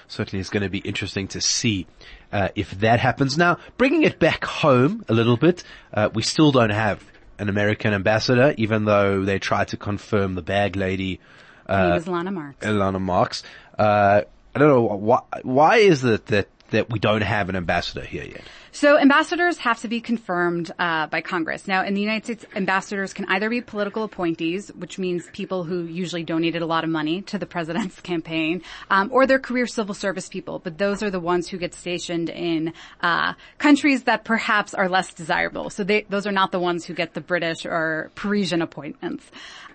certainly 0.10 0.40
is 0.40 0.50
going 0.50 0.64
to 0.64 0.70
be 0.70 0.78
interesting 0.80 1.28
to 1.28 1.42
see 1.42 1.86
uh, 2.32 2.48
if 2.56 2.72
that 2.80 3.00
happens. 3.00 3.38
Now, 3.38 3.58
bringing 3.78 4.04
it 4.04 4.20
back 4.20 4.46
home 4.46 5.04
a 5.10 5.14
little 5.14 5.36
bit, 5.36 5.64
uh, 5.94 6.10
we 6.14 6.22
still 6.24 6.52
don't 6.52 6.70
have 6.70 7.04
an 7.40 7.50
American 7.50 7.94
ambassador, 7.94 8.54
even 8.58 8.86
though 8.86 9.24
they 9.24 9.40
tried 9.40 9.70
to 9.70 9.78
confirm 9.78 10.36
the 10.36 10.42
bag 10.42 10.76
lady. 10.76 11.20
Uh, 11.68 12.00
Lana 12.06 12.32
Marks. 12.32 12.66
Lana 12.66 13.00
Marks. 13.00 13.44
Uh, 13.78 14.22
I 14.56 14.60
don't 14.60 14.70
know 14.70 14.82
why. 14.82 15.22
Why 15.44 15.78
is 15.78 16.04
it 16.04 16.28
that 16.28 16.48
that 16.72 16.90
we 16.90 17.00
don't 17.00 17.22
have 17.22 17.50
an 17.50 17.56
ambassador 17.56 18.02
here 18.02 18.24
yet? 18.24 18.42
So 18.72 18.98
ambassadors 19.00 19.58
have 19.58 19.80
to 19.82 19.88
be 19.88 20.02
confirmed 20.02 20.72
uh, 20.78 21.08
by 21.08 21.22
Congress. 21.22 21.68
Now, 21.68 21.84
in 21.84 21.94
the 21.96 22.02
United 22.02 22.26
States, 22.26 22.46
ambassadors 22.56 23.12
can 23.12 23.26
either 23.26 23.50
be 23.50 23.62
political 23.62 24.04
appointees, 24.04 24.70
which 24.70 25.00
means 25.00 25.28
people 25.34 25.64
who 25.64 25.86
usually 25.86 26.24
donated 26.24 26.62
a 26.62 26.66
lot 26.66 26.84
of 26.84 26.90
money 26.90 27.22
to 27.24 27.40
the 27.40 27.46
president's 27.46 28.00
campaign, 28.02 28.62
um, 28.92 29.10
or 29.12 29.26
they're 29.26 29.40
career 29.40 29.66
civil 29.66 29.96
service 29.96 30.30
people. 30.30 30.60
But 30.60 30.78
those 30.78 31.02
are 31.02 31.10
the 31.10 31.20
ones 31.20 31.48
who 31.48 31.58
get 31.58 31.74
stationed 31.74 32.30
in 32.30 32.74
uh, 33.02 33.34
countries 33.58 34.04
that 34.04 34.26
perhaps 34.26 34.74
are 34.74 34.90
less 34.90 35.14
desirable. 35.14 35.70
So 35.70 35.84
they, 35.84 36.06
those 36.10 36.28
are 36.28 36.32
not 36.32 36.52
the 36.52 36.60
ones 36.60 36.86
who 36.86 36.94
get 36.94 37.14
the 37.14 37.22
British 37.22 37.66
or 37.66 38.12
Parisian 38.16 38.62
appointments. 38.62 39.26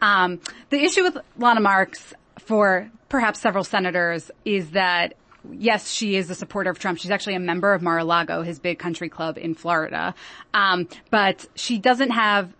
Um, 0.01 0.40
the 0.70 0.82
issue 0.82 1.03
with 1.03 1.16
Lana 1.38 1.61
Marks 1.61 2.14
for 2.38 2.90
perhaps 3.09 3.40
several 3.40 3.64
senators 3.64 4.30
is 4.45 4.70
that 4.70 5.14
yes, 5.51 5.90
she 5.90 6.16
is 6.16 6.30
a 6.30 6.34
supporter 6.34 6.70
of 6.70 6.78
Trump. 6.78 6.99
She's 6.99 7.11
actually 7.11 7.34
a 7.34 7.40
member 7.40 7.72
of 7.72 7.82
Mar-a-Lago, 7.82 8.43
his 8.43 8.59
big 8.59 8.78
country 8.78 9.09
club 9.09 9.38
in 9.38 9.55
Florida. 9.55 10.14
Um, 10.55 10.88
but 11.11 11.47
she 11.55 11.78
doesn't 11.78 12.11
have 12.11 12.53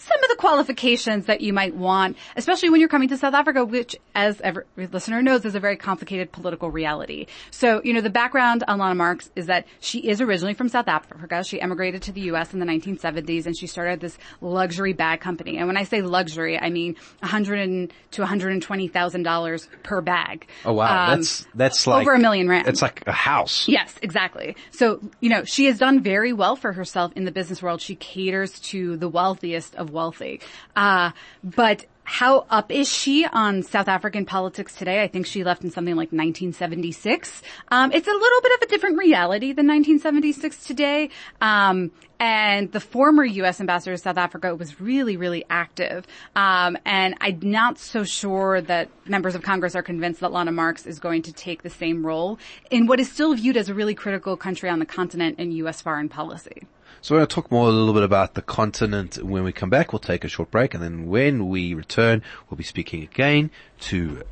some 0.00 0.22
of 0.22 0.30
the 0.30 0.36
qualifications 0.36 1.26
that 1.26 1.40
you 1.40 1.52
might 1.52 1.74
want, 1.74 2.16
especially 2.36 2.70
when 2.70 2.80
you're 2.80 2.88
coming 2.88 3.08
to 3.08 3.16
South 3.16 3.34
Africa, 3.34 3.64
which, 3.64 3.96
as 4.14 4.40
every 4.40 4.64
listener 4.76 5.22
knows, 5.22 5.44
is 5.44 5.54
a 5.54 5.60
very 5.60 5.76
complicated 5.76 6.32
political 6.32 6.70
reality. 6.70 7.26
So, 7.50 7.80
you 7.84 7.92
know, 7.92 8.00
the 8.00 8.10
background 8.10 8.64
on 8.66 8.78
Lana 8.78 8.94
Marks 8.94 9.30
is 9.36 9.46
that 9.46 9.66
she 9.80 10.00
is 10.00 10.20
originally 10.20 10.54
from 10.54 10.68
South 10.68 10.88
Africa. 10.88 11.44
She 11.44 11.60
emigrated 11.60 12.02
to 12.02 12.12
the 12.12 12.22
U.S. 12.22 12.52
in 12.52 12.60
the 12.60 12.66
1970s, 12.66 13.46
and 13.46 13.56
she 13.56 13.66
started 13.66 14.00
this 14.00 14.16
luxury 14.40 14.92
bag 14.92 15.20
company. 15.20 15.58
And 15.58 15.66
when 15.66 15.76
I 15.76 15.84
say 15.84 16.02
luxury, 16.02 16.58
I 16.58 16.70
mean 16.70 16.96
100 17.20 17.92
to 18.12 18.22
120 18.22 18.88
thousand 18.88 19.22
dollars 19.22 19.68
per 19.82 20.00
bag. 20.00 20.46
Oh 20.64 20.72
wow, 20.72 21.12
um, 21.12 21.18
that's 21.20 21.46
that's 21.54 21.86
like 21.86 22.02
over 22.02 22.14
a 22.14 22.18
million 22.18 22.48
rand. 22.48 22.68
It's 22.68 22.82
like 22.82 23.02
a 23.06 23.12
house. 23.12 23.68
Yes, 23.68 23.94
exactly. 24.02 24.56
So, 24.70 25.00
you 25.20 25.28
know, 25.28 25.44
she 25.44 25.66
has 25.66 25.78
done 25.78 26.02
very 26.02 26.32
well 26.32 26.56
for 26.56 26.72
herself 26.72 27.12
in 27.16 27.24
the 27.24 27.32
business 27.32 27.62
world. 27.62 27.80
She 27.80 27.94
caters 27.96 28.58
to 28.60 28.96
the 28.96 29.08
wealthiest 29.08 29.74
of 29.76 29.89
wealthy. 29.90 30.40
Uh, 30.74 31.10
but 31.42 31.86
how 32.10 32.44
up 32.50 32.72
is 32.72 32.92
she 32.92 33.24
on 33.24 33.62
South 33.62 33.86
African 33.86 34.26
politics 34.26 34.74
today? 34.74 35.00
I 35.00 35.06
think 35.06 35.26
she 35.26 35.44
left 35.44 35.62
in 35.62 35.70
something 35.70 35.94
like 35.94 36.08
1976. 36.10 37.40
Um, 37.68 37.92
it's 37.92 38.08
a 38.08 38.10
little 38.10 38.40
bit 38.42 38.52
of 38.56 38.62
a 38.62 38.66
different 38.66 38.98
reality 38.98 39.52
than 39.52 39.68
1976 39.68 40.64
today. 40.64 41.10
Um, 41.40 41.92
and 42.18 42.70
the 42.72 42.80
former 42.80 43.24
U.S. 43.24 43.60
ambassador 43.60 43.92
to 43.92 43.98
South 43.98 44.18
Africa 44.18 44.56
was 44.56 44.80
really, 44.80 45.16
really 45.16 45.44
active. 45.48 46.04
Um, 46.34 46.76
and 46.84 47.14
I'm 47.20 47.38
not 47.42 47.78
so 47.78 48.02
sure 48.02 48.60
that 48.60 48.88
members 49.06 49.36
of 49.36 49.42
Congress 49.42 49.76
are 49.76 49.82
convinced 49.82 50.18
that 50.18 50.32
Lana 50.32 50.50
Marks 50.50 50.86
is 50.86 50.98
going 50.98 51.22
to 51.22 51.32
take 51.32 51.62
the 51.62 51.70
same 51.70 52.04
role 52.04 52.40
in 52.72 52.88
what 52.88 52.98
is 52.98 53.10
still 53.10 53.34
viewed 53.34 53.56
as 53.56 53.68
a 53.68 53.74
really 53.74 53.94
critical 53.94 54.36
country 54.36 54.68
on 54.68 54.80
the 54.80 54.86
continent 54.86 55.38
in 55.38 55.52
U.S. 55.52 55.80
foreign 55.80 56.08
policy. 56.08 56.66
So 57.02 57.14
we're 57.14 57.20
going 57.20 57.28
to 57.28 57.34
talk 57.34 57.50
more 57.50 57.66
a 57.66 57.72
little 57.72 57.94
bit 57.94 58.02
about 58.02 58.34
the 58.34 58.42
continent 58.42 59.16
when 59.24 59.42
we 59.42 59.52
come 59.52 59.70
back. 59.70 59.90
We'll 59.90 60.00
take 60.00 60.22
a 60.22 60.28
short 60.28 60.50
break 60.50 60.74
and 60.74 60.82
then 60.82 61.06
when 61.06 61.48
we 61.48 61.72
return, 61.72 62.22
we'll 62.48 62.58
be 62.58 62.64
speaking 62.64 63.02
again 63.02 63.50
to 63.80 64.22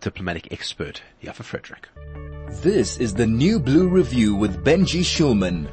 diplomatic 0.00 0.52
expert 0.52 1.00
Yaffa 1.22 1.44
Fredrick. 1.44 1.84
This 2.60 2.96
is 2.96 3.14
the 3.14 3.26
New 3.26 3.60
Blue 3.60 3.86
Review 3.86 4.34
with 4.34 4.64
Benji 4.64 5.02
Shulman. 5.02 5.70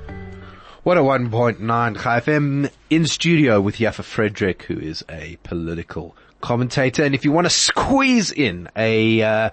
101.9 0.86 1.96
FM 1.98 2.72
in 2.92 3.08
studio 3.08 3.60
with 3.60 3.78
Yaffa 3.78 4.04
Fredrick, 4.04 4.62
who 4.64 4.78
is 4.80 5.04
a 5.10 5.40
political 5.42 6.16
commentator. 6.42 7.04
And 7.04 7.16
if 7.16 7.26
you 7.26 7.32
want 7.32 7.46
to 7.46 7.50
squeeze 7.50 8.32
in 8.32 8.70
a, 8.76 9.20
uh, 9.24 9.50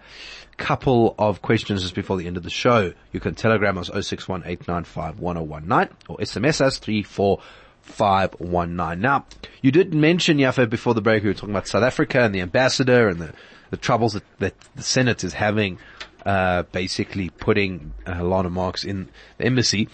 couple 0.57 1.14
of 1.18 1.42
questions 1.42 1.82
just 1.82 1.94
before 1.94 2.16
the 2.16 2.26
end 2.26 2.36
of 2.36 2.42
the 2.42 2.50
show. 2.50 2.92
You 3.12 3.20
can 3.20 3.34
telegram 3.34 3.78
us 3.78 3.90
0618951019 3.90 5.90
or 6.09 6.16
SMS 6.18 6.61
us 6.61 6.78
34519. 6.78 9.00
Now, 9.00 9.26
you 9.61 9.70
did 9.72 9.94
mention, 9.94 10.38
Yaffa, 10.38 10.70
before 10.70 10.94
the 10.94 11.00
break, 11.00 11.22
we 11.22 11.30
were 11.30 11.34
talking 11.34 11.50
about 11.50 11.66
South 11.66 11.82
Africa 11.82 12.20
and 12.20 12.34
the 12.34 12.40
ambassador 12.40 13.09
and 13.09 13.20
the, 13.20 13.32
the 13.70 13.76
troubles 13.76 14.14
that, 14.14 14.24
that 14.38 14.55
the 14.76 14.82
Senate 14.82 15.24
is 15.24 15.34
having, 15.34 15.78
uh, 16.24 16.62
basically 16.64 17.30
putting 17.30 17.92
uh, 18.07 18.22
Lana 18.22 18.50
Marks 18.50 18.84
in 18.84 19.09
the 19.38 19.46
embassy. 19.46 19.88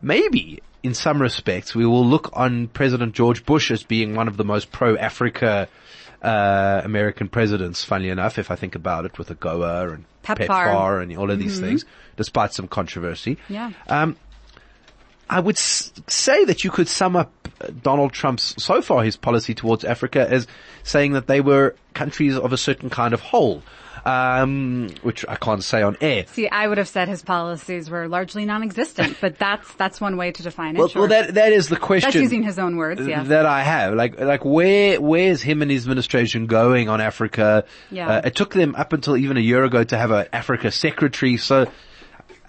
Maybe 0.00 0.62
in 0.82 0.94
some 0.94 1.20
respects, 1.22 1.74
we 1.74 1.86
will 1.86 2.04
look 2.04 2.30
on 2.32 2.66
President 2.68 3.14
George 3.14 3.46
Bush 3.46 3.70
as 3.70 3.84
being 3.84 4.14
one 4.14 4.28
of 4.28 4.36
the 4.36 4.44
most 4.44 4.70
pro-Africa 4.72 5.68
uh, 6.22 6.80
American 6.84 7.28
presidents, 7.28 7.84
funnily 7.84 8.10
enough, 8.10 8.38
if 8.38 8.50
I 8.50 8.56
think 8.56 8.74
about 8.74 9.04
it, 9.04 9.18
with 9.18 9.28
AGOA 9.28 9.94
and 9.94 10.04
PEPFAR, 10.22 10.46
PEPFAR 10.46 11.02
and 11.02 11.16
all 11.18 11.30
of 11.30 11.38
these 11.38 11.56
mm-hmm. 11.56 11.66
things, 11.66 11.84
despite 12.16 12.52
some 12.52 12.68
controversy. 12.68 13.38
Yeah. 13.48 13.72
Um, 13.88 14.16
I 15.28 15.40
would 15.40 15.56
s- 15.56 15.92
say 16.06 16.44
that 16.44 16.62
you 16.62 16.70
could 16.70 16.88
sum 16.88 17.16
up 17.16 17.32
Donald 17.82 18.12
Trump's, 18.12 18.54
so 18.62 18.82
far 18.82 19.02
his 19.02 19.16
policy 19.16 19.54
towards 19.54 19.84
Africa 19.84 20.26
as 20.28 20.46
saying 20.84 21.12
that 21.12 21.26
they 21.26 21.40
were 21.40 21.74
countries 21.94 22.36
of 22.36 22.52
a 22.52 22.56
certain 22.56 22.90
kind 22.90 23.14
of 23.14 23.20
whole 23.20 23.62
um, 24.04 24.90
which 25.02 25.24
I 25.28 25.36
can't 25.36 25.62
say 25.62 25.82
on 25.82 25.96
air. 26.00 26.24
See, 26.26 26.48
I 26.48 26.66
would 26.66 26.78
have 26.78 26.88
said 26.88 27.08
his 27.08 27.22
policies 27.22 27.88
were 27.88 28.08
largely 28.08 28.44
non-existent, 28.44 29.18
but 29.20 29.38
that's 29.38 29.72
that's 29.74 30.00
one 30.00 30.16
way 30.16 30.32
to 30.32 30.42
define 30.42 30.76
it. 30.76 30.78
Well, 30.78 30.88
sure. 30.88 31.02
well 31.02 31.08
that 31.08 31.34
that 31.34 31.52
is 31.52 31.68
the 31.68 31.76
question. 31.76 32.08
That's 32.08 32.22
using 32.22 32.42
his 32.42 32.58
own 32.58 32.76
words, 32.76 33.06
yeah. 33.06 33.22
That 33.22 33.46
I 33.46 33.62
have, 33.62 33.94
like 33.94 34.18
like 34.18 34.44
where 34.44 35.00
where 35.00 35.30
is 35.30 35.42
him 35.42 35.62
and 35.62 35.70
his 35.70 35.84
administration 35.84 36.46
going 36.46 36.88
on 36.88 37.00
Africa? 37.00 37.64
Yeah. 37.90 38.08
Uh, 38.08 38.22
it 38.24 38.34
took 38.34 38.54
them 38.54 38.74
up 38.74 38.92
until 38.92 39.16
even 39.16 39.36
a 39.36 39.40
year 39.40 39.64
ago 39.64 39.84
to 39.84 39.96
have 39.96 40.10
an 40.10 40.26
Africa 40.32 40.70
secretary, 40.70 41.36
so. 41.36 41.66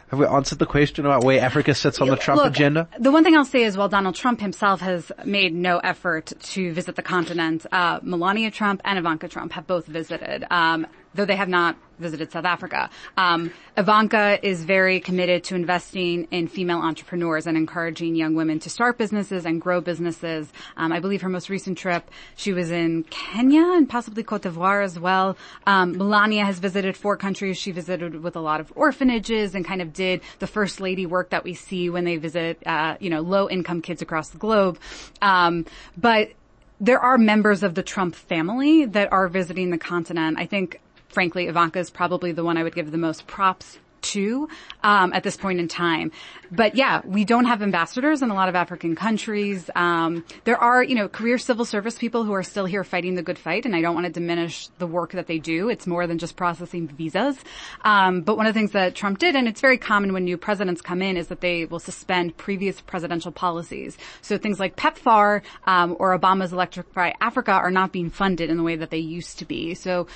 Have 0.09 0.19
we 0.19 0.27
answered 0.27 0.59
the 0.59 0.67
question 0.67 1.07
about 1.07 1.23
where 1.23 1.41
Africa 1.41 1.73
sits 1.73 1.99
on 1.99 2.07
the 2.07 2.15
Trump 2.15 2.43
Look, 2.43 2.53
agenda? 2.53 2.87
The 2.99 3.11
one 3.11 3.23
thing 3.23 3.35
I'll 3.35 3.43
say 3.43 3.63
is 3.63 3.75
while 3.75 3.89
Donald 3.89 4.13
Trump 4.13 4.41
himself 4.41 4.79
has 4.81 5.11
made 5.25 5.55
no 5.55 5.79
effort 5.79 6.31
to 6.39 6.71
visit 6.71 6.95
the 6.95 7.01
continent, 7.01 7.65
uh, 7.71 7.99
Melania 8.03 8.51
Trump 8.51 8.81
and 8.85 8.99
Ivanka 8.99 9.27
Trump 9.27 9.53
have 9.53 9.65
both 9.65 9.87
visited. 9.87 10.45
Um, 10.51 10.85
though 11.13 11.25
they 11.25 11.35
have 11.35 11.49
not 11.49 11.77
visited 11.99 12.31
South 12.31 12.45
Africa. 12.45 12.89
Um, 13.17 13.51
Ivanka 13.77 14.39
is 14.45 14.63
very 14.63 14.99
committed 14.99 15.43
to 15.45 15.55
investing 15.55 16.27
in 16.31 16.47
female 16.47 16.79
entrepreneurs 16.79 17.47
and 17.47 17.55
encouraging 17.55 18.15
young 18.15 18.35
women 18.35 18.59
to 18.59 18.69
start 18.69 18.97
businesses 18.97 19.45
and 19.45 19.61
grow 19.61 19.79
businesses. 19.79 20.51
Um, 20.75 20.91
I 20.91 20.99
believe 20.99 21.21
her 21.21 21.29
most 21.29 21.49
recent 21.49 21.77
trip, 21.77 22.09
she 22.35 22.51
was 22.51 22.71
in 22.71 23.03
Kenya 23.03 23.63
and 23.63 23.89
possibly 23.89 24.23
Cote 24.23 24.41
d'Ivoire 24.41 24.83
as 24.83 24.99
well. 24.99 25.37
Um, 25.65 25.97
Melania 25.97 26.45
has 26.45 26.59
visited 26.59 26.97
four 26.97 27.15
countries. 27.15 27.57
She 27.57 27.71
visited 27.71 28.21
with 28.21 28.35
a 28.35 28.41
lot 28.41 28.59
of 28.59 28.71
orphanages 28.75 29.55
and 29.55 29.65
kind 29.65 29.81
of 29.81 29.93
did 29.93 30.21
the 30.39 30.47
first 30.47 30.81
lady 30.81 31.05
work 31.05 31.29
that 31.29 31.43
we 31.43 31.53
see 31.53 31.89
when 31.89 32.03
they 32.03 32.17
visit, 32.17 32.61
uh, 32.65 32.97
you 32.99 33.09
know, 33.09 33.21
low 33.21 33.49
income 33.49 33.81
kids 33.81 34.01
across 34.01 34.29
the 34.29 34.37
globe. 34.37 34.79
Um, 35.21 35.65
but 35.97 36.31
there 36.79 36.99
are 36.99 37.17
members 37.17 37.63
of 37.63 37.75
the 37.75 37.83
Trump 37.83 38.13
family 38.13 38.85
that 38.85 39.11
are 39.13 39.29
visiting 39.29 39.69
the 39.69 39.77
continent. 39.77 40.37
I 40.37 40.45
think 40.45 40.81
frankly, 41.13 41.47
Ivanka 41.47 41.79
is 41.79 41.89
probably 41.89 42.31
the 42.31 42.43
one 42.43 42.57
I 42.57 42.63
would 42.63 42.75
give 42.75 42.91
the 42.91 42.97
most 42.97 43.27
props 43.27 43.79
to 44.03 44.47
um, 44.83 45.13
at 45.13 45.23
this 45.23 45.35
point 45.35 45.59
in 45.59 45.67
time. 45.67 46.11
But 46.51 46.75
yeah, 46.75 47.01
we 47.03 47.25
don't 47.25 47.45
have 47.45 47.63
ambassadors 47.63 48.21
in 48.21 48.29
a 48.29 48.35
lot 48.35 48.49
of 48.49 48.55
African 48.55 48.95
countries. 48.95 49.69
Um, 49.75 50.23
there 50.43 50.57
are, 50.57 50.83
you 50.83 50.93
know, 50.93 51.07
career 51.07 51.37
civil 51.37 51.65
service 51.65 51.97
people 51.97 52.23
who 52.23 52.33
are 52.33 52.43
still 52.43 52.65
here 52.65 52.83
fighting 52.83 53.15
the 53.15 53.23
good 53.23 53.39
fight, 53.39 53.65
and 53.65 53.75
I 53.75 53.81
don't 53.81 53.95
want 53.95 54.05
to 54.05 54.11
diminish 54.11 54.67
the 54.77 54.85
work 54.85 55.13
that 55.13 55.25
they 55.27 55.39
do. 55.39 55.69
It's 55.69 55.87
more 55.87 56.05
than 56.05 56.19
just 56.19 56.35
processing 56.35 56.87
visas. 56.87 57.37
Um, 57.83 58.21
but 58.21 58.37
one 58.37 58.45
of 58.45 58.53
the 58.53 58.59
things 58.59 58.71
that 58.73 58.93
Trump 58.93 59.17
did, 59.17 59.35
and 59.35 59.47
it's 59.47 59.61
very 59.61 59.77
common 59.77 60.13
when 60.13 60.25
new 60.25 60.37
presidents 60.37 60.81
come 60.81 61.01
in, 61.01 61.17
is 61.17 61.27
that 61.29 61.41
they 61.41 61.65
will 61.65 61.79
suspend 61.79 62.37
previous 62.37 62.81
presidential 62.81 63.31
policies. 63.31 63.97
So 64.21 64.37
things 64.37 64.59
like 64.59 64.75
PEPFAR 64.75 65.41
um, 65.65 65.95
or 65.97 66.17
Obama's 66.17 66.53
Electrify 66.53 67.13
Africa 67.21 67.51
are 67.51 67.71
not 67.71 67.91
being 67.91 68.09
funded 68.09 68.49
in 68.49 68.57
the 68.57 68.63
way 68.63 68.75
that 68.75 68.91
they 68.91 68.97
used 68.97 69.39
to 69.39 69.45
be. 69.45 69.73
So 69.73 70.07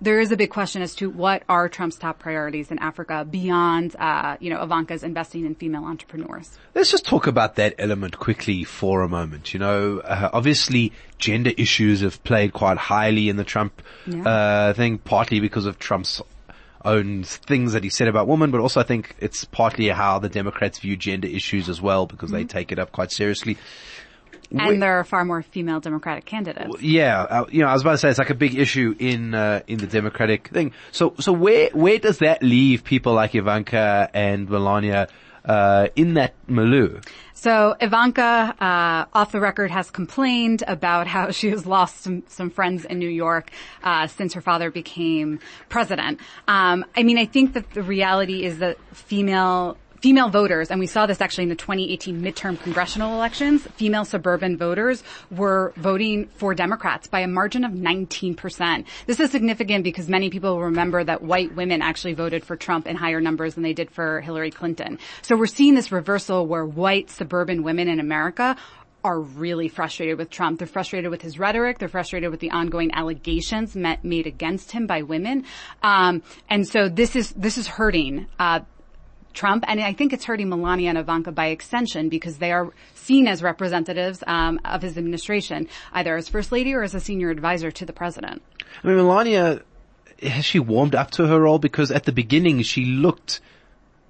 there 0.00 0.20
is 0.20 0.30
a 0.30 0.36
big 0.36 0.50
question 0.50 0.82
as 0.82 0.94
to 0.96 1.08
what 1.08 1.42
are 1.48 1.68
Trump's 1.68 1.96
top 1.96 2.18
priorities 2.18 2.70
in 2.70 2.78
Africa 2.78 3.26
beyond, 3.28 3.96
uh, 3.98 4.36
you 4.40 4.50
know, 4.50 4.62
Ivanka's 4.62 5.02
investing 5.02 5.46
in 5.46 5.54
female 5.54 5.84
entrepreneurs. 5.84 6.58
Let's 6.74 6.90
just 6.90 7.06
talk 7.06 7.26
about 7.26 7.56
that 7.56 7.74
element 7.78 8.18
quickly 8.18 8.64
for 8.64 9.02
a 9.02 9.08
moment. 9.08 9.54
You 9.54 9.60
know, 9.60 10.00
uh, 10.00 10.30
obviously 10.32 10.92
gender 11.18 11.52
issues 11.56 12.02
have 12.02 12.22
played 12.24 12.52
quite 12.52 12.76
highly 12.76 13.28
in 13.30 13.36
the 13.36 13.44
Trump 13.44 13.82
yeah. 14.06 14.22
uh, 14.22 14.72
thing, 14.74 14.98
partly 14.98 15.40
because 15.40 15.64
of 15.64 15.78
Trump's 15.78 16.20
own 16.84 17.24
things 17.24 17.72
that 17.72 17.82
he 17.82 17.90
said 17.90 18.06
about 18.06 18.28
women, 18.28 18.50
but 18.50 18.60
also 18.60 18.80
I 18.80 18.84
think 18.84 19.16
it's 19.18 19.44
partly 19.44 19.88
how 19.88 20.18
the 20.18 20.28
Democrats 20.28 20.78
view 20.78 20.96
gender 20.96 21.26
issues 21.26 21.68
as 21.68 21.80
well 21.80 22.06
because 22.06 22.30
mm-hmm. 22.30 22.38
they 22.38 22.44
take 22.44 22.70
it 22.70 22.78
up 22.78 22.92
quite 22.92 23.10
seriously. 23.10 23.56
And 24.50 24.68
we, 24.68 24.76
there 24.78 24.98
are 24.98 25.04
far 25.04 25.24
more 25.24 25.42
female 25.42 25.80
Democratic 25.80 26.24
candidates. 26.24 26.80
Yeah, 26.80 27.22
uh, 27.22 27.44
you 27.50 27.62
know, 27.62 27.68
I 27.68 27.72
was 27.72 27.82
about 27.82 27.92
to 27.92 27.98
say 27.98 28.10
it's 28.10 28.18
like 28.18 28.30
a 28.30 28.34
big 28.34 28.54
issue 28.54 28.94
in 28.98 29.34
uh, 29.34 29.60
in 29.66 29.78
the 29.78 29.86
Democratic 29.86 30.48
thing. 30.48 30.72
So, 30.92 31.14
so 31.18 31.32
where 31.32 31.70
where 31.70 31.98
does 31.98 32.18
that 32.18 32.42
leave 32.42 32.84
people 32.84 33.14
like 33.14 33.34
Ivanka 33.34 34.10
and 34.14 34.48
Melania? 34.48 35.08
uh, 35.46 35.88
in 35.96 36.14
that 36.14 36.34
milieu. 36.48 37.00
So 37.32 37.76
Ivanka, 37.80 38.54
uh, 38.58 39.04
off 39.16 39.32
the 39.32 39.40
record, 39.40 39.70
has 39.70 39.90
complained 39.90 40.64
about 40.66 41.06
how 41.06 41.30
she 41.30 41.50
has 41.50 41.66
lost 41.66 42.02
some, 42.02 42.24
some 42.28 42.50
friends 42.50 42.84
in 42.84 42.98
New 42.98 43.08
York 43.08 43.50
uh, 43.82 44.08
since 44.08 44.34
her 44.34 44.40
father 44.40 44.70
became 44.70 45.38
president. 45.68 46.20
Um, 46.48 46.84
I 46.96 47.02
mean, 47.02 47.18
I 47.18 47.26
think 47.26 47.54
that 47.54 47.70
the 47.70 47.82
reality 47.82 48.44
is 48.44 48.58
that 48.58 48.78
female 48.92 49.76
female 50.06 50.28
voters, 50.28 50.70
and 50.70 50.78
we 50.78 50.86
saw 50.86 51.04
this 51.04 51.20
actually 51.20 51.42
in 51.42 51.48
the 51.48 51.56
2018 51.56 52.22
midterm 52.22 52.56
congressional 52.62 53.12
elections, 53.14 53.66
female 53.74 54.04
suburban 54.04 54.56
voters 54.56 55.02
were 55.32 55.72
voting 55.78 56.28
for 56.36 56.54
Democrats 56.54 57.08
by 57.08 57.18
a 57.18 57.26
margin 57.26 57.64
of 57.64 57.72
19%. 57.72 58.84
This 59.06 59.18
is 59.18 59.32
significant 59.32 59.82
because 59.82 60.08
many 60.08 60.30
people 60.30 60.60
remember 60.60 61.02
that 61.02 61.22
white 61.22 61.56
women 61.56 61.82
actually 61.82 62.14
voted 62.14 62.44
for 62.44 62.54
Trump 62.54 62.86
in 62.86 62.94
higher 62.94 63.20
numbers 63.20 63.54
than 63.54 63.64
they 63.64 63.72
did 63.72 63.90
for 63.90 64.20
Hillary 64.20 64.52
Clinton. 64.52 65.00
So 65.22 65.36
we're 65.36 65.46
seeing 65.46 65.74
this 65.74 65.90
reversal 65.90 66.46
where 66.46 66.64
white 66.64 67.10
suburban 67.10 67.64
women 67.64 67.88
in 67.88 67.98
America 67.98 68.54
are 69.02 69.20
really 69.20 69.66
frustrated 69.68 70.18
with 70.18 70.30
Trump. 70.30 70.60
They're 70.60 70.68
frustrated 70.68 71.10
with 71.10 71.22
his 71.22 71.36
rhetoric. 71.36 71.80
They're 71.80 71.88
frustrated 71.88 72.30
with 72.30 72.38
the 72.38 72.52
ongoing 72.52 72.92
allegations 72.92 73.74
met, 73.74 74.04
made 74.04 74.28
against 74.28 74.70
him 74.70 74.86
by 74.86 75.02
women. 75.02 75.44
Um, 75.82 76.22
and 76.48 76.66
so 76.66 76.88
this 76.88 77.16
is 77.16 77.30
this 77.32 77.58
is 77.58 77.66
hurting 77.66 78.26
uh, 78.38 78.60
Trump, 79.36 79.64
and 79.68 79.80
I 79.80 79.92
think 79.92 80.12
it's 80.12 80.24
hurting 80.24 80.48
Melania 80.48 80.88
and 80.88 80.98
Ivanka 80.98 81.30
by 81.30 81.46
extension 81.46 82.08
because 82.08 82.38
they 82.38 82.50
are 82.50 82.72
seen 82.94 83.28
as 83.28 83.42
representatives 83.42 84.24
um, 84.26 84.58
of 84.64 84.82
his 84.82 84.98
administration, 84.98 85.68
either 85.92 86.16
as 86.16 86.28
first 86.28 86.50
lady 86.50 86.74
or 86.74 86.82
as 86.82 86.94
a 86.94 87.00
senior 87.00 87.30
advisor 87.30 87.70
to 87.70 87.86
the 87.86 87.92
president. 87.92 88.42
I 88.82 88.88
mean, 88.88 88.96
Melania 88.96 89.62
has 90.22 90.44
she 90.44 90.58
warmed 90.58 90.94
up 90.94 91.10
to 91.12 91.26
her 91.26 91.40
role 91.40 91.58
because 91.58 91.90
at 91.90 92.04
the 92.04 92.12
beginning 92.12 92.62
she 92.62 92.84
looked 92.84 93.40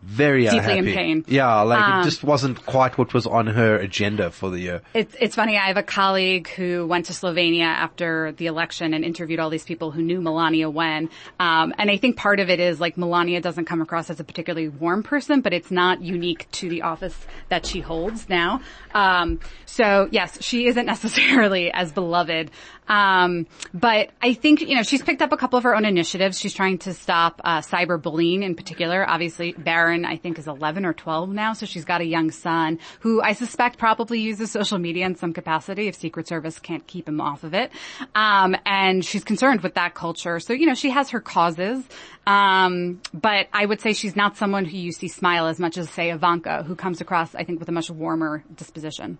very 0.06 0.44
deeply 0.44 0.58
unhappy. 0.58 0.78
in 0.78 0.94
pain. 0.94 1.24
Yeah, 1.26 1.60
like 1.62 1.80
Um, 1.80 2.00
it 2.00 2.04
just 2.04 2.22
wasn't 2.22 2.64
quite 2.64 2.96
what 2.96 3.12
was 3.12 3.26
on 3.26 3.48
her 3.48 3.76
agenda 3.76 4.30
for 4.30 4.50
the 4.50 4.60
year. 4.60 4.82
It's, 4.94 5.14
it's 5.20 5.34
funny. 5.34 5.58
I 5.58 5.66
have 5.66 5.76
a 5.76 5.82
colleague 5.82 6.48
who 6.50 6.86
went 6.86 7.06
to 7.06 7.12
Slovenia 7.12 7.64
after 7.64 8.32
the 8.32 8.46
election 8.46 8.94
and 8.94 9.04
interviewed 9.04 9.40
all 9.40 9.50
these 9.50 9.64
people 9.64 9.90
who 9.90 10.02
knew 10.02 10.20
Melania 10.20 10.70
when. 10.70 11.10
Um, 11.40 11.74
and 11.78 11.90
I 11.90 11.96
think 11.96 12.16
part 12.16 12.38
of 12.40 12.48
it 12.50 12.60
is 12.60 12.80
like 12.80 12.96
Melania 12.96 13.40
doesn't 13.40 13.64
come 13.64 13.80
across 13.82 14.08
as 14.10 14.20
a 14.20 14.24
particularly 14.24 14.68
warm 14.68 15.02
person, 15.02 15.40
but 15.40 15.52
it's 15.52 15.70
not 15.70 16.02
unique 16.02 16.48
to 16.52 16.68
the 16.68 16.82
office 16.82 17.16
that 17.48 17.66
she 17.66 17.80
holds 17.80 18.28
now. 18.28 18.60
Um, 18.94 19.40
so 19.66 20.08
yes, 20.10 20.40
she 20.42 20.66
isn't 20.68 20.86
necessarily 20.94 21.72
as 21.72 21.92
beloved. 21.92 22.50
Um, 22.88 23.46
but 23.74 24.10
I 24.22 24.34
think, 24.34 24.60
you 24.60 24.76
know, 24.76 24.84
she's 24.84 25.02
picked 25.02 25.20
up 25.20 25.32
a 25.32 25.36
couple 25.36 25.56
of 25.56 25.64
her 25.64 25.74
own 25.74 25.84
initiatives. 25.84 26.38
She's 26.38 26.54
trying 26.54 26.78
to 26.78 26.94
stop, 26.94 27.40
uh, 27.42 27.60
cyberbullying 27.60 28.42
in 28.42 28.54
particular. 28.54 29.08
Obviously, 29.08 29.52
Barron, 29.52 29.95
I 30.04 30.16
think, 30.16 30.38
is 30.38 30.46
11 30.46 30.84
or 30.84 30.92
12 30.92 31.30
now, 31.30 31.52
so 31.52 31.66
she's 31.66 31.84
got 31.84 32.00
a 32.00 32.04
young 32.04 32.30
son 32.30 32.78
who 33.00 33.22
I 33.22 33.32
suspect 33.32 33.78
probably 33.78 34.20
uses 34.20 34.50
social 34.50 34.78
media 34.78 35.06
in 35.06 35.16
some 35.16 35.32
capacity 35.32 35.88
if 35.88 35.94
Secret 35.94 36.28
Service 36.28 36.58
can't 36.58 36.86
keep 36.86 37.08
him 37.08 37.20
off 37.20 37.44
of 37.44 37.54
it. 37.54 37.70
Um, 38.14 38.56
and 38.66 39.04
she's 39.04 39.24
concerned 39.24 39.62
with 39.62 39.74
that 39.74 39.94
culture. 39.94 40.40
So, 40.40 40.52
you 40.52 40.66
know, 40.66 40.74
she 40.74 40.90
has 40.90 41.10
her 41.10 41.20
causes. 41.20 41.84
Um, 42.26 43.00
but 43.14 43.46
I 43.52 43.64
would 43.64 43.80
say 43.80 43.92
she's 43.92 44.16
not 44.16 44.36
someone 44.36 44.64
who 44.64 44.76
you 44.76 44.90
see 44.90 45.06
smile 45.06 45.46
as 45.46 45.60
much 45.60 45.78
as, 45.78 45.88
say, 45.90 46.10
Ivanka, 46.10 46.64
who 46.64 46.74
comes 46.74 47.00
across, 47.00 47.34
I 47.36 47.44
think, 47.44 47.60
with 47.60 47.68
a 47.68 47.72
much 47.72 47.88
warmer 47.88 48.42
disposition. 48.56 49.18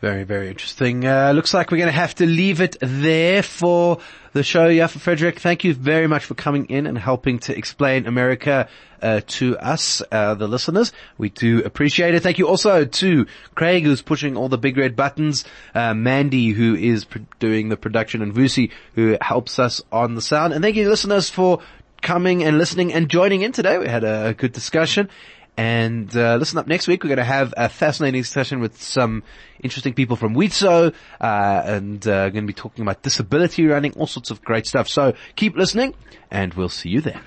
Very, 0.00 0.24
very 0.24 0.48
interesting. 0.48 1.06
Uh, 1.06 1.32
looks 1.32 1.54
like 1.54 1.70
we're 1.70 1.78
going 1.78 1.86
to 1.86 1.92
have 1.92 2.14
to 2.16 2.26
leave 2.26 2.60
it 2.60 2.76
there 2.80 3.42
for 3.42 3.98
the 4.32 4.42
show. 4.42 4.68
Yaffa 4.68 4.98
Fredrick, 4.98 5.38
thank 5.38 5.64
you 5.64 5.72
very 5.72 6.06
much 6.06 6.24
for 6.24 6.34
coming 6.34 6.66
in 6.66 6.86
and 6.86 6.98
helping 6.98 7.38
to 7.38 7.56
explain 7.56 8.06
America 8.06 8.68
uh, 9.00 9.20
to 9.26 9.56
us, 9.58 10.02
uh, 10.10 10.34
the 10.34 10.48
listeners. 10.48 10.92
We 11.16 11.30
do 11.30 11.62
appreciate 11.62 12.14
it. 12.14 12.22
Thank 12.22 12.38
you 12.38 12.48
also 12.48 12.84
to 12.84 13.26
Craig, 13.54 13.84
who's 13.84 14.02
pushing 14.02 14.36
all 14.36 14.48
the 14.48 14.58
big 14.58 14.76
red 14.76 14.96
buttons, 14.96 15.44
uh, 15.74 15.94
Mandy, 15.94 16.50
who 16.50 16.74
is 16.74 17.06
doing 17.38 17.68
the 17.68 17.76
production, 17.76 18.22
and 18.22 18.34
Vusi, 18.34 18.70
who 18.94 19.16
helps 19.20 19.58
us 19.58 19.80
on 19.92 20.14
the 20.14 20.22
sound. 20.22 20.52
And 20.52 20.62
thank 20.62 20.76
you, 20.76 20.88
listeners, 20.88 21.30
for 21.30 21.60
coming 22.04 22.44
and 22.44 22.58
listening 22.58 22.92
and 22.92 23.08
joining 23.08 23.42
in 23.42 23.50
today. 23.50 23.78
We 23.78 23.88
had 23.88 24.04
a 24.04 24.34
good 24.34 24.52
discussion. 24.52 25.08
And 25.56 26.14
uh, 26.16 26.36
listen 26.36 26.58
up 26.58 26.66
next 26.66 26.86
week. 26.86 27.02
We're 27.02 27.08
going 27.08 27.18
to 27.18 27.24
have 27.24 27.54
a 27.56 27.68
fascinating 27.68 28.24
session 28.24 28.60
with 28.60 28.80
some 28.80 29.22
interesting 29.62 29.94
people 29.94 30.16
from 30.16 30.34
Wheatso, 30.34 30.92
uh, 31.20 31.62
and 31.64 32.06
uh, 32.06 32.28
going 32.30 32.44
to 32.44 32.46
be 32.46 32.52
talking 32.52 32.82
about 32.82 33.02
disability 33.02 33.66
running, 33.66 33.92
all 33.92 34.08
sorts 34.08 34.30
of 34.30 34.42
great 34.42 34.66
stuff. 34.66 34.88
So 34.88 35.14
keep 35.36 35.56
listening, 35.56 35.94
and 36.30 36.52
we'll 36.54 36.68
see 36.68 36.90
you 36.90 37.00
then. 37.00 37.20